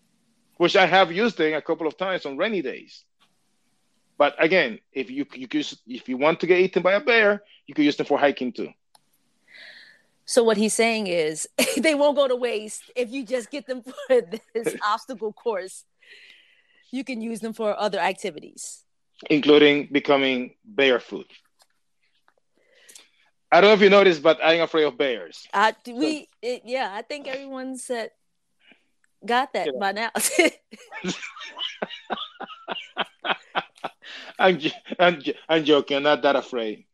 Which 0.56 0.76
I 0.76 0.86
have 0.86 1.12
used 1.12 1.36
them 1.36 1.54
a 1.54 1.62
couple 1.62 1.86
of 1.86 1.96
times 1.96 2.24
on 2.24 2.36
rainy 2.36 2.62
days. 2.62 3.04
But 4.18 4.34
again, 4.38 4.78
if 4.92 5.10
you 5.10 5.26
you 5.34 5.46
could, 5.46 5.66
if 5.86 6.08
you 6.08 6.16
want 6.16 6.40
to 6.40 6.46
get 6.46 6.60
eaten 6.60 6.82
by 6.82 6.94
a 6.94 7.00
bear, 7.00 7.42
you 7.66 7.74
could 7.74 7.84
use 7.84 7.96
them 7.96 8.06
for 8.06 8.18
hiking 8.18 8.52
too. 8.52 8.70
So 10.24 10.42
what 10.42 10.56
he's 10.56 10.74
saying 10.74 11.06
is 11.06 11.48
they 11.76 11.94
won't 11.94 12.16
go 12.16 12.26
to 12.28 12.36
waste 12.36 12.90
if 12.96 13.10
you 13.10 13.24
just 13.24 13.50
get 13.50 13.66
them 13.66 13.82
for 14.06 14.20
this 14.20 14.74
obstacle 14.84 15.32
course. 15.32 15.84
You 16.90 17.04
can 17.04 17.20
use 17.20 17.40
them 17.40 17.52
for 17.52 17.78
other 17.78 17.98
activities, 17.98 18.84
including 19.28 19.88
becoming 19.90 20.54
bear 20.64 20.98
food. 21.00 21.26
I 23.50 23.60
don't 23.60 23.70
know 23.70 23.74
if 23.74 23.80
you 23.80 23.90
noticed, 23.90 24.22
but 24.22 24.38
I'm 24.42 24.60
afraid 24.60 24.84
of 24.84 24.98
bears. 24.98 25.46
Uh, 25.52 25.72
we, 25.86 26.20
so, 26.20 26.26
it, 26.42 26.62
yeah, 26.64 26.90
I 26.92 27.02
think 27.02 27.28
everyone's 27.28 27.84
said 27.84 28.10
got 29.24 29.52
that 29.52 29.68
by 29.78 29.92
now. 29.92 30.10
I'm, 34.38 34.60
I'm, 34.98 35.22
I'm 35.48 35.64
joking. 35.64 35.96
I'm 35.98 36.02
not 36.02 36.22
that 36.22 36.36
afraid. 36.36 36.84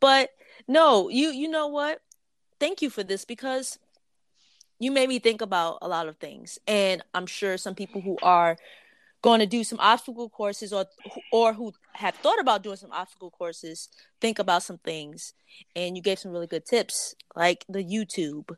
but 0.00 0.30
no, 0.68 1.08
you 1.08 1.30
you 1.30 1.48
know 1.48 1.66
what? 1.68 2.00
Thank 2.58 2.82
you 2.82 2.90
for 2.90 3.02
this 3.02 3.24
because 3.24 3.78
you 4.78 4.90
made 4.90 5.08
me 5.08 5.18
think 5.18 5.40
about 5.40 5.78
a 5.82 5.88
lot 5.88 6.08
of 6.08 6.16
things, 6.16 6.58
and 6.66 7.02
I'm 7.14 7.26
sure 7.26 7.56
some 7.56 7.74
people 7.74 8.00
who 8.00 8.16
are 8.22 8.56
going 9.22 9.40
to 9.40 9.46
do 9.46 9.64
some 9.64 9.78
obstacle 9.80 10.28
courses 10.28 10.72
or 10.72 10.86
or 11.32 11.52
who 11.52 11.72
have 11.94 12.14
thought 12.16 12.40
about 12.40 12.62
doing 12.62 12.76
some 12.76 12.92
obstacle 12.92 13.30
courses 13.30 13.88
think 14.20 14.38
about 14.38 14.62
some 14.62 14.78
things 14.78 15.34
and 15.76 15.96
you 15.96 16.02
gave 16.02 16.18
some 16.18 16.32
really 16.32 16.46
good 16.46 16.64
tips 16.64 17.14
like 17.36 17.64
the 17.68 17.84
youtube 17.84 18.50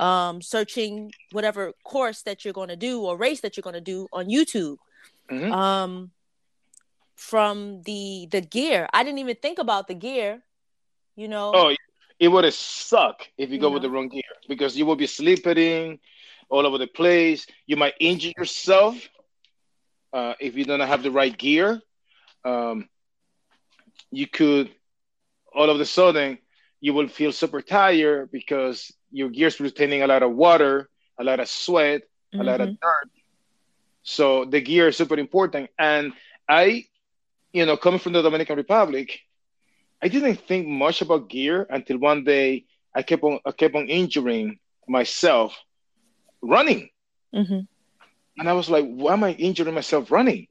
um, 0.00 0.40
searching 0.42 1.12
whatever 1.32 1.72
course 1.84 2.22
that 2.22 2.44
you're 2.44 2.54
going 2.54 2.68
to 2.68 2.76
do 2.76 3.02
or 3.02 3.16
race 3.16 3.40
that 3.42 3.56
you're 3.56 3.62
going 3.62 3.74
to 3.74 3.80
do 3.80 4.08
on 4.12 4.26
youtube 4.26 4.76
mm-hmm. 5.30 5.52
um, 5.52 6.10
from 7.20 7.82
the 7.82 8.28
the 8.30 8.40
gear. 8.40 8.88
I 8.92 9.04
didn't 9.04 9.18
even 9.18 9.36
think 9.36 9.58
about 9.58 9.88
the 9.88 9.94
gear. 9.94 10.42
You 11.16 11.28
know. 11.28 11.52
Oh, 11.54 11.74
it 12.18 12.28
would 12.28 12.44
have 12.44 12.54
sucked 12.54 13.30
if 13.38 13.50
you, 13.50 13.56
you 13.56 13.60
go 13.60 13.68
know. 13.68 13.74
with 13.74 13.82
the 13.82 13.90
wrong 13.90 14.08
gear 14.08 14.22
because 14.48 14.76
you 14.76 14.86
will 14.86 14.96
be 14.96 15.06
sleeping 15.06 15.98
all 16.48 16.66
over 16.66 16.78
the 16.78 16.86
place. 16.86 17.46
You 17.66 17.76
might 17.76 17.94
injure 18.00 18.32
yourself 18.36 18.96
uh, 20.12 20.34
if 20.40 20.56
you 20.56 20.64
don't 20.64 20.80
have 20.80 21.02
the 21.02 21.10
right 21.10 21.36
gear. 21.36 21.80
Um, 22.44 22.88
you 24.10 24.26
could 24.26 24.70
all 25.52 25.68
of 25.68 25.78
a 25.78 25.84
sudden 25.84 26.38
you 26.80 26.94
will 26.94 27.08
feel 27.08 27.32
super 27.32 27.60
tired 27.60 28.30
because 28.30 28.92
your 29.10 29.28
gear's 29.28 29.60
retaining 29.60 30.02
a 30.02 30.06
lot 30.06 30.22
of 30.22 30.32
water, 30.32 30.88
a 31.18 31.24
lot 31.24 31.40
of 31.40 31.48
sweat, 31.48 32.02
mm-hmm. 32.02 32.40
a 32.40 32.44
lot 32.44 32.60
of 32.60 32.68
mm-hmm. 32.68 32.76
dirt. 32.80 33.10
So 34.02 34.44
the 34.44 34.60
gear 34.60 34.88
is 34.88 34.96
super 34.96 35.18
important. 35.18 35.70
And 35.78 36.12
I 36.48 36.86
you 37.52 37.66
know, 37.66 37.76
coming 37.76 38.00
from 38.00 38.12
the 38.12 38.22
Dominican 38.22 38.56
Republic, 38.56 39.20
I 40.02 40.08
didn't 40.08 40.36
think 40.46 40.66
much 40.66 41.02
about 41.02 41.28
gear 41.28 41.66
until 41.68 41.98
one 41.98 42.24
day 42.24 42.64
I 42.94 43.02
kept 43.02 43.22
on 43.22 43.40
I 43.44 43.52
kept 43.52 43.74
on 43.74 43.88
injuring 43.88 44.58
myself 44.88 45.56
running. 46.40 46.90
Mm-hmm. 47.34 47.60
And 48.38 48.48
I 48.48 48.52
was 48.52 48.70
like, 48.70 48.86
why 48.86 49.12
am 49.12 49.24
I 49.24 49.32
injuring 49.32 49.74
myself 49.74 50.10
running? 50.10 50.46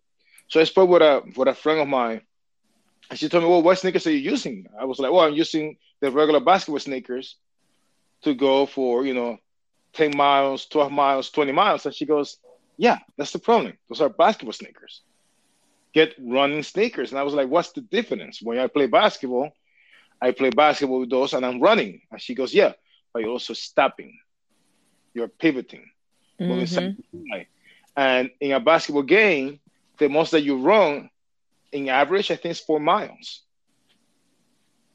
So 0.49 0.59
I 0.59 0.65
spoke 0.65 0.89
with 0.89 1.01
a 1.01 1.23
with 1.35 1.47
a 1.47 1.55
friend 1.55 1.79
of 1.79 1.87
mine, 1.87 2.21
and 3.09 3.17
she 3.17 3.29
told 3.29 3.43
me, 3.43 3.49
well, 3.49 3.61
what 3.61 3.79
sneakers 3.79 4.07
are 4.07 4.11
you 4.11 4.17
using? 4.17 4.67
I 4.79 4.85
was 4.85 4.99
like, 4.99 5.11
well, 5.11 5.25
I'm 5.25 5.33
using 5.33 5.77
the 5.99 6.11
regular 6.11 6.39
basketball 6.39 6.79
sneakers 6.79 7.35
to 8.23 8.33
go 8.33 8.65
for, 8.65 9.05
you 9.05 9.13
know, 9.13 9.37
10 9.93 10.15
miles, 10.15 10.65
12 10.67 10.91
miles, 10.91 11.29
20 11.31 11.51
miles. 11.51 11.85
And 11.85 11.95
she 11.95 12.05
goes, 12.05 12.37
yeah, 12.77 12.99
that's 13.17 13.31
the 13.31 13.39
problem. 13.39 13.73
Those 13.89 14.01
are 14.01 14.09
basketball 14.09 14.53
sneakers 14.53 15.01
get 15.93 16.15
running 16.19 16.63
sneakers. 16.63 17.11
And 17.11 17.19
I 17.19 17.23
was 17.23 17.33
like, 17.33 17.49
what's 17.49 17.71
the 17.71 17.81
difference? 17.81 18.41
When 18.41 18.59
I 18.59 18.67
play 18.67 18.87
basketball, 18.87 19.51
I 20.21 20.31
play 20.31 20.49
basketball 20.49 20.99
with 20.99 21.09
those 21.09 21.33
and 21.33 21.45
I'm 21.45 21.59
running. 21.59 22.01
And 22.11 22.21
she 22.21 22.35
goes, 22.35 22.53
yeah, 22.53 22.73
but 23.13 23.21
you're 23.21 23.31
also 23.31 23.53
stopping. 23.53 24.19
You're 25.13 25.27
pivoting. 25.27 25.89
Mm-hmm. 26.39 27.41
And 27.95 28.29
in 28.39 28.51
a 28.51 28.59
basketball 28.59 29.03
game, 29.03 29.59
the 29.97 30.09
most 30.09 30.31
that 30.31 30.41
you 30.41 30.57
run 30.57 31.09
in 31.71 31.89
average, 31.89 32.31
I 32.31 32.35
think, 32.35 32.51
it's 32.51 32.59
four 32.59 32.79
miles. 32.79 33.41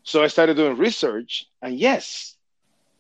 So 0.03 0.23
I 0.23 0.29
started 0.29 0.57
doing 0.57 0.77
research, 0.77 1.47
and 1.63 1.79
yes, 1.79 2.37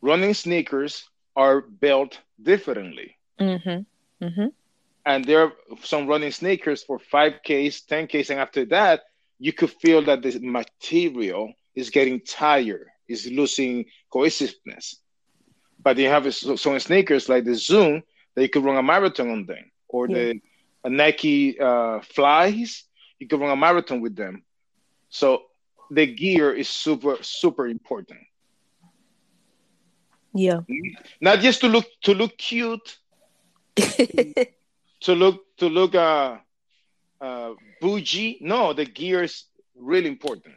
running 0.00 0.34
sneakers 0.34 1.08
are 1.36 1.60
built 1.60 2.18
differently. 2.40 3.16
Mm-hmm. 3.38 4.24
Mm-hmm. 4.24 4.46
And 5.06 5.24
there 5.24 5.42
are 5.42 5.52
some 5.82 6.06
running 6.06 6.30
sneakers 6.30 6.82
for 6.82 6.98
5Ks, 6.98 7.84
10Ks, 7.86 8.30
and 8.30 8.40
after 8.40 8.64
that, 8.66 9.02
you 9.38 9.52
could 9.52 9.70
feel 9.70 10.02
that 10.04 10.22
the 10.22 10.38
material 10.40 11.52
is 11.74 11.90
getting 11.90 12.20
tired, 12.20 12.88
is 13.08 13.26
losing 13.26 13.84
cohesiveness. 14.10 14.96
But 15.82 15.98
you 15.98 16.08
have 16.08 16.32
some 16.34 16.80
sneakers 16.80 17.28
like 17.28 17.44
the 17.44 17.54
Zoom 17.54 18.02
that 18.34 18.42
you 18.42 18.48
could 18.48 18.64
run 18.64 18.76
a 18.76 18.82
marathon 18.82 19.30
on 19.30 19.46
them, 19.46 19.70
or 19.88 20.08
yeah. 20.08 20.32
the 20.82 20.90
Nike 20.90 21.60
uh, 21.60 22.00
Flies, 22.00 22.84
you 23.30 23.38
run 23.38 23.50
a 23.50 23.56
marathon 23.56 24.00
with 24.00 24.16
them. 24.16 24.42
So 25.08 25.42
the 25.90 26.06
gear 26.06 26.52
is 26.52 26.68
super, 26.68 27.18
super 27.22 27.66
important. 27.68 28.20
Yeah. 30.34 30.60
Not 31.20 31.40
just 31.40 31.60
to 31.60 31.68
look 31.68 31.86
to 32.02 32.14
look 32.14 32.36
cute, 32.36 32.98
to 33.76 35.14
look 35.14 35.44
to 35.58 35.68
look 35.68 35.94
uh, 35.94 36.38
uh 37.20 37.54
bougie. 37.80 38.38
No, 38.40 38.72
the 38.72 38.84
gear 38.84 39.22
is 39.22 39.44
really 39.76 40.08
important. 40.08 40.56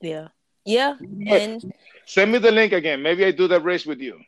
Yeah. 0.00 0.28
Yeah. 0.64 0.96
And 1.26 1.72
send 2.06 2.32
me 2.32 2.38
the 2.38 2.50
link 2.50 2.72
again. 2.72 3.02
Maybe 3.02 3.24
I 3.24 3.32
do 3.32 3.48
that 3.48 3.62
race 3.62 3.84
with 3.84 4.00
you. 4.00 4.20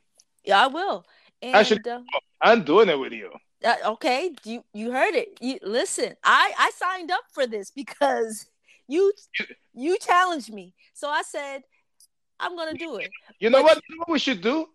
Yeah, 0.45 0.65
I 0.65 0.67
will. 0.67 1.05
And, 1.41 1.55
Actually, 1.55 1.81
uh, 1.91 2.01
I'm 2.41 2.65
doing 2.65 2.89
it 2.89 2.99
with 2.99 3.13
you. 3.13 3.31
Uh, 3.65 3.93
okay, 3.93 4.33
you 4.45 4.65
you 4.73 4.93
heard 4.93 5.15
it. 5.15 5.39
You, 5.41 5.59
listen, 5.63 6.15
I 6.25 6.53
I 6.59 6.71
signed 6.77 7.11
up 7.11 7.25
for 7.33 7.47
this 7.47 7.71
because 7.71 8.47
you 8.89 9.13
you 9.75 9.99
challenged 9.99 10.53
me. 10.53 10.75
So 10.95 11.09
I 11.09 11.23
said 11.23 11.63
I'm 12.41 12.57
gonna 12.57 12.75
do 12.75 12.97
it. 12.97 13.11
You 13.39 13.51
know 13.51 13.59
but, 13.59 13.65
what? 13.65 13.83
You 13.89 13.97
know 13.97 14.01
what 14.01 14.11
we 14.11 14.19
should 14.19 14.41
do? 14.41 14.67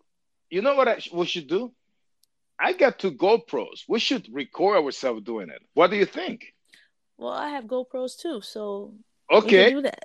You 0.50 0.62
know 0.62 0.74
what 0.74 0.88
I, 0.88 0.98
we 1.12 1.26
should 1.26 1.46
do? 1.46 1.72
I 2.58 2.72
got 2.72 2.98
two 2.98 3.12
GoPros. 3.12 3.84
We 3.86 3.98
should 4.00 4.26
record 4.32 4.82
ourselves 4.82 5.22
doing 5.22 5.50
it. 5.50 5.62
What 5.74 5.90
do 5.90 5.96
you 5.96 6.06
think? 6.06 6.54
Well, 7.18 7.32
I 7.32 7.50
have 7.50 7.64
GoPros 7.64 8.18
too, 8.18 8.40
so 8.40 8.94
okay, 9.30 9.74
we 9.74 9.82
can 9.82 9.82
do 9.82 9.82
that. 9.82 10.04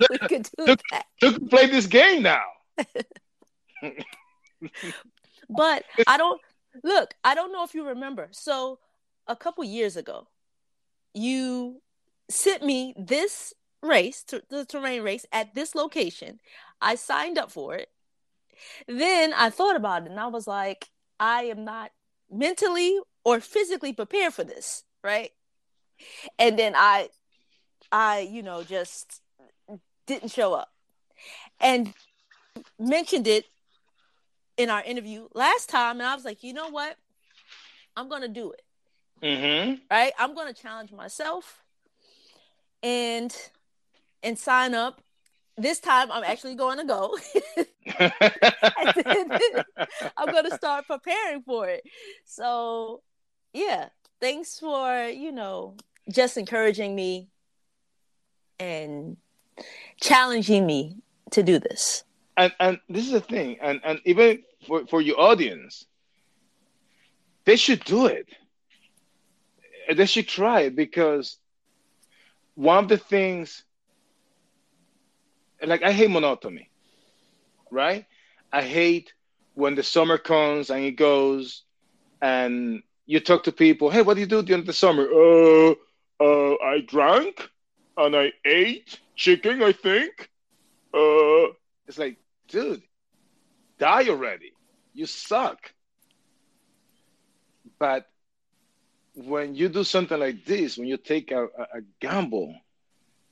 we 0.10 0.18
could 0.18 0.48
do 0.58 0.76
that. 0.90 1.06
To 1.20 1.40
play 1.40 1.66
this 1.66 1.86
game 1.86 2.22
now. 2.22 2.42
but 5.48 5.84
I 6.06 6.16
don't 6.16 6.40
look. 6.82 7.14
I 7.24 7.34
don't 7.34 7.52
know 7.52 7.64
if 7.64 7.74
you 7.74 7.86
remember. 7.86 8.28
So 8.32 8.78
a 9.26 9.36
couple 9.36 9.64
years 9.64 9.96
ago, 9.96 10.28
you 11.14 11.82
sent 12.28 12.64
me 12.64 12.94
this 12.96 13.54
race, 13.82 14.22
the 14.22 14.64
terrain 14.64 15.02
race 15.02 15.26
at 15.32 15.54
this 15.54 15.74
location. 15.74 16.40
I 16.80 16.94
signed 16.94 17.38
up 17.38 17.50
for 17.50 17.74
it. 17.74 17.88
Then 18.86 19.32
I 19.34 19.50
thought 19.50 19.76
about 19.76 20.04
it 20.04 20.10
and 20.10 20.20
I 20.20 20.26
was 20.26 20.46
like, 20.46 20.90
I 21.20 21.44
am 21.44 21.64
not 21.64 21.92
mentally 22.30 22.98
or 23.24 23.40
physically 23.40 23.92
prepared 23.92 24.34
for 24.34 24.44
this, 24.44 24.84
right? 25.02 25.30
And 26.38 26.58
then 26.58 26.74
I 26.76 27.08
I, 27.92 28.20
you 28.20 28.42
know, 28.42 28.62
just 28.62 29.20
didn't 30.06 30.32
show 30.32 30.54
up. 30.54 30.70
And 31.60 31.94
mentioned 32.78 33.26
it 33.26 33.44
in 34.56 34.70
our 34.70 34.82
interview 34.82 35.28
last 35.34 35.68
time, 35.68 36.00
and 36.00 36.08
I 36.08 36.14
was 36.14 36.24
like, 36.24 36.42
you 36.42 36.52
know 36.52 36.68
what? 36.68 36.96
I'm 37.96 38.08
gonna 38.08 38.28
do 38.28 38.52
it. 38.52 38.62
Mm-hmm. 39.22 39.76
Right? 39.90 40.12
I'm 40.18 40.34
gonna 40.34 40.52
challenge 40.52 40.92
myself 40.92 41.62
and 42.82 43.34
and 44.22 44.38
sign 44.38 44.74
up. 44.74 45.00
This 45.58 45.80
time 45.80 46.12
I'm 46.12 46.24
actually 46.24 46.54
going 46.54 46.76
to 46.78 46.84
go. 46.84 47.16
I'm 50.16 50.32
to 50.50 50.50
start 50.54 50.86
preparing 50.86 51.42
for 51.42 51.68
it. 51.68 51.82
So, 52.24 53.02
yeah, 53.54 53.88
thanks 54.20 54.58
for, 54.58 55.08
you 55.08 55.32
know, 55.32 55.76
just 56.12 56.36
encouraging 56.36 56.94
me 56.94 57.28
and 58.58 59.16
challenging 60.00 60.66
me 60.66 60.96
to 61.30 61.42
do 61.42 61.58
this. 61.58 62.04
And 62.36 62.52
and 62.60 62.80
this 62.88 63.06
is 63.06 63.12
the 63.12 63.20
thing, 63.20 63.58
and 63.60 63.80
and 63.84 64.00
even 64.04 64.42
for, 64.66 64.86
for 64.86 65.00
your 65.00 65.20
audience, 65.20 65.86
they 67.44 67.56
should 67.56 67.84
do 67.84 68.06
it. 68.06 68.28
They 69.94 70.06
should 70.06 70.28
try 70.28 70.60
it 70.62 70.76
because 70.76 71.38
one 72.54 72.84
of 72.84 72.88
the 72.88 72.98
things 72.98 73.64
like 75.64 75.82
I 75.82 75.92
hate 75.92 76.10
monotony, 76.10 76.70
right? 77.70 78.04
I 78.52 78.62
hate 78.62 79.12
when 79.54 79.74
the 79.74 79.82
summer 79.82 80.18
comes 80.18 80.70
and 80.70 80.84
it 80.84 80.92
goes 80.92 81.62
and 82.20 82.82
you 83.06 83.20
talk 83.20 83.44
to 83.44 83.52
people, 83.52 83.90
hey, 83.90 84.02
what 84.02 84.14
do 84.14 84.20
you 84.20 84.26
do 84.26 84.42
during 84.42 84.64
the 84.64 84.72
summer? 84.72 85.04
Uh, 85.04 85.74
uh, 86.20 86.54
I 86.62 86.80
drank 86.86 87.48
and 87.96 88.16
I 88.16 88.32
ate 88.44 88.98
chicken, 89.16 89.62
I 89.62 89.72
think. 89.72 90.30
Uh, 90.94 91.52
it's 91.86 91.98
like, 91.98 92.16
dude, 92.48 92.82
die 93.78 94.08
already. 94.08 94.52
You 94.92 95.06
suck. 95.06 95.72
But 97.78 98.06
when 99.14 99.54
you 99.54 99.68
do 99.68 99.84
something 99.84 100.18
like 100.18 100.44
this, 100.44 100.78
when 100.78 100.88
you 100.88 100.96
take 100.96 101.30
a, 101.30 101.44
a, 101.44 101.80
gamble, 102.00 102.54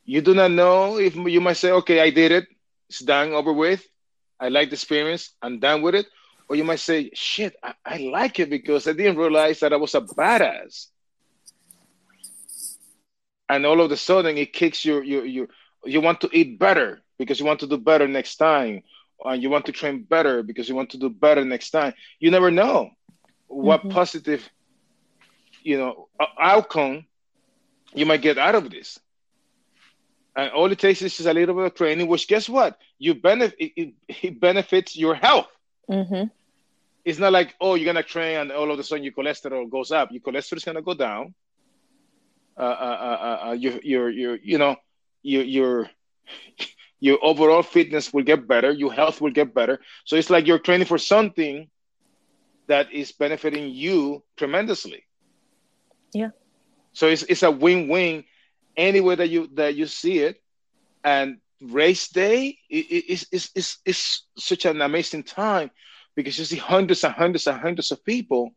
you 0.05 0.21
do 0.21 0.35
not 0.35 0.51
know 0.51 0.99
if 0.99 1.15
you 1.15 1.41
might 1.41 1.57
say, 1.57 1.71
okay, 1.73 2.01
I 2.01 2.11
did 2.11 2.33
it. 2.33 2.47
It's 2.89 3.01
done, 3.01 3.33
over 3.33 3.53
with. 3.53 3.87
I 4.39 4.49
like 4.49 4.71
the 4.71 4.75
experience. 4.75 5.31
I'm 5.41 5.59
done 5.59 5.83
with 5.83 5.95
it. 5.95 6.07
Or 6.49 6.57
you 6.57 6.65
might 6.65 6.81
say, 6.81 7.11
shit, 7.15 7.57
I, 7.63 7.75
I 7.85 7.97
like 7.99 8.39
it 8.39 8.51
because 8.51 8.87
I 8.87 8.93
didn't 8.93 9.17
realize 9.17 9.61
that 9.61 9.73
I 9.73 9.77
was 9.77 9.95
a 9.95 10.03
badass. 10.03 10.89
And 13.49 13.65
all 13.65 13.81
of 13.81 13.91
a 13.91 13.97
sudden 13.97 14.37
it 14.37 14.53
kicks 14.53 14.85
your, 14.85 15.03
your, 15.03 15.25
your, 15.25 15.49
you 15.85 16.01
want 16.01 16.21
to 16.23 16.31
eat 16.33 16.59
better 16.59 17.03
because 17.19 17.41
you 17.41 17.47
want 17.47 17.61
to 17.61 17.67
do 17.67 17.79
better 17.79 18.09
next 18.09 18.37
time. 18.37 18.83
And 19.23 19.43
you 19.43 19.51
want 19.51 19.67
to 19.67 19.73
train 19.73 20.03
better 20.03 20.43
because 20.43 20.69
you 20.69 20.75
want 20.75 20.91
to 20.91 20.99
do 20.99 21.09
better 21.09 21.45
next 21.45 21.71
time. 21.71 21.95
You 22.19 22.31
never 22.31 22.51
know 22.51 22.91
what 23.47 23.81
mm-hmm. 23.81 23.91
positive, 23.91 24.49
you 25.63 25.79
know, 25.79 26.09
outcome 26.39 27.07
you 27.95 28.07
might 28.07 28.23
get 28.23 28.39
out 28.39 28.55
of 28.55 28.71
this 28.71 28.99
and 30.37 30.51
all 30.53 30.71
it 30.71 30.79
takes 30.79 31.03
is 31.03 31.17
just 31.17 31.29
a 31.29 31.33
little 31.33 31.55
bit 31.55 31.65
of 31.65 31.75
training. 31.75 32.09
Which 32.09 32.27
guess 32.27 32.49
what? 32.49 32.79
You 32.99 33.15
benefit. 33.15 33.57
It, 33.59 33.95
it, 34.09 34.41
benefits 34.41 34.97
your 34.97 35.15
health. 35.15 35.49
Mm-hmm. 35.89 36.29
It's 37.05 37.19
not 37.19 37.33
like 37.33 37.55
oh, 37.61 37.75
you're 37.75 37.87
gonna 37.87 38.03
train 38.03 38.39
and 38.39 38.53
all 38.53 38.71
of 38.71 38.79
a 38.79 38.83
sudden 38.83 39.05
your 39.05 39.13
cholesterol 39.13 39.71
goes 39.71 39.93
up. 39.93 40.11
Your 40.11 40.23
cholesterol 40.23 40.57
is 40.57 40.65
gonna 40.65 40.83
go 40.83 40.95
down. 40.95 41.35
Uh, 42.57 42.61
uh, 42.61 42.65
uh, 42.65 43.49
uh, 43.49 43.53
your, 43.53 43.81
your, 43.83 44.11
your, 44.11 44.37
you 44.37 44.59
know, 44.59 44.77
your, 45.23 45.43
your, 45.43 45.91
your 47.05 47.19
overall 47.23 47.63
fitness 47.63 48.15
will 48.15 48.23
get 48.23 48.49
better. 48.49 48.73
Your 48.73 48.91
health 48.91 49.21
will 49.21 49.31
get 49.31 49.53
better. 49.53 49.79
So 50.07 50.17
it's 50.17 50.31
like 50.31 50.47
you're 50.47 50.59
training 50.59 50.87
for 50.87 50.97
something 50.97 51.69
that 52.67 52.91
is 52.95 53.13
benefiting 53.13 53.69
you 53.69 54.23
tremendously. 54.39 55.05
Yeah. 56.15 56.31
So 56.95 57.09
it's 57.09 57.23
it's 57.25 57.43
a 57.43 57.51
win-win 57.51 58.25
any 58.75 59.03
way 59.03 59.17
that 59.17 59.29
you 59.29 59.51
that 59.53 59.75
you 59.75 59.87
see 59.87 60.21
it. 60.21 60.41
And 61.05 61.41
race 61.61 62.09
day 62.09 62.57
is 62.71 63.27
is 63.31 63.51
is 63.55 63.77
is 63.85 64.23
such 64.39 64.65
an 64.65 64.81
amazing 64.81 65.25
time 65.25 65.71
because 66.15 66.39
you 66.39 66.47
see 66.47 66.57
hundreds 66.57 67.05
and 67.05 67.13
hundreds 67.13 67.47
and 67.47 67.61
hundreds 67.61 67.93
of 67.93 68.03
people 68.03 68.55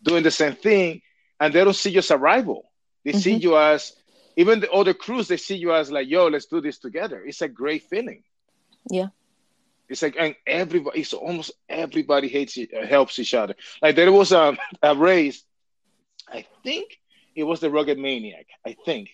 doing 0.00 0.22
the 0.22 0.30
same 0.30 0.54
thing, 0.54 1.02
and 1.40 1.52
they 1.52 1.64
don't 1.64 1.74
see 1.74 1.90
you 1.90 1.98
as 1.98 2.12
a 2.12 2.18
rival. 2.18 2.70
They 3.04 3.10
mm-hmm. 3.10 3.18
see 3.18 3.34
you 3.34 3.58
as 3.58 3.96
even 4.36 4.60
the 4.60 4.70
other 4.70 4.94
crews. 4.94 5.28
They 5.28 5.36
see 5.36 5.56
you 5.56 5.74
as 5.74 5.90
like, 5.90 6.08
yo, 6.08 6.28
let's 6.28 6.46
do 6.46 6.60
this 6.60 6.78
together. 6.78 7.22
It's 7.24 7.42
a 7.42 7.48
great 7.48 7.84
feeling. 7.84 8.22
Yeah. 8.90 9.08
It's 9.88 10.02
like 10.02 10.16
and 10.18 10.34
everybody. 10.46 11.00
It's 11.00 11.12
almost 11.12 11.52
everybody 11.68 12.28
hates 12.28 12.56
uh, 12.58 12.86
helps 12.86 13.18
each 13.18 13.34
other. 13.34 13.54
Like 13.82 13.96
there 13.96 14.10
was 14.10 14.32
a, 14.32 14.56
a 14.82 14.94
race. 14.94 15.44
I 16.28 16.46
think 16.62 16.98
it 17.34 17.44
was 17.44 17.60
the 17.60 17.70
Rugged 17.70 17.98
Maniac. 17.98 18.46
I 18.66 18.76
think 18.84 19.10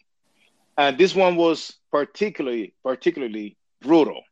and 0.81 0.97
this 0.97 1.15
one 1.15 1.37
was 1.37 1.75
particularly 1.91 2.73
particularly 2.83 3.57
brutal. 3.81 4.23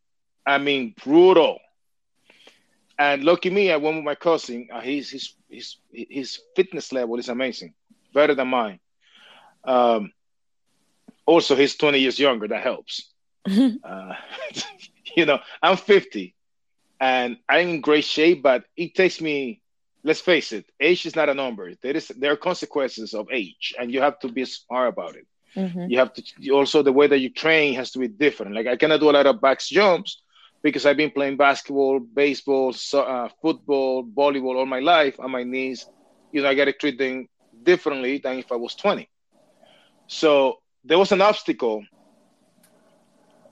I 0.47 0.57
mean 0.57 0.95
brutal. 1.05 1.59
And 2.99 3.23
lucky 3.23 3.51
me, 3.51 3.71
I 3.71 3.77
went 3.77 3.97
with 3.97 4.05
my 4.05 4.15
cousin. 4.15 4.69
Uh, 4.73 4.81
his 4.81 5.11
his 5.11 5.35
his 5.51 5.77
his 5.93 6.41
fitness 6.57 6.91
level 6.91 7.19
is 7.19 7.29
amazing, 7.29 7.75
better 8.15 8.35
than 8.35 8.49
mine. 8.49 8.81
Um, 9.65 10.13
also, 11.29 11.55
he's 11.55 11.77
twenty 11.77 11.99
years 11.99 12.19
younger. 12.19 12.49
That 12.49 12.63
helps. 12.63 13.13
uh, 13.47 14.15
you 15.17 15.27
know, 15.27 15.39
I'm 15.63 15.77
fifty, 15.77 16.35
and 16.99 17.37
I'm 17.47 17.69
in 17.69 17.81
great 17.83 18.05
shape. 18.05 18.43
But 18.43 18.65
it 18.77 18.95
takes 18.95 19.21
me. 19.21 19.61
Let's 20.05 20.23
face 20.23 20.53
it, 20.53 20.65
age 20.81 21.05
is 21.05 21.17
not 21.17 21.29
a 21.29 21.35
number. 21.35 21.75
There 21.83 21.95
is 21.95 22.09
there 22.17 22.33
are 22.33 22.37
consequences 22.37 23.13
of 23.13 23.29
age, 23.31 23.75
and 23.79 23.93
you 23.93 24.01
have 24.01 24.19
to 24.21 24.29
be 24.29 24.47
smart 24.47 24.89
about 24.89 25.17
it. 25.17 25.27
Mm-hmm. 25.55 25.91
You 25.91 25.99
have 25.99 26.15
to 26.15 26.51
also 26.51 26.83
the 26.83 26.93
way 26.93 27.07
that 27.09 27.19
you 27.19 27.29
train 27.29 27.75
has 27.75 27.91
to 27.91 27.99
be 27.99 28.09
different. 28.09 28.55
Like 28.55 28.67
I 28.67 28.77
cannot 28.77 29.01
do 29.01 29.11
a 29.11 29.17
lot 29.19 29.27
of 29.27 29.41
box 29.41 29.69
jumps 29.69 30.23
because 30.63 30.87
I've 30.87 30.97
been 30.97 31.11
playing 31.11 31.37
basketball, 31.37 32.01
baseball, 32.01 32.73
so, 32.73 33.03
uh, 33.03 33.29
football, 33.43 34.05
volleyball 34.05 34.57
all 34.57 34.67
my 34.67 34.81
life 34.81 35.21
on 35.21 35.31
my 35.31 35.43
knees. 35.43 35.87
You 36.33 36.43
know, 36.43 36.49
I 36.49 36.55
got 36.55 36.67
to 36.67 36.73
treat 36.73 36.97
them 36.97 37.29
differently 37.63 38.17
than 38.19 38.39
if 38.39 38.51
I 38.51 38.57
was 38.57 38.75
20. 38.77 39.09
So 40.07 40.61
there 40.89 40.99
was 40.99 41.13
an 41.13 41.21
obstacle. 41.21 41.85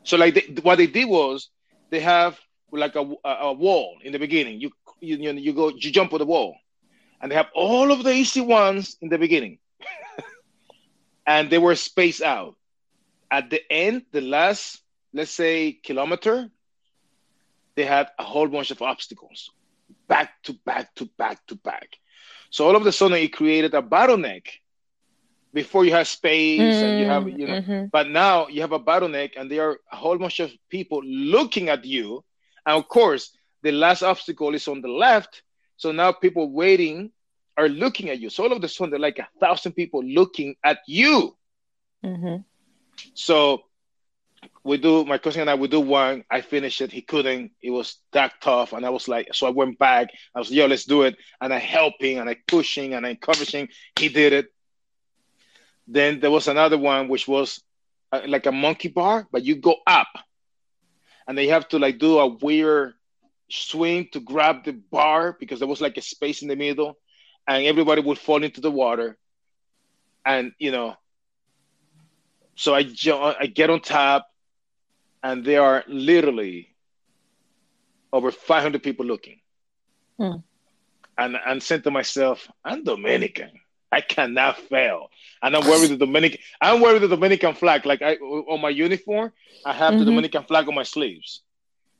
So 0.05 0.17
like 0.17 0.35
they, 0.35 0.61
what 0.63 0.77
they 0.77 0.87
did 0.87 1.09
was 1.09 1.51
they 1.91 2.01
have 2.01 2.39
like 2.73 2.97
a, 2.97 3.07
a, 3.25 3.53
wall 3.53 3.99
in 4.03 4.13
the 4.13 4.19
beginning. 4.19 4.61
You, 4.61 4.71
you 5.01 5.17
you 5.17 5.53
go 5.53 5.69
you 5.69 5.93
jump 5.93 6.13
on 6.13 6.19
the 6.19 6.27
wall, 6.27 6.57
and 7.21 7.31
they 7.31 7.37
have 7.37 7.51
all 7.55 7.93
of 7.93 8.03
the 8.03 8.13
easy 8.13 8.41
ones 8.41 8.97
in 9.01 9.09
the 9.11 9.19
beginning, 9.19 9.59
and 11.27 11.51
they 11.51 11.59
were 11.59 11.75
spaced 11.75 12.23
out. 12.23 12.57
At 13.31 13.51
the 13.51 13.61
end, 13.71 14.07
the 14.13 14.23
last 14.23 14.81
let's 15.13 15.31
say 15.31 15.73
kilometer, 15.73 16.51
they 17.75 17.85
had 17.85 18.09
a 18.19 18.25
whole 18.25 18.49
bunch 18.49 18.71
of 18.71 18.81
obstacles, 18.81 19.51
back 20.09 20.43
to 20.45 20.55
back 20.65 20.95
to 20.95 21.07
back 21.19 21.47
to 21.49 21.55
back. 21.57 21.97
So 22.51 22.67
all 22.67 22.77
of 22.77 22.87
a 22.87 22.93
sudden, 22.93 23.19
it 23.19 23.33
created 23.33 23.75
a 23.75 23.83
bottleneck. 23.83 24.47
Before 25.61 25.85
you 25.87 25.93
have 25.99 26.07
space 26.07 26.61
mm, 26.61 26.83
and 26.85 26.93
you 27.01 27.07
have 27.07 27.25
you 27.41 27.47
know, 27.49 27.61
mm-hmm. 27.61 27.83
but 27.97 28.07
now 28.23 28.47
you 28.53 28.61
have 28.61 28.73
a 28.73 28.85
bottleneck, 28.89 29.31
and 29.37 29.51
there 29.51 29.65
are 29.69 29.77
a 29.91 29.97
whole 29.97 30.19
bunch 30.19 30.39
of 30.41 30.51
people 30.69 31.01
looking 31.05 31.71
at 31.75 31.85
you 31.85 32.23
and 32.67 32.77
of 32.77 32.89
course, 32.89 33.31
the 33.63 33.73
last 33.73 34.03
obstacle 34.03 34.55
is 34.55 34.69
on 34.69 34.81
the 34.83 34.89
left. 34.89 35.43
So 35.77 35.93
now 35.93 36.13
people 36.13 36.51
waiting 36.51 37.13
are 37.57 37.69
looking 37.69 38.11
at 38.11 38.19
you. 38.19 38.29
So 38.29 38.43
all 38.43 38.53
of 38.53 38.63
a 38.63 38.69
sudden, 38.69 38.91
there 38.91 38.99
are 38.99 39.01
like 39.01 39.19
a 39.19 39.29
thousand 39.41 39.73
people 39.73 40.05
looking 40.05 40.57
at 40.65 40.81
you. 40.87 41.37
Mm-hmm. 42.05 42.43
So 43.15 43.63
we 44.65 44.79
do, 44.79 45.05
my 45.05 45.19
cousin 45.19 45.43
and 45.43 45.51
I, 45.51 45.55
we 45.55 45.69
do 45.69 45.81
one. 45.81 46.25
I 46.31 46.41
finished 46.41 46.81
it. 46.81 46.93
He 46.93 47.03
couldn't. 47.03 47.53
It 47.63 47.71
was 47.71 47.99
that 48.13 48.33
tough. 48.41 48.73
And 48.73 48.85
I 48.85 48.91
was 48.91 49.07
like, 49.07 49.29
so 49.33 49.47
I 49.47 49.51
went 49.51 49.79
back. 49.79 50.09
I 50.35 50.41
was, 50.41 50.51
like, 50.51 50.57
yo, 50.57 50.67
let's 50.67 50.85
do 50.85 51.03
it. 51.03 51.17
And 51.41 51.55
I 51.55 51.59
helping 51.59 52.19
and 52.19 52.29
I 52.29 52.37
pushing 52.47 52.95
and 52.95 53.07
I 53.07 53.11
encouraging. 53.11 53.69
He 53.99 54.09
did 54.09 54.33
it. 54.33 54.47
Then 55.87 56.21
there 56.21 56.31
was 56.31 56.49
another 56.49 56.79
one, 56.79 57.09
which 57.09 57.29
was 57.29 57.63
uh, 58.13 58.23
like 58.27 58.47
a 58.47 58.53
monkey 58.53 58.89
bar, 58.89 59.27
but 59.31 59.45
you 59.45 59.57
go 59.57 59.77
up. 59.87 60.09
And 61.29 61.37
they 61.37 61.49
have 61.49 61.69
to 61.69 61.79
like 61.79 61.99
do 61.99 62.19
a 62.19 62.27
weird 62.27 62.95
swing 63.51 64.09
to 64.13 64.21
grab 64.21 64.65
the 64.65 64.73
bar 64.73 65.37
because 65.39 65.59
there 65.59 65.69
was 65.69 65.81
like 65.81 65.97
a 65.97 66.03
space 66.03 66.43
in 66.43 66.49
the 66.49 66.57
middle 66.57 66.99
and 67.47 67.65
everybody 67.65 68.01
would 68.03 68.19
fall 68.19 68.43
into 68.43 68.61
the 68.61 68.71
water. 68.71 69.17
And 70.25 70.53
you 70.59 70.73
know 70.73 70.97
so 72.57 72.75
i 72.75 72.85
i 73.41 73.47
get 73.47 73.71
on 73.71 73.81
top 73.81 74.29
and 75.23 75.45
there 75.45 75.63
are 75.63 75.85
literally 75.87 76.75
over 78.13 78.31
500 78.31 78.83
people 78.83 79.07
looking. 79.07 79.41
Hmm. 80.19 80.37
and 81.19 81.37
and 81.47 81.63
said 81.63 81.85
to 81.85 81.91
myself 81.91 82.49
i'm 82.65 82.83
dominican 82.83 83.51
i 83.93 84.01
cannot 84.01 84.59
fail 84.59 85.09
and 85.43 85.57
I'm 85.57 85.67
wearing 85.67 85.91
the 85.91 85.97
Dominican. 85.97 86.41
I'm 86.61 86.81
wearing 86.81 87.01
the 87.01 87.09
Dominican 87.09 87.55
flag. 87.55 87.87
Like 87.87 88.03
I 88.03 88.15
on 88.17 88.61
my 88.61 88.71
uniform, 88.71 89.33
I 89.65 89.73
have 89.73 89.91
mm-hmm. 89.91 90.01
the 90.01 90.05
Dominican 90.07 90.45
flag 90.45 90.69
on 90.69 90.75
my 90.75 90.83
sleeves. 90.83 91.43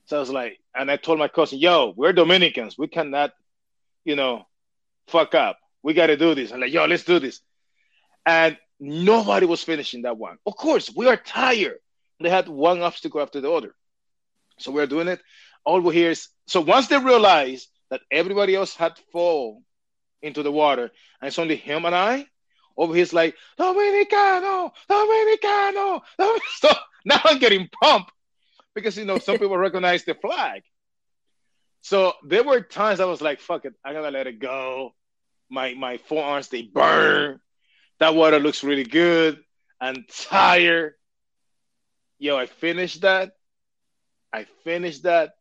So 0.07 0.17
I 0.17 0.21
was 0.21 0.31
like, 0.31 0.59
and 0.75 0.91
I 0.91 0.97
told 0.97 1.19
my 1.19 1.29
cousin, 1.29 1.59
"Yo, 1.59 1.93
we're 1.97 2.13
Dominicans. 2.13 2.79
We 2.79 2.89
cannot, 2.89 3.33
you 4.05 4.17
know, 4.17 4.47
fuck 5.09 5.35
up. 5.35 5.59
We 5.83 5.95
got 5.95 6.07
to 6.07 6.17
do 6.17 6.35
this." 6.35 6.53
I'm 6.53 6.61
like, 6.61 6.73
"Yo, 6.73 6.85
let's 6.87 7.05
do 7.05 7.19
this." 7.19 7.41
And 8.25 8.57
nobody 8.81 9.47
was 9.47 9.63
finishing 9.63 10.03
that 10.03 10.17
one. 10.17 10.39
Of 10.47 10.57
course, 10.57 10.91
we 10.95 11.07
are 11.07 11.17
tired. 11.17 11.79
They 12.21 12.31
had 12.31 12.49
one 12.49 12.83
obstacle 12.83 13.21
after 13.21 13.41
the 13.41 13.51
other, 13.51 13.75
so 14.59 14.73
we're 14.73 14.87
doing 14.87 15.09
it. 15.09 15.21
All 15.65 15.81
we 15.81 15.95
hear 15.95 16.11
is 16.11 16.29
so 16.47 16.61
once 16.61 16.89
they 16.89 16.99
realized 16.99 17.69
that 17.91 18.01
everybody 18.11 18.55
else 18.55 18.75
had 18.75 18.99
fall 19.13 19.63
into 20.27 20.43
the 20.43 20.53
water, 20.53 20.91
and 21.21 21.29
it's 21.29 21.39
only 21.39 21.57
him 21.57 21.85
and 21.85 21.95
I 21.95 22.27
over 22.77 22.95
he's 22.95 23.13
like 23.13 23.35
Dominicano, 23.59 24.73
Dominicano, 24.89 26.03
Dominicano. 26.19 26.41
So 26.59 26.69
now 27.05 27.21
I'm 27.25 27.39
getting 27.39 27.69
pumped 27.83 28.13
because 28.75 28.97
you 28.97 29.05
know 29.05 29.19
some 29.19 29.39
people 29.39 29.57
recognize 29.69 30.05
the 30.05 30.15
flag. 30.15 30.63
So 31.81 32.15
there 32.25 32.43
were 32.43 32.61
times 32.61 33.01
I 33.01 33.05
was 33.05 33.21
like, 33.23 33.41
"Fuck 33.41 33.65
it, 33.65 33.75
I 33.85 33.93
gotta 33.93 34.11
let 34.11 34.27
it 34.27 34.39
go." 34.39 34.95
My 35.49 35.75
my 35.75 35.99
forearms 35.99 36.49
they 36.49 36.63
burn. 36.63 37.41
That 37.99 38.15
water 38.15 38.39
looks 38.39 38.65
really 38.65 38.85
good. 38.85 39.43
I'm 39.81 40.05
tired. 40.11 40.95
Yo, 42.19 42.37
I 42.37 42.47
finished 42.47 43.03
that. 43.03 43.33
I 44.33 44.45
finished 44.65 45.05
that. 45.05 45.36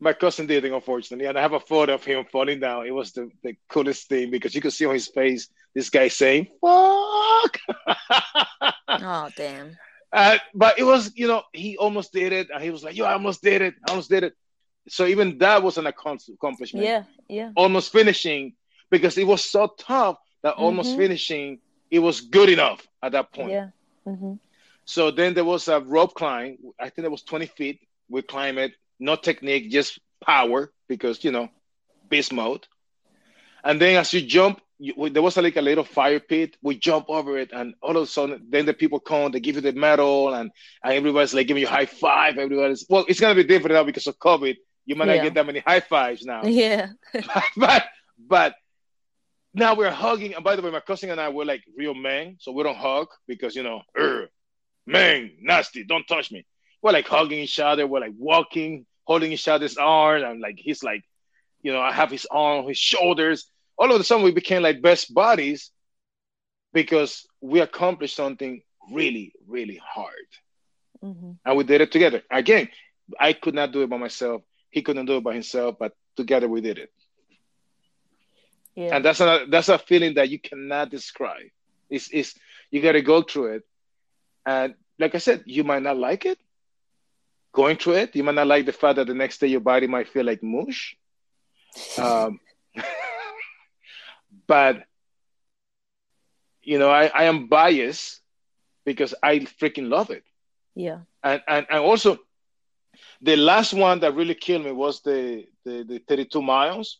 My 0.00 0.12
cousin 0.12 0.46
did 0.46 0.64
it, 0.64 0.72
unfortunately, 0.72 1.26
and 1.26 1.36
I 1.36 1.42
have 1.42 1.54
a 1.54 1.60
photo 1.60 1.94
of 1.94 2.04
him 2.04 2.24
falling 2.30 2.60
down. 2.60 2.86
It 2.86 2.94
was 2.94 3.12
the, 3.12 3.30
the 3.42 3.56
coolest 3.68 4.08
thing 4.08 4.30
because 4.30 4.54
you 4.54 4.60
could 4.60 4.72
see 4.72 4.86
on 4.86 4.94
his 4.94 5.08
face 5.08 5.48
this 5.74 5.90
guy 5.90 6.08
saying 6.08 6.46
"fuck." 6.60 7.58
oh 8.88 9.28
damn! 9.36 9.76
Uh, 10.12 10.38
but 10.54 10.78
it 10.78 10.84
was, 10.84 11.12
you 11.16 11.26
know, 11.26 11.42
he 11.52 11.76
almost 11.76 12.12
did 12.12 12.32
it, 12.32 12.48
and 12.52 12.62
he 12.62 12.70
was 12.70 12.84
like, 12.84 12.96
"Yo, 12.96 13.04
I 13.04 13.14
almost 13.14 13.42
did 13.42 13.60
it. 13.60 13.74
I 13.86 13.90
almost 13.90 14.08
did 14.08 14.22
it." 14.22 14.34
So 14.88 15.06
even 15.06 15.38
that 15.38 15.62
was 15.62 15.78
an 15.78 15.86
accomplishment. 15.86 16.84
Yeah, 16.84 17.02
yeah. 17.28 17.50
Almost 17.56 17.92
finishing 17.92 18.54
because 18.90 19.18
it 19.18 19.26
was 19.26 19.44
so 19.44 19.74
tough 19.78 20.16
that 20.42 20.54
mm-hmm. 20.54 20.62
almost 20.62 20.96
finishing 20.96 21.58
it 21.90 21.98
was 21.98 22.20
good 22.20 22.48
enough 22.48 22.86
at 23.02 23.12
that 23.12 23.32
point. 23.32 23.50
Yeah. 23.50 23.68
Mm-hmm. 24.06 24.34
So 24.84 25.10
then 25.10 25.34
there 25.34 25.44
was 25.44 25.68
a 25.68 25.80
rope 25.80 26.14
climb. 26.14 26.58
I 26.80 26.88
think 26.88 27.04
it 27.04 27.10
was 27.10 27.22
20 27.22 27.46
feet. 27.46 27.80
We 28.08 28.22
climb 28.22 28.56
it 28.58 28.72
no 28.98 29.16
technique, 29.16 29.70
just 29.70 29.98
power 30.24 30.72
because 30.88 31.22
you 31.24 31.30
know, 31.30 31.48
beast 32.08 32.32
mode. 32.32 32.66
And 33.64 33.80
then 33.80 33.96
as 33.96 34.12
you 34.12 34.22
jump, 34.22 34.60
you, 34.78 35.10
there 35.10 35.22
was 35.22 35.36
like 35.36 35.56
a 35.56 35.62
little 35.62 35.84
fire 35.84 36.20
pit. 36.20 36.56
We 36.62 36.78
jump 36.78 37.06
over 37.08 37.36
it, 37.38 37.50
and 37.52 37.74
all 37.82 37.96
of 37.96 38.02
a 38.02 38.06
sudden, 38.06 38.46
then 38.48 38.66
the 38.66 38.74
people 38.74 39.00
come, 39.00 39.32
they 39.32 39.40
give 39.40 39.56
you 39.56 39.60
the 39.60 39.72
medal, 39.72 40.32
and, 40.32 40.50
and 40.84 40.92
everybody's 40.92 41.34
like 41.34 41.48
giving 41.48 41.62
you 41.62 41.66
high 41.66 41.86
five. 41.86 42.38
Everybody's 42.38 42.86
well, 42.88 43.04
it's 43.08 43.20
gonna 43.20 43.34
be 43.34 43.44
different 43.44 43.74
now 43.74 43.84
because 43.84 44.06
of 44.06 44.18
COVID. 44.18 44.56
You 44.86 44.96
might 44.96 45.08
yeah. 45.08 45.16
not 45.16 45.22
get 45.24 45.34
that 45.34 45.46
many 45.46 45.60
high 45.60 45.80
fives 45.80 46.24
now. 46.24 46.42
Yeah. 46.44 46.90
but 47.56 47.84
but 48.18 48.54
now 49.52 49.74
we're 49.74 49.90
hugging. 49.90 50.34
And 50.34 50.44
by 50.44 50.56
the 50.56 50.62
way, 50.62 50.70
my 50.70 50.80
cousin 50.80 51.10
and 51.10 51.20
I 51.20 51.28
were 51.28 51.44
like 51.44 51.64
real 51.76 51.94
men, 51.94 52.36
so 52.40 52.52
we 52.52 52.62
don't 52.62 52.76
hug 52.76 53.08
because 53.26 53.56
you 53.56 53.64
know, 53.64 53.82
man, 54.86 55.32
nasty, 55.40 55.84
don't 55.84 56.06
touch 56.06 56.30
me. 56.30 56.46
We're 56.82 56.92
like 56.92 57.08
hugging 57.08 57.40
each 57.40 57.58
other. 57.58 57.86
We're 57.86 58.00
like 58.00 58.14
walking, 58.16 58.86
holding 59.08 59.32
each 59.32 59.48
other's 59.48 59.78
arm. 59.78 60.22
And 60.22 60.40
like 60.40 60.58
he's 60.58 60.82
like, 60.84 61.02
you 61.62 61.72
know, 61.72 61.80
I 61.80 61.92
have 61.92 62.10
his 62.10 62.26
arm, 62.30 62.58
on 62.60 62.68
his 62.68 62.78
shoulders. 62.78 63.50
All 63.78 63.90
of 63.90 64.00
a 64.00 64.04
sudden, 64.04 64.24
we 64.24 64.32
became 64.32 64.62
like 64.62 64.82
best 64.82 65.12
buddies 65.14 65.70
because 66.74 67.26
we 67.40 67.60
accomplished 67.60 68.14
something 68.14 68.60
really, 68.92 69.32
really 69.46 69.80
hard. 69.82 70.30
Mm-hmm. 71.02 71.32
And 71.44 71.56
we 71.56 71.64
did 71.64 71.80
it 71.80 71.90
together. 71.90 72.22
Again, 72.30 72.68
I 73.18 73.32
could 73.32 73.54
not 73.54 73.72
do 73.72 73.82
it 73.82 73.88
by 73.88 73.96
myself. 73.96 74.42
He 74.70 74.82
couldn't 74.82 75.06
do 75.06 75.16
it 75.16 75.24
by 75.24 75.32
himself, 75.32 75.76
but 75.78 75.92
together 76.14 76.46
we 76.46 76.60
did 76.60 76.76
it. 76.78 76.92
Yeah. 78.74 78.96
And 78.96 79.04
that's 79.04 79.20
a 79.20 79.46
that's 79.48 79.70
a 79.70 79.78
feeling 79.78 80.14
that 80.14 80.28
you 80.28 80.38
cannot 80.38 80.90
describe. 80.90 81.48
It's, 81.88 82.10
it's 82.12 82.34
you 82.70 82.82
got 82.82 82.92
to 82.92 83.02
go 83.02 83.22
through 83.22 83.54
it, 83.56 83.62
and 84.44 84.74
like 84.98 85.14
I 85.14 85.18
said, 85.18 85.44
you 85.46 85.64
might 85.64 85.82
not 85.82 85.96
like 85.96 86.26
it, 86.26 86.38
going 87.58 87.76
through 87.76 87.94
it. 87.94 88.14
You 88.14 88.22
might 88.22 88.36
not 88.36 88.46
like 88.46 88.66
the 88.66 88.72
fact 88.72 88.96
that 88.96 89.08
the 89.08 89.14
next 89.22 89.38
day 89.38 89.48
your 89.48 89.66
body 89.72 89.88
might 89.88 90.08
feel 90.08 90.24
like 90.24 90.44
mush. 90.44 90.96
Um, 91.98 92.38
but 94.46 94.84
you 96.62 96.78
know, 96.78 96.88
I, 96.88 97.06
I 97.06 97.24
am 97.24 97.48
biased 97.48 98.20
because 98.84 99.12
I 99.22 99.40
freaking 99.60 99.88
love 99.88 100.10
it. 100.10 100.22
Yeah. 100.76 101.00
And 101.24 101.42
and, 101.48 101.66
and 101.68 101.80
also 101.80 102.18
the 103.20 103.36
last 103.36 103.74
one 103.74 103.98
that 104.00 104.14
really 104.14 104.36
killed 104.36 104.64
me 104.64 104.70
was 104.70 105.02
the, 105.02 105.46
the, 105.64 105.82
the 105.82 105.98
32 106.06 106.40
miles 106.40 106.98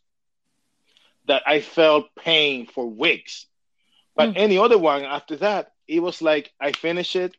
that 1.26 1.42
I 1.46 1.60
felt 1.60 2.06
pain 2.16 2.66
for 2.66 2.84
weeks. 2.84 3.46
But 4.16 4.30
mm. 4.30 4.32
any 4.36 4.58
other 4.58 4.78
one 4.78 5.04
after 5.04 5.36
that, 5.36 5.70
it 5.86 6.00
was 6.00 6.20
like 6.20 6.52
I 6.60 6.72
finished 6.72 7.14
it 7.14 7.36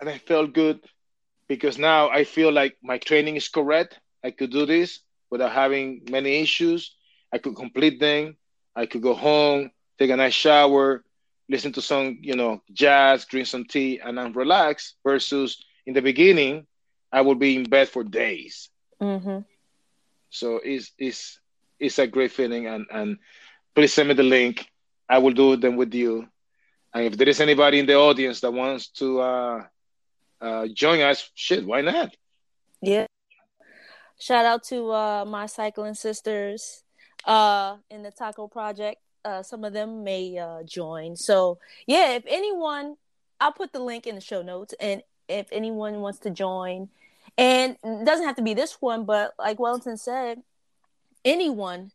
and 0.00 0.08
I 0.08 0.18
felt 0.18 0.52
good 0.52 0.80
because 1.50 1.78
now 1.78 2.10
I 2.10 2.22
feel 2.24 2.52
like 2.52 2.78
my 2.80 2.98
training 2.98 3.34
is 3.36 3.48
correct. 3.48 3.98
I 4.22 4.30
could 4.30 4.52
do 4.52 4.66
this 4.66 5.00
without 5.32 5.50
having 5.50 6.06
many 6.08 6.40
issues. 6.40 6.94
I 7.34 7.38
could 7.38 7.56
complete 7.56 7.98
them. 7.98 8.36
I 8.76 8.86
could 8.86 9.02
go 9.02 9.14
home, 9.14 9.72
take 9.98 10.10
a 10.10 10.16
nice 10.16 10.34
shower, 10.34 11.04
listen 11.48 11.72
to 11.72 11.82
some, 11.82 12.18
you 12.22 12.36
know, 12.36 12.62
jazz, 12.72 13.26
drink 13.26 13.48
some 13.48 13.64
tea, 13.64 13.98
and 13.98 14.20
I'm 14.20 14.32
relaxed. 14.32 14.94
Versus 15.04 15.58
in 15.86 15.94
the 15.94 16.02
beginning, 16.02 16.66
I 17.12 17.20
would 17.20 17.40
be 17.40 17.56
in 17.56 17.64
bed 17.64 17.88
for 17.88 18.04
days. 18.04 18.70
Mm-hmm. 19.02 19.40
So 20.30 20.60
it's 20.62 20.92
it's 20.98 21.40
it's 21.80 21.98
a 21.98 22.06
great 22.06 22.30
feeling, 22.30 22.66
and 22.66 22.86
and 22.92 23.18
please 23.74 23.92
send 23.92 24.08
me 24.08 24.14
the 24.14 24.22
link. 24.22 24.70
I 25.08 25.18
will 25.18 25.32
do 25.32 25.56
them 25.56 25.76
with 25.76 25.94
you, 25.94 26.28
And 26.94 27.04
if 27.06 27.16
there 27.18 27.28
is 27.28 27.40
anybody 27.40 27.80
in 27.80 27.86
the 27.86 27.96
audience 27.96 28.40
that 28.40 28.52
wants 28.52 28.88
to 29.00 29.20
uh, 29.20 29.64
uh, 30.40 30.66
join 30.68 31.00
us, 31.00 31.30
shit, 31.34 31.66
why 31.66 31.80
not? 31.80 32.16
Yeah. 32.80 33.06
Shout 34.18 34.44
out 34.44 34.64
to 34.64 34.92
uh, 34.92 35.24
my 35.26 35.46
cycling 35.46 35.94
sisters 35.94 36.82
uh, 37.24 37.76
in 37.90 38.02
the 38.02 38.10
Taco 38.10 38.48
Project. 38.48 39.00
Uh, 39.24 39.42
some 39.42 39.64
of 39.64 39.72
them 39.72 40.04
may 40.04 40.38
uh, 40.38 40.62
join. 40.62 41.16
So, 41.16 41.58
yeah, 41.86 42.12
if 42.12 42.24
anyone, 42.26 42.96
I'll 43.38 43.52
put 43.52 43.72
the 43.72 43.80
link 43.80 44.06
in 44.06 44.14
the 44.14 44.20
show 44.20 44.42
notes. 44.42 44.74
And 44.80 45.02
if 45.28 45.46
anyone 45.52 46.00
wants 46.00 46.18
to 46.20 46.30
join, 46.30 46.88
and 47.38 47.76
doesn't 47.82 48.26
have 48.26 48.36
to 48.36 48.42
be 48.42 48.54
this 48.54 48.80
one, 48.80 49.04
but 49.04 49.32
like 49.38 49.58
Wellington 49.58 49.96
said, 49.96 50.42
anyone 51.24 51.92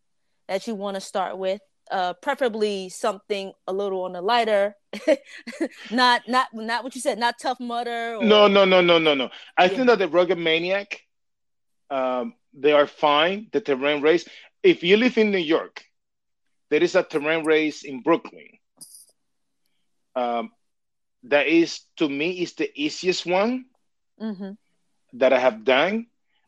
that 0.47 0.65
you 0.67 0.75
want 0.75 0.95
to 0.95 1.01
start 1.01 1.37
with, 1.37 1.61
uh, 1.91 2.13
preferably 2.13 2.89
something 2.89 3.53
a 3.67 3.73
little 3.73 4.03
on 4.03 4.13
the 4.13 4.21
lighter, 4.21 4.75
not 5.91 6.27
not 6.27 6.47
not 6.53 6.83
what 6.83 6.95
you 6.95 7.01
said, 7.01 7.17
not 7.19 7.35
Tough 7.39 7.59
Mudder. 7.59 8.15
Or... 8.15 8.23
No, 8.23 8.47
no, 8.47 8.65
no, 8.65 8.81
no, 8.81 8.97
no, 8.97 9.13
no. 9.13 9.29
I 9.57 9.63
yeah. 9.63 9.67
think 9.69 9.87
that 9.87 9.99
the 9.99 10.07
Rugged 10.07 10.37
Maniac, 10.37 11.01
um, 11.89 12.33
they 12.53 12.71
are 12.71 12.87
fine. 12.87 13.47
The 13.51 13.61
terrain 13.61 14.01
race. 14.01 14.27
If 14.63 14.83
you 14.83 14.97
live 14.97 15.17
in 15.17 15.31
New 15.31 15.37
York, 15.37 15.83
there 16.69 16.81
is 16.81 16.95
a 16.95 17.03
terrain 17.03 17.45
race 17.45 17.83
in 17.83 18.01
Brooklyn. 18.01 18.49
Um, 20.15 20.51
that 21.23 21.47
is 21.47 21.81
to 21.97 22.07
me 22.07 22.41
is 22.41 22.53
the 22.53 22.71
easiest 22.75 23.25
one 23.25 23.65
mm-hmm. 24.21 24.51
that 25.13 25.33
I 25.33 25.39
have 25.39 25.63
done, 25.63 26.07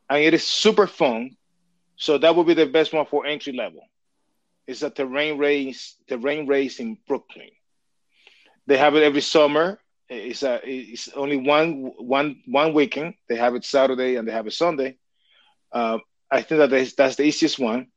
and 0.10 0.24
it 0.24 0.34
is 0.34 0.46
super 0.46 0.88
fun. 0.88 1.32
So 1.96 2.18
that 2.18 2.36
would 2.36 2.48
be 2.48 2.54
the 2.54 2.68
best 2.68 2.94
one 2.94 3.06
for 3.08 3.26
entry 3.26 3.54
level. 3.54 3.82
It's 4.68 4.84
a 4.84 4.90
terrain 4.90 5.38
race, 5.38 5.96
terrain 6.08 6.46
race 6.46 6.80
in 6.80 6.98
Brooklyn. 7.08 7.50
They 8.68 8.78
have 8.78 8.96
it 8.96 9.04
every 9.04 9.22
summer. 9.22 9.80
It's 10.10 10.44
a 10.44 10.60
it's 10.64 11.10
only 11.10 11.38
one 11.38 11.92
one 11.98 12.42
one 12.46 12.74
weekend. 12.74 13.16
They 13.30 13.38
have 13.38 13.56
it 13.56 13.64
Saturday 13.64 14.16
and 14.16 14.28
they 14.28 14.34
have 14.34 14.48
it 14.48 14.54
Sunday. 14.54 14.98
Uh, 15.72 16.00
I 16.30 16.42
think 16.42 16.60
that 16.60 16.74
is, 16.74 16.94
that's 16.96 17.16
the 17.16 17.24
easiest 17.24 17.60
one. 17.60 17.88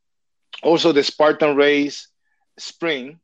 Also, 0.63 0.91
the 0.91 1.03
Spartan 1.03 1.55
race 1.55 2.07
Sprint 2.57 3.17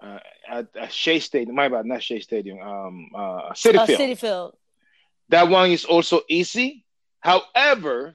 uh, 0.00 0.18
at, 0.48 0.68
at 0.78 0.92
Shea 0.92 1.18
Stadium. 1.20 1.56
My 1.56 1.68
bad, 1.68 1.86
not 1.86 2.02
Shea 2.02 2.20
Stadium. 2.20 2.60
Um, 2.60 3.08
uh, 3.14 3.52
Citi 3.52 3.76
uh, 3.76 3.86
Field. 3.86 4.00
Citi 4.00 4.18
Field. 4.18 4.56
That 5.30 5.48
one 5.48 5.70
is 5.70 5.84
also 5.84 6.20
easy. 6.28 6.84
However, 7.20 8.14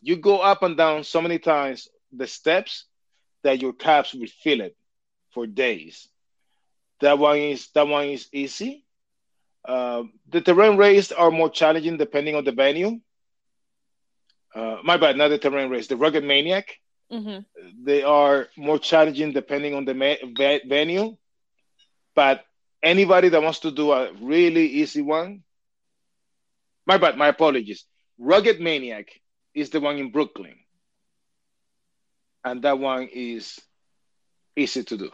you 0.00 0.16
go 0.16 0.38
up 0.38 0.62
and 0.62 0.76
down 0.76 1.04
so 1.04 1.20
many 1.20 1.38
times 1.38 1.88
the 2.12 2.26
steps 2.26 2.84
that 3.42 3.60
your 3.60 3.72
calves 3.72 4.14
will 4.14 4.28
feel 4.42 4.60
it 4.60 4.76
for 5.32 5.46
days. 5.46 6.08
That 7.00 7.18
one 7.18 7.38
is 7.38 7.68
that 7.74 7.86
one 7.86 8.06
is 8.06 8.28
easy. 8.32 8.84
Uh, 9.64 10.04
the 10.28 10.40
terrain 10.40 10.76
races 10.76 11.12
are 11.12 11.30
more 11.30 11.50
challenging 11.50 11.96
depending 11.96 12.34
on 12.34 12.44
the 12.44 12.52
venue. 12.52 13.00
Uh, 14.54 14.78
my 14.84 14.96
bad, 14.96 15.16
not 15.16 15.28
the 15.28 15.38
terrain 15.38 15.70
race, 15.70 15.86
the 15.88 15.96
rugged 15.96 16.24
maniac. 16.24 16.78
Mm-hmm. 17.12 17.40
They 17.84 18.02
are 18.02 18.48
more 18.56 18.78
challenging 18.78 19.32
depending 19.32 19.74
on 19.74 19.84
the 19.84 19.94
ma- 19.94 20.60
venue. 20.66 21.16
But 22.14 22.44
anybody 22.82 23.28
that 23.28 23.42
wants 23.42 23.60
to 23.60 23.70
do 23.70 23.92
a 23.92 24.12
really 24.14 24.66
easy 24.66 25.02
one, 25.02 25.42
my 26.86 26.98
bad, 26.98 27.16
my 27.16 27.28
apologies. 27.28 27.84
Rugged 28.18 28.60
Maniac 28.60 29.08
is 29.54 29.70
the 29.70 29.80
one 29.80 29.98
in 29.98 30.10
Brooklyn. 30.10 30.56
And 32.44 32.62
that 32.62 32.78
one 32.78 33.08
is 33.12 33.58
easy 34.56 34.84
to 34.84 34.96
do. 34.96 35.10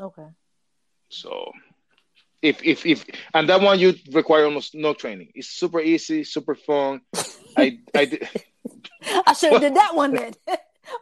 Okay. 0.00 0.26
So 1.10 1.52
if 2.42 2.62
if 2.64 2.86
if 2.86 3.04
and 3.34 3.48
that 3.48 3.60
one 3.60 3.78
you 3.78 3.94
require 4.12 4.44
almost 4.44 4.74
no 4.74 4.94
training. 4.94 5.32
It's 5.34 5.48
super 5.48 5.80
easy, 5.80 6.24
super 6.24 6.54
fun. 6.54 7.00
I 7.56 7.78
I 7.94 8.04
did 8.04 8.28
I 9.26 9.32
should 9.32 9.52
have 9.52 9.60
did 9.60 9.76
that 9.76 9.94
one 9.94 10.14
then. 10.14 10.32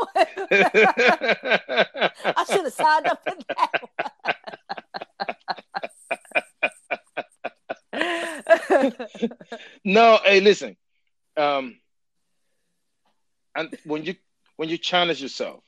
I 0.17 0.25
should 2.49 2.65
have 2.65 2.73
signed 2.73 3.07
up 3.07 3.23
for 3.23 3.35
that. 3.49 3.71
no, 9.85 10.19
hey, 10.25 10.41
listen. 10.41 10.77
Um, 11.37 11.79
and 13.57 13.77
when 13.85 14.05
you 14.05 14.15
when 14.57 14.69
you 14.69 14.79
challenge 14.79 15.23
yourself, 15.23 15.63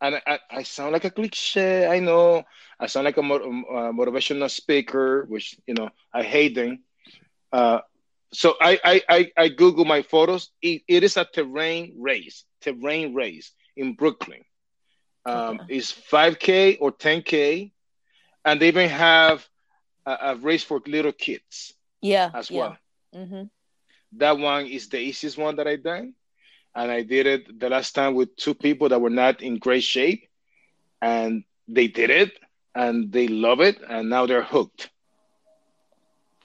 and 0.00 0.20
I, 0.26 0.38
I 0.50 0.62
sound 0.62 0.92
like 0.92 1.04
a 1.04 1.10
cliche, 1.10 1.86
I 1.86 2.00
know. 2.00 2.44
I 2.80 2.86
sound 2.86 3.04
like 3.04 3.16
a, 3.16 3.20
a 3.20 3.92
motivational 3.92 4.50
speaker, 4.50 5.24
which 5.28 5.56
you 5.66 5.74
know 5.74 5.90
I 6.12 6.22
hate 6.22 6.54
them. 6.54 6.82
Uh, 7.52 7.80
so 8.32 8.54
I, 8.60 8.78
I, 8.84 9.02
I, 9.08 9.32
I 9.36 9.48
Google 9.48 9.84
my 9.84 10.02
photos. 10.02 10.50
It, 10.60 10.82
it 10.86 11.02
is 11.02 11.16
a 11.16 11.24
terrain 11.24 11.94
race, 11.98 12.44
terrain 12.60 13.14
race 13.14 13.52
in 13.76 13.94
Brooklyn. 13.94 14.44
Um, 15.24 15.60
okay. 15.60 15.76
It's 15.76 15.92
5K 15.92 16.78
or 16.80 16.92
10K, 16.92 17.72
and 18.44 18.60
they 18.60 18.68
even 18.68 18.88
have 18.88 19.46
a, 20.06 20.18
a 20.22 20.36
race 20.36 20.62
for 20.62 20.80
little 20.86 21.12
kids. 21.12 21.74
Yeah, 22.00 22.30
as 22.32 22.50
yeah. 22.50 22.58
well. 22.58 22.76
Mm-hmm. 23.14 23.42
That 24.18 24.38
one 24.38 24.66
is 24.66 24.88
the 24.88 24.98
easiest 24.98 25.36
one 25.36 25.56
that 25.56 25.66
I 25.66 25.76
done, 25.76 26.14
and 26.74 26.90
I 26.90 27.02
did 27.02 27.26
it 27.26 27.60
the 27.60 27.68
last 27.68 27.94
time 27.94 28.14
with 28.14 28.36
two 28.36 28.54
people 28.54 28.88
that 28.90 29.00
were 29.00 29.10
not 29.10 29.42
in 29.42 29.58
great 29.58 29.82
shape, 29.84 30.28
and 31.00 31.44
they 31.68 31.88
did 31.88 32.10
it, 32.10 32.38
and 32.74 33.12
they 33.12 33.28
love 33.28 33.60
it, 33.60 33.78
and 33.88 34.08
now 34.10 34.26
they're 34.26 34.42
hooked. 34.42 34.90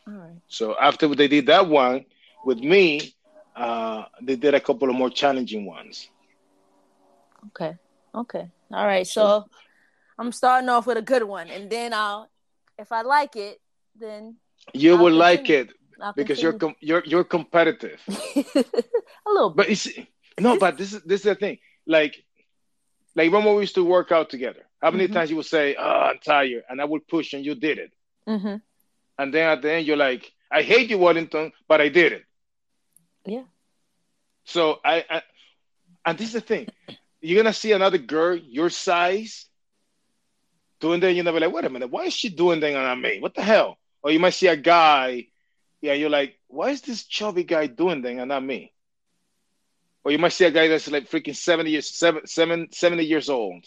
All 0.08 0.14
right. 0.14 0.42
So 0.48 0.76
after 0.80 1.08
they 1.16 1.28
did 1.28 1.48
that 1.48 1.68
one 1.68 2.06
with 2.46 2.60
me, 2.60 3.14
uh, 3.56 4.06
they 4.22 4.36
did 4.36 4.54
a 4.54 4.60
couple 4.60 4.90
of 4.90 4.96
more 4.96 5.10
challenging 5.10 5.66
ones. 5.66 6.10
Okay. 7.48 7.78
Okay. 8.14 8.50
All 8.72 8.86
right. 8.86 9.06
So 9.08 9.46
I'm 10.18 10.32
starting 10.32 10.70
off 10.70 10.88
with 10.88 10.98
a 10.98 11.02
good 11.02 11.24
one, 11.24 11.50
and 11.50 11.70
then 11.70 11.94
I'll, 11.94 12.30
if 12.78 12.92
I 12.92 13.02
like 13.02 13.36
it, 13.36 13.60
then 13.96 14.38
you 14.74 14.96
I'll 14.96 14.98
will 14.98 15.12
continue. 15.12 15.20
like 15.20 15.50
it 15.50 15.70
I'll 16.02 16.14
because 16.14 16.40
continue. 16.40 16.52
you're 16.52 16.60
com- 16.60 16.76
you're 16.80 17.04
you're 17.06 17.24
competitive. 17.24 18.02
a 18.08 19.30
little. 19.30 19.50
Bit. 19.50 19.58
But 19.58 19.70
it's 19.70 19.88
no. 20.40 20.58
But 20.58 20.78
this 20.78 20.94
is 20.94 21.02
this 21.04 21.22
is 21.22 21.26
the 21.26 21.36
thing. 21.36 21.60
Like, 21.86 22.24
like 23.16 23.32
when 23.32 23.44
we 23.46 23.62
used 23.62 23.76
to 23.76 23.84
work 23.84 24.12
out 24.12 24.30
together. 24.30 24.62
How 24.82 24.92
many 24.92 25.06
mm-hmm. 25.06 25.14
times 25.14 25.30
you 25.30 25.38
would 25.38 25.46
say, 25.46 25.76
"Oh, 25.80 26.12
I'm 26.12 26.20
tired," 26.20 26.64
and 26.70 26.82
I 26.82 26.86
would 26.86 27.08
push, 27.08 27.34
and 27.34 27.46
you 27.46 27.56
did 27.56 27.78
it. 27.78 27.94
Mm-hmm 28.28 28.56
and 29.18 29.34
then 29.34 29.50
at 29.50 29.62
the 29.62 29.72
end 29.72 29.88
you're 29.88 29.98
like, 29.98 30.32
I 30.52 30.62
hate 30.62 30.90
you, 30.90 30.98
Wellington, 30.98 31.52
but 31.68 31.82
I 31.82 31.90
did 31.90 32.14
it. 32.14 32.26
Yeah. 33.26 33.44
So 34.46 34.80
I, 34.84 35.06
I 35.10 35.22
and 36.06 36.18
this 36.18 36.28
is 36.28 36.34
the 36.34 36.42
thing, 36.42 36.68
you're 37.22 37.42
gonna 37.42 37.54
see 37.54 37.72
another 37.72 37.98
girl 37.98 38.36
your 38.36 38.70
size 38.70 39.46
doing 40.80 41.00
that, 41.00 41.14
you're 41.14 41.24
gonna 41.24 41.40
be 41.40 41.46
like, 41.46 41.54
wait 41.54 41.66
a 41.66 41.70
minute, 41.70 41.90
why 41.90 42.04
is 42.04 42.14
she 42.14 42.30
doing 42.30 42.60
that 42.60 42.76
on 42.76 43.02
me? 43.02 43.20
What 43.20 43.36
the 43.36 43.42
hell? 43.42 43.78
Or 44.02 44.12
you 44.12 44.20
might 44.20 44.32
see 44.32 44.48
a 44.48 44.58
guy, 44.58 45.28
yeah, 45.84 45.92
you're 45.92 46.10
like, 46.10 46.40
why 46.48 46.70
is 46.70 46.82
this 46.82 47.04
chubby 47.04 47.44
guy 47.44 47.68
doing 47.68 48.02
that 48.02 48.14
and 48.14 48.30
not 48.30 48.42
me? 48.42 48.72
Or 50.06 50.14
you 50.14 50.18
might 50.18 50.32
see 50.32 50.46
a 50.46 50.52
guy 50.52 50.70
that's 50.70 50.90
like 50.90 51.10
freaking 51.10 51.36
70 51.36 51.70
years, 51.70 51.90
seven, 51.90 52.26
seven, 52.26 52.70
70 52.72 53.04
years 53.04 53.30
old. 53.30 53.66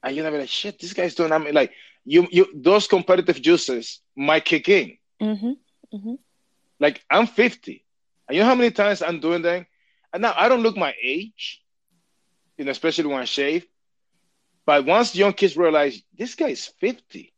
And 0.00 0.14
you're 0.14 0.24
gonna 0.24 0.36
be 0.36 0.42
like, 0.42 0.48
shit, 0.48 0.78
this 0.78 0.92
guy's 0.92 1.16
doing 1.16 1.30
that. 1.30 1.40
I 1.40 1.44
mean, 1.44 1.54
like, 1.54 1.72
you 2.04 2.28
you 2.30 2.46
those 2.54 2.86
competitive 2.86 3.42
juices 3.42 4.00
might 4.16 4.44
kick 4.44 4.68
in. 4.68 4.96
Mm-hmm. 5.20 5.52
Mm-hmm. 5.92 6.14
Like 6.78 7.02
I'm 7.10 7.26
50, 7.26 7.84
and 8.28 8.36
you 8.36 8.42
know 8.42 8.48
how 8.48 8.54
many 8.54 8.70
times 8.70 9.02
I'm 9.02 9.18
doing 9.18 9.42
that, 9.42 9.66
and 10.12 10.22
now 10.22 10.34
I 10.36 10.48
don't 10.48 10.62
look 10.62 10.76
my 10.76 10.94
age, 11.02 11.60
you 12.56 12.64
know, 12.64 12.70
especially 12.70 13.06
when 13.06 13.18
I 13.18 13.24
shave. 13.24 13.66
But 14.64 14.86
once 14.86 15.16
young 15.16 15.32
kids 15.32 15.56
realize 15.56 16.00
this 16.16 16.36
guy 16.36 16.50
is 16.50 16.66
50, 16.78 17.32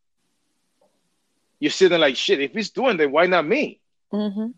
you're 1.61 1.71
sitting 1.71 2.01
like 2.01 2.17
shit. 2.17 2.41
If 2.41 2.53
he's 2.53 2.71
doing 2.71 2.97
that, 2.97 3.11
why 3.11 3.27
not 3.27 3.47
me? 3.47 3.81
Mm-hmm. 4.13 4.49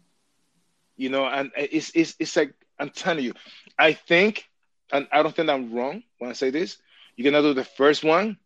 You 0.97 1.09
know, 1.11 1.27
and 1.27 1.51
it's 1.57 1.91
it's 1.95 2.15
it's 2.19 2.37
like 2.37 2.55
I'm 2.79 2.91
telling 2.91 3.25
you, 3.25 3.35
I 3.79 3.93
think, 3.93 4.49
and 4.91 5.07
I 5.13 5.23
don't 5.23 5.35
think 5.35 5.51
I'm 5.51 5.75
wrong 5.75 6.03
when 6.19 6.31
I 6.31 6.35
say 6.35 6.51
this. 6.51 6.79
You're 7.17 7.31
gonna 7.31 7.43
do 7.43 7.55
the 7.55 7.65
first 7.65 8.03
one, 8.05 8.39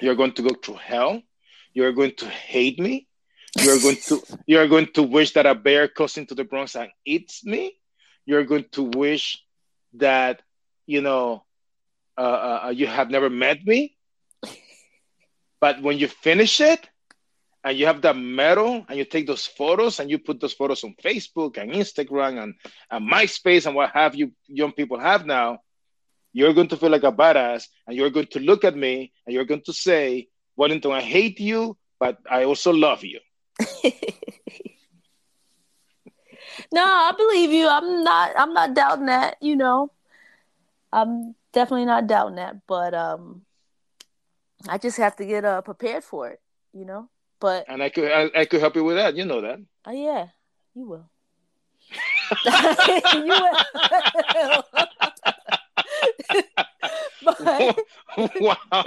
you're 0.00 0.14
going 0.14 0.32
to 0.32 0.42
go 0.42 0.54
through 0.54 0.76
hell. 0.76 1.22
You're 1.74 1.92
going 1.92 2.14
to 2.16 2.26
hate 2.26 2.78
me. 2.78 3.06
You're 3.60 3.80
going 3.80 3.96
to 4.06 4.22
you're 4.46 4.68
going 4.68 4.88
to 4.94 5.02
wish 5.02 5.32
that 5.34 5.46
a 5.46 5.54
bear 5.54 5.88
comes 5.88 6.16
into 6.18 6.34
the 6.34 6.44
Bronx 6.44 6.76
and 6.76 6.90
eats 7.04 7.44
me. 7.44 7.76
You're 8.26 8.44
going 8.44 8.66
to 8.72 8.82
wish 8.82 9.42
that 9.94 10.42
you 10.86 11.00
know 11.00 11.44
uh, 12.16 12.20
uh, 12.20 12.60
uh 12.66 12.70
you 12.70 12.86
have 12.86 13.10
never 13.10 13.30
met 13.30 13.64
me. 13.64 13.96
But 15.60 15.80
when 15.80 15.96
you 15.96 16.08
finish 16.08 16.60
it, 16.60 16.88
and 17.64 17.78
you 17.78 17.86
have 17.86 18.02
that 18.02 18.16
medal 18.16 18.84
and 18.88 18.98
you 18.98 19.04
take 19.04 19.26
those 19.26 19.46
photos 19.46 20.00
and 20.00 20.10
you 20.10 20.18
put 20.18 20.40
those 20.40 20.52
photos 20.52 20.82
on 20.82 20.94
Facebook 21.02 21.58
and 21.58 21.70
Instagram 21.72 22.42
and, 22.42 22.54
and 22.90 23.10
MySpace 23.10 23.66
and 23.66 23.74
what 23.76 23.90
have 23.90 24.14
you 24.14 24.32
young 24.46 24.72
people 24.72 24.98
have 24.98 25.26
now, 25.26 25.60
you're 26.32 26.54
going 26.54 26.68
to 26.68 26.76
feel 26.76 26.90
like 26.90 27.04
a 27.04 27.12
badass 27.12 27.66
and 27.86 27.96
you're 27.96 28.10
going 28.10 28.26
to 28.26 28.40
look 28.40 28.64
at 28.64 28.76
me 28.76 29.12
and 29.26 29.34
you're 29.34 29.44
going 29.44 29.62
to 29.62 29.72
say, 29.72 30.28
Wellington, 30.56 30.90
I 30.92 31.00
hate 31.00 31.38
you, 31.38 31.76
but 32.00 32.18
I 32.28 32.44
also 32.44 32.72
love 32.72 33.04
you. 33.04 33.20
no, 36.72 36.82
I 36.82 37.12
believe 37.16 37.52
you. 37.52 37.68
I'm 37.68 38.02
not. 38.02 38.32
I'm 38.36 38.52
not 38.52 38.74
doubting 38.74 39.06
that. 39.06 39.36
You 39.40 39.56
know, 39.56 39.92
I'm 40.92 41.34
definitely 41.52 41.86
not 41.86 42.06
doubting 42.06 42.36
that. 42.36 42.66
But 42.66 42.94
um, 42.94 43.42
I 44.68 44.78
just 44.78 44.96
have 44.96 45.16
to 45.16 45.26
get 45.26 45.44
uh 45.44 45.62
prepared 45.62 46.02
for 46.02 46.28
it. 46.28 46.40
You 46.72 46.86
know. 46.86 47.08
But 47.42 47.64
and 47.66 47.82
I 47.82 47.88
could 47.88 48.10
I, 48.10 48.30
I 48.36 48.44
could 48.44 48.60
help 48.60 48.76
you 48.76 48.84
with 48.84 48.94
that. 48.96 49.16
You 49.16 49.24
know 49.24 49.40
that. 49.40 49.58
Oh 49.84 49.90
uh, 49.90 49.94
yeah, 49.94 50.26
you 50.74 50.86
will. 50.86 51.10
you 53.14 53.26
will. 53.26 53.58
but, 57.24 57.78
wow. 58.40 58.84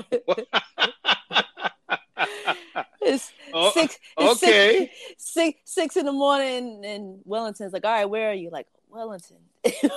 it's 3.02 3.34
oh, 3.54 3.72
six. 3.72 4.00
It's 4.18 4.44
okay. 4.44 4.90
Six, 5.18 5.34
six, 5.34 5.60
six 5.66 5.98
in 5.98 6.06
the 6.06 6.14
morning, 6.14 6.86
and 6.86 7.20
Wellington's 7.26 7.74
like, 7.74 7.84
"All 7.84 7.92
right, 7.92 8.06
where 8.06 8.30
are 8.30 8.34
you?" 8.34 8.52
Like 8.52 8.68
Wellington. 8.90 9.36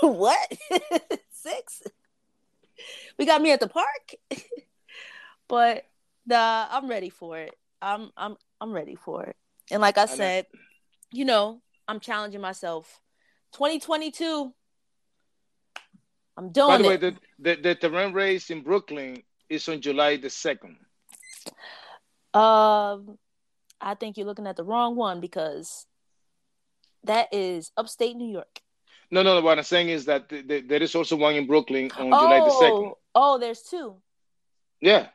what? 0.01 0.53
six. 1.31 1.85
We 3.19 3.25
got 3.25 3.41
me 3.41 3.53
at 3.53 3.61
the 3.61 3.69
park. 3.69 4.17
but 5.47 5.85
the 6.27 6.37
I'm 6.37 6.89
ready 6.89 7.11
for 7.11 7.39
it. 7.39 7.55
I'm 7.81 8.11
I'm 8.17 8.37
I'm 8.61 8.73
ready 8.73 8.97
for 8.97 9.25
it. 9.25 9.37
And 9.71 9.81
like 9.81 9.99
I, 9.99 10.03
I 10.03 10.07
said, 10.07 10.47
know. 10.53 10.61
you 11.13 11.25
know, 11.25 11.61
I'm 11.87 12.01
challenging 12.01 12.41
myself. 12.41 13.01
2022. 13.53 14.53
I'm 16.37 16.53
doing 16.53 16.69
By 16.69 16.79
the 16.79 16.85
it. 16.85 16.89
way, 16.89 16.97
the, 16.97 17.17
the, 17.39 17.63
the 17.63 17.75
terrain 17.75 18.13
race 18.13 18.51
in 18.51 18.63
Brooklyn 18.63 19.23
is 19.49 19.69
on 19.69 19.81
July 19.81 20.17
the 20.17 20.29
2nd. 20.29 20.77
Um, 22.35 23.19
I 23.81 23.95
think 23.95 24.17
you're 24.17 24.27
looking 24.27 24.47
at 24.47 24.57
the 24.57 24.65
wrong 24.65 24.97
one 24.97 25.21
because 25.21 25.87
that 27.05 27.33
is 27.33 27.73
upstate 27.77 28.17
New 28.17 28.31
York. 28.31 28.61
No, 29.11 29.23
no, 29.23 29.35
no. 29.35 29.41
What 29.41 29.59
I'm 29.59 29.65
saying 29.65 29.89
is 29.89 30.05
that 30.05 30.29
th- 30.29 30.47
th- 30.47 30.69
there 30.69 30.83
is 30.83 30.95
also 30.95 31.17
one 31.17 31.35
in 31.35 31.47
Brooklyn 31.47 31.91
on 31.99 32.13
oh, 32.13 32.21
July 32.21 32.41
the 32.41 32.67
2nd. 32.67 32.93
Oh, 33.15 33.39
there's 33.39 33.63
two. 33.63 33.97
Yeah. 34.81 35.09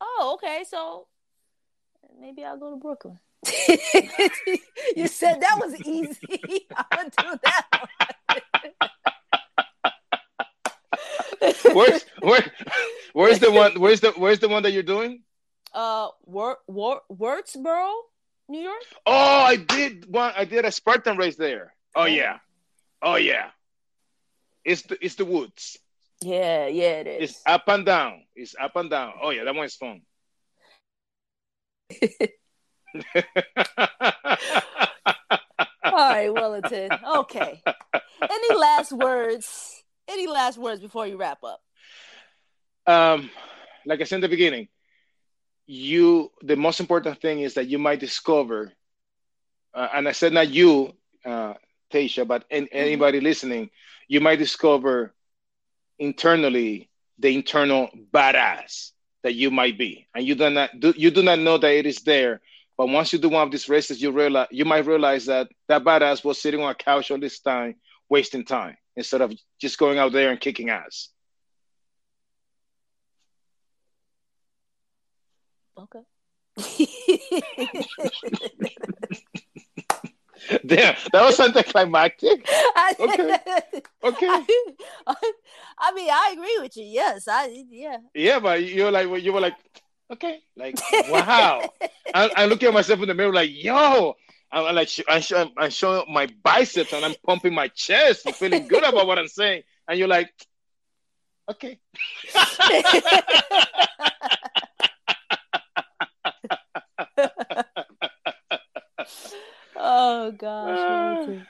Oh, 0.00 0.32
okay. 0.34 0.64
So 0.68 1.06
maybe 2.18 2.44
I'll 2.44 2.58
go 2.58 2.70
to 2.70 2.76
Brooklyn. 2.76 3.18
you 4.96 5.06
said 5.06 5.40
that 5.40 5.58
was 5.60 5.80
easy. 5.82 6.66
I'll 6.76 7.04
do 7.04 7.38
that 7.44 7.86
where's 11.72 12.04
where, 12.20 12.52
where's 13.12 13.38
the 13.38 13.50
one? 13.50 13.78
Where's 13.80 14.00
the 14.00 14.12
where's 14.12 14.38
the 14.38 14.48
one 14.48 14.62
that 14.62 14.72
you're 14.72 14.82
doing? 14.82 15.22
Uh, 15.72 16.08
Wur, 16.24 16.56
Wur, 16.66 17.00
Wurtsboro, 17.10 17.92
New 18.48 18.60
York. 18.60 18.82
Oh, 19.04 19.12
I 19.12 19.56
did 19.56 20.10
one. 20.10 20.32
I 20.36 20.44
did 20.44 20.64
a 20.64 20.72
Spartan 20.72 21.16
race 21.16 21.36
there. 21.36 21.74
Oh 21.94 22.04
yeah, 22.04 22.38
oh 23.02 23.16
yeah. 23.16 23.50
It's 24.64 24.82
the 24.82 25.04
it's 25.04 25.14
the 25.16 25.24
woods. 25.24 25.78
Yeah, 26.22 26.66
yeah, 26.66 27.00
it 27.00 27.06
is. 27.06 27.30
It's 27.30 27.42
up 27.46 27.64
and 27.68 27.84
down. 27.84 28.24
It's 28.34 28.54
up 28.60 28.76
and 28.76 28.90
down. 28.90 29.14
Oh 29.20 29.30
yeah, 29.30 29.44
that 29.44 29.54
one 29.54 29.66
is 29.66 29.74
fun. 29.74 30.02
All 35.84 35.92
right, 35.92 36.32
Wellington. 36.32 36.90
Okay. 37.16 37.62
Any 38.22 38.58
last 38.58 38.92
words? 38.92 39.82
Any 40.08 40.26
last 40.26 40.58
words 40.58 40.80
before 40.80 41.06
you 41.06 41.16
wrap 41.16 41.38
up? 41.44 41.60
Um, 42.86 43.30
like 43.84 44.00
I 44.00 44.04
said 44.04 44.16
in 44.16 44.22
the 44.22 44.28
beginning, 44.28 44.68
you 45.66 46.30
the 46.42 46.56
most 46.56 46.80
important 46.80 47.20
thing 47.20 47.40
is 47.40 47.54
that 47.54 47.66
you 47.66 47.78
might 47.78 47.98
discover, 47.98 48.72
uh, 49.74 49.88
and 49.94 50.08
I 50.08 50.12
said 50.12 50.32
not 50.32 50.48
you, 50.48 50.92
uh, 51.24 51.54
Tasha, 51.92 52.26
but 52.26 52.44
in, 52.50 52.64
mm-hmm. 52.64 52.76
anybody 52.76 53.20
listening, 53.20 53.70
you 54.08 54.20
might 54.20 54.38
discover 54.38 55.14
internally 55.98 56.88
the 57.18 57.34
internal 57.34 57.88
badass 58.12 58.92
that 59.26 59.34
you 59.34 59.50
might 59.50 59.76
be, 59.76 60.06
and 60.14 60.24
you 60.24 60.36
do 60.36 60.48
not 60.48 60.70
do, 60.78 60.94
you 60.96 61.10
do 61.10 61.20
not 61.20 61.40
know 61.40 61.58
that 61.58 61.72
it 61.72 61.84
is 61.84 62.00
there. 62.02 62.40
But 62.78 62.90
once 62.90 63.12
you 63.12 63.18
do 63.18 63.28
one 63.28 63.42
of 63.42 63.50
these 63.50 63.68
races, 63.68 64.00
you 64.00 64.12
realize 64.12 64.46
you 64.52 64.64
might 64.64 64.86
realize 64.86 65.26
that 65.26 65.48
that 65.66 65.82
badass 65.82 66.24
was 66.24 66.40
sitting 66.40 66.62
on 66.62 66.70
a 66.70 66.76
couch 66.76 67.10
all 67.10 67.18
this 67.18 67.40
time, 67.40 67.74
wasting 68.08 68.44
time 68.44 68.76
instead 68.94 69.22
of 69.22 69.34
just 69.60 69.78
going 69.78 69.98
out 69.98 70.12
there 70.12 70.30
and 70.30 70.40
kicking 70.40 70.70
ass. 70.70 71.08
Okay. 75.76 76.02
Damn, 80.66 80.96
that 81.12 81.22
was 81.22 81.40
anticlimactic. 81.40 82.48
Okay. 83.00 83.36
Okay. 84.04 84.26
I, 84.26 85.14
I, 85.78 85.92
mean, 85.92 86.08
I 86.10 86.30
agree 86.34 86.58
with 86.60 86.76
you. 86.76 86.84
Yes, 86.84 87.26
I 87.28 87.64
yeah. 87.70 87.96
Yeah, 88.14 88.38
but 88.38 88.62
you 88.62 88.84
were 88.84 88.90
like, 88.90 89.22
you 89.22 89.32
were 89.32 89.40
like, 89.40 89.54
okay, 90.12 90.40
like 90.56 90.76
wow. 91.08 91.68
I, 92.14 92.30
I 92.36 92.46
look 92.46 92.62
at 92.62 92.72
myself 92.72 93.00
in 93.00 93.08
the 93.08 93.14
mirror 93.14 93.32
like, 93.32 93.50
yo, 93.52 94.14
I'm 94.52 94.74
like, 94.74 94.88
I'm, 95.08 95.20
showing, 95.20 95.50
I'm 95.58 95.70
showing 95.70 96.04
my 96.12 96.28
biceps 96.42 96.92
and 96.92 97.04
I'm 97.04 97.14
pumping 97.26 97.54
my 97.54 97.68
chest 97.68 98.26
and 98.26 98.34
feeling 98.34 98.68
good 98.68 98.84
about 98.84 99.06
what 99.06 99.18
I'm 99.18 99.28
saying, 99.28 99.64
and 99.88 99.98
you're 99.98 100.08
like, 100.08 100.30
okay. 101.50 101.78
oh 109.78 110.32
gosh. 110.32 111.44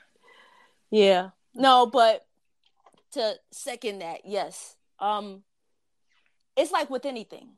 yeah. 0.91 1.29
No, 1.53 1.85
but 1.85 2.25
to 3.13 3.35
second 3.51 3.99
that, 3.99 4.21
yes. 4.25 4.75
Um 4.99 5.43
it's 6.55 6.71
like 6.71 6.89
with 6.89 7.05
anything. 7.05 7.51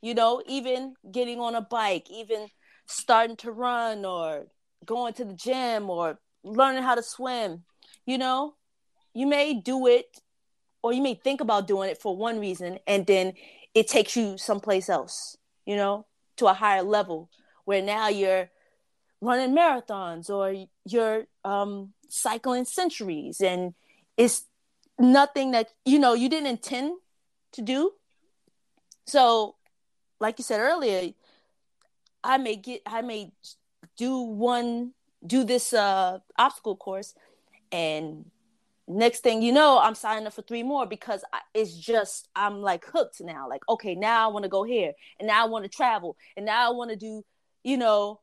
You 0.00 0.14
know, 0.14 0.42
even 0.46 0.94
getting 1.10 1.40
on 1.40 1.54
a 1.54 1.60
bike, 1.60 2.10
even 2.10 2.48
starting 2.86 3.36
to 3.36 3.52
run 3.52 4.04
or 4.04 4.46
going 4.86 5.12
to 5.14 5.24
the 5.24 5.34
gym 5.34 5.90
or 5.90 6.18
learning 6.42 6.82
how 6.82 6.94
to 6.94 7.02
swim, 7.02 7.64
you 8.06 8.16
know, 8.18 8.54
you 9.12 9.26
may 9.26 9.54
do 9.54 9.86
it 9.86 10.20
or 10.82 10.92
you 10.92 11.02
may 11.02 11.14
think 11.14 11.40
about 11.40 11.66
doing 11.68 11.90
it 11.90 12.00
for 12.00 12.16
one 12.16 12.40
reason 12.40 12.78
and 12.86 13.06
then 13.06 13.34
it 13.74 13.88
takes 13.88 14.16
you 14.16 14.38
someplace 14.38 14.88
else, 14.88 15.36
you 15.66 15.76
know, 15.76 16.06
to 16.36 16.46
a 16.46 16.54
higher 16.54 16.82
level 16.82 17.30
where 17.64 17.82
now 17.82 18.08
you're 18.08 18.50
running 19.20 19.54
marathons 19.54 20.30
or 20.30 20.66
you're 20.84 21.24
um, 21.44 21.92
cycling 22.08 22.64
centuries 22.64 23.40
and 23.40 23.74
it's 24.16 24.44
nothing 24.98 25.52
that 25.52 25.68
you 25.84 25.98
know 25.98 26.14
you 26.14 26.28
didn't 26.28 26.48
intend 26.48 26.98
to 27.52 27.62
do. 27.62 27.92
So 29.06 29.56
like 30.20 30.38
you 30.38 30.44
said 30.44 30.60
earlier 30.60 31.10
i 32.22 32.36
may 32.36 32.54
get 32.54 32.82
i 32.86 33.00
may 33.00 33.32
do 33.96 34.20
one 34.20 34.92
do 35.26 35.42
this 35.42 35.72
uh 35.72 36.18
obstacle 36.38 36.76
course 36.76 37.14
and 37.72 38.24
next 38.86 39.20
thing 39.20 39.42
you 39.42 39.52
know 39.52 39.78
i'm 39.78 39.94
signing 39.94 40.26
up 40.26 40.32
for 40.32 40.42
three 40.42 40.62
more 40.62 40.86
because 40.86 41.24
I, 41.32 41.40
it's 41.54 41.74
just 41.74 42.28
i'm 42.36 42.60
like 42.60 42.84
hooked 42.84 43.20
now. 43.20 43.48
Like 43.48 43.62
okay 43.68 43.94
now 43.94 44.28
i 44.28 44.32
want 44.32 44.44
to 44.44 44.48
go 44.48 44.62
here 44.62 44.92
and 45.18 45.26
now 45.26 45.44
i 45.44 45.48
want 45.48 45.64
to 45.64 45.70
travel 45.70 46.16
and 46.36 46.46
now 46.46 46.68
i 46.68 46.74
want 46.74 46.90
to 46.90 46.96
do 46.96 47.24
you 47.64 47.76
know 47.76 48.20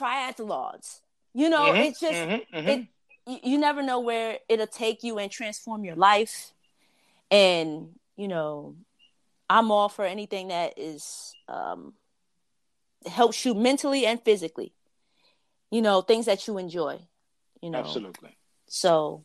triathlons. 0.00 1.00
You 1.34 1.48
know, 1.48 1.66
mm-hmm, 1.66 1.82
it's 1.82 2.00
just 2.00 2.14
mm-hmm, 2.14 2.56
mm-hmm. 2.56 2.68
it. 2.68 3.44
You 3.44 3.58
never 3.58 3.82
know 3.82 4.00
where 4.00 4.38
it'll 4.48 4.66
take 4.66 5.04
you 5.04 5.18
and 5.18 5.30
transform 5.30 5.84
your 5.84 5.94
life. 5.94 6.52
And 7.30 7.90
you 8.16 8.28
know, 8.28 8.76
I'm 9.48 9.70
all 9.70 9.88
for 9.88 10.04
anything 10.04 10.48
that 10.48 10.74
is 10.78 11.34
um, 11.48 11.94
helps 13.06 13.44
you 13.44 13.54
mentally 13.54 14.06
and 14.06 14.20
physically. 14.22 14.72
You 15.70 15.82
know, 15.82 16.00
things 16.00 16.26
that 16.26 16.46
you 16.48 16.58
enjoy. 16.58 17.00
You 17.62 17.70
know, 17.70 17.78
absolutely. 17.78 18.36
So, 18.66 19.24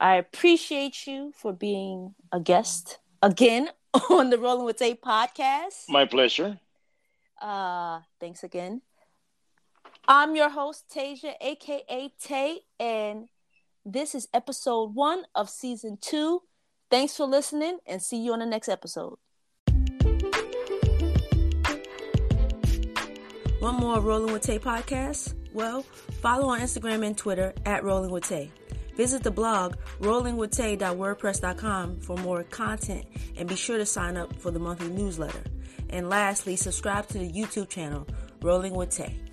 I 0.00 0.16
appreciate 0.16 1.06
you 1.06 1.32
for 1.36 1.52
being 1.52 2.14
a 2.32 2.40
guest 2.40 2.98
again 3.22 3.68
on 4.10 4.30
the 4.30 4.38
Rolling 4.38 4.64
with 4.64 4.78
Tay 4.78 4.94
podcast. 4.94 5.88
My 5.88 6.04
pleasure. 6.04 6.58
Uh, 7.40 8.00
thanks 8.20 8.42
again. 8.42 8.82
I'm 10.10 10.34
your 10.34 10.48
host, 10.48 10.88
Tasia, 10.88 11.34
aka 11.38 12.10
Tay, 12.18 12.60
and 12.80 13.28
this 13.84 14.14
is 14.14 14.26
episode 14.32 14.94
one 14.94 15.24
of 15.34 15.50
season 15.50 15.98
two. 16.00 16.40
Thanks 16.90 17.14
for 17.14 17.26
listening 17.26 17.80
and 17.86 18.00
see 18.00 18.16
you 18.16 18.32
on 18.32 18.38
the 18.38 18.46
next 18.46 18.70
episode. 18.70 19.18
One 23.58 23.74
more 23.74 24.00
Rolling 24.00 24.32
with 24.32 24.40
Tay 24.40 24.58
podcast? 24.58 25.34
Well, 25.52 25.82
follow 26.22 26.48
on 26.48 26.60
Instagram 26.60 27.04
and 27.04 27.14
Twitter 27.14 27.52
at 27.66 27.84
Rolling 27.84 28.10
with 28.10 28.26
Tay. 28.26 28.50
Visit 28.96 29.22
the 29.22 29.30
blog 29.30 29.74
rollingwithtay.wordpress.com 30.00 32.00
for 32.00 32.16
more 32.16 32.44
content 32.44 33.04
and 33.36 33.46
be 33.46 33.56
sure 33.56 33.76
to 33.76 33.84
sign 33.84 34.16
up 34.16 34.34
for 34.36 34.50
the 34.50 34.58
monthly 34.58 34.88
newsletter. 34.88 35.42
And 35.90 36.08
lastly, 36.08 36.56
subscribe 36.56 37.08
to 37.08 37.18
the 37.18 37.30
YouTube 37.30 37.68
channel, 37.68 38.06
Rolling 38.40 38.72
with 38.72 38.88
Tay. 38.88 39.27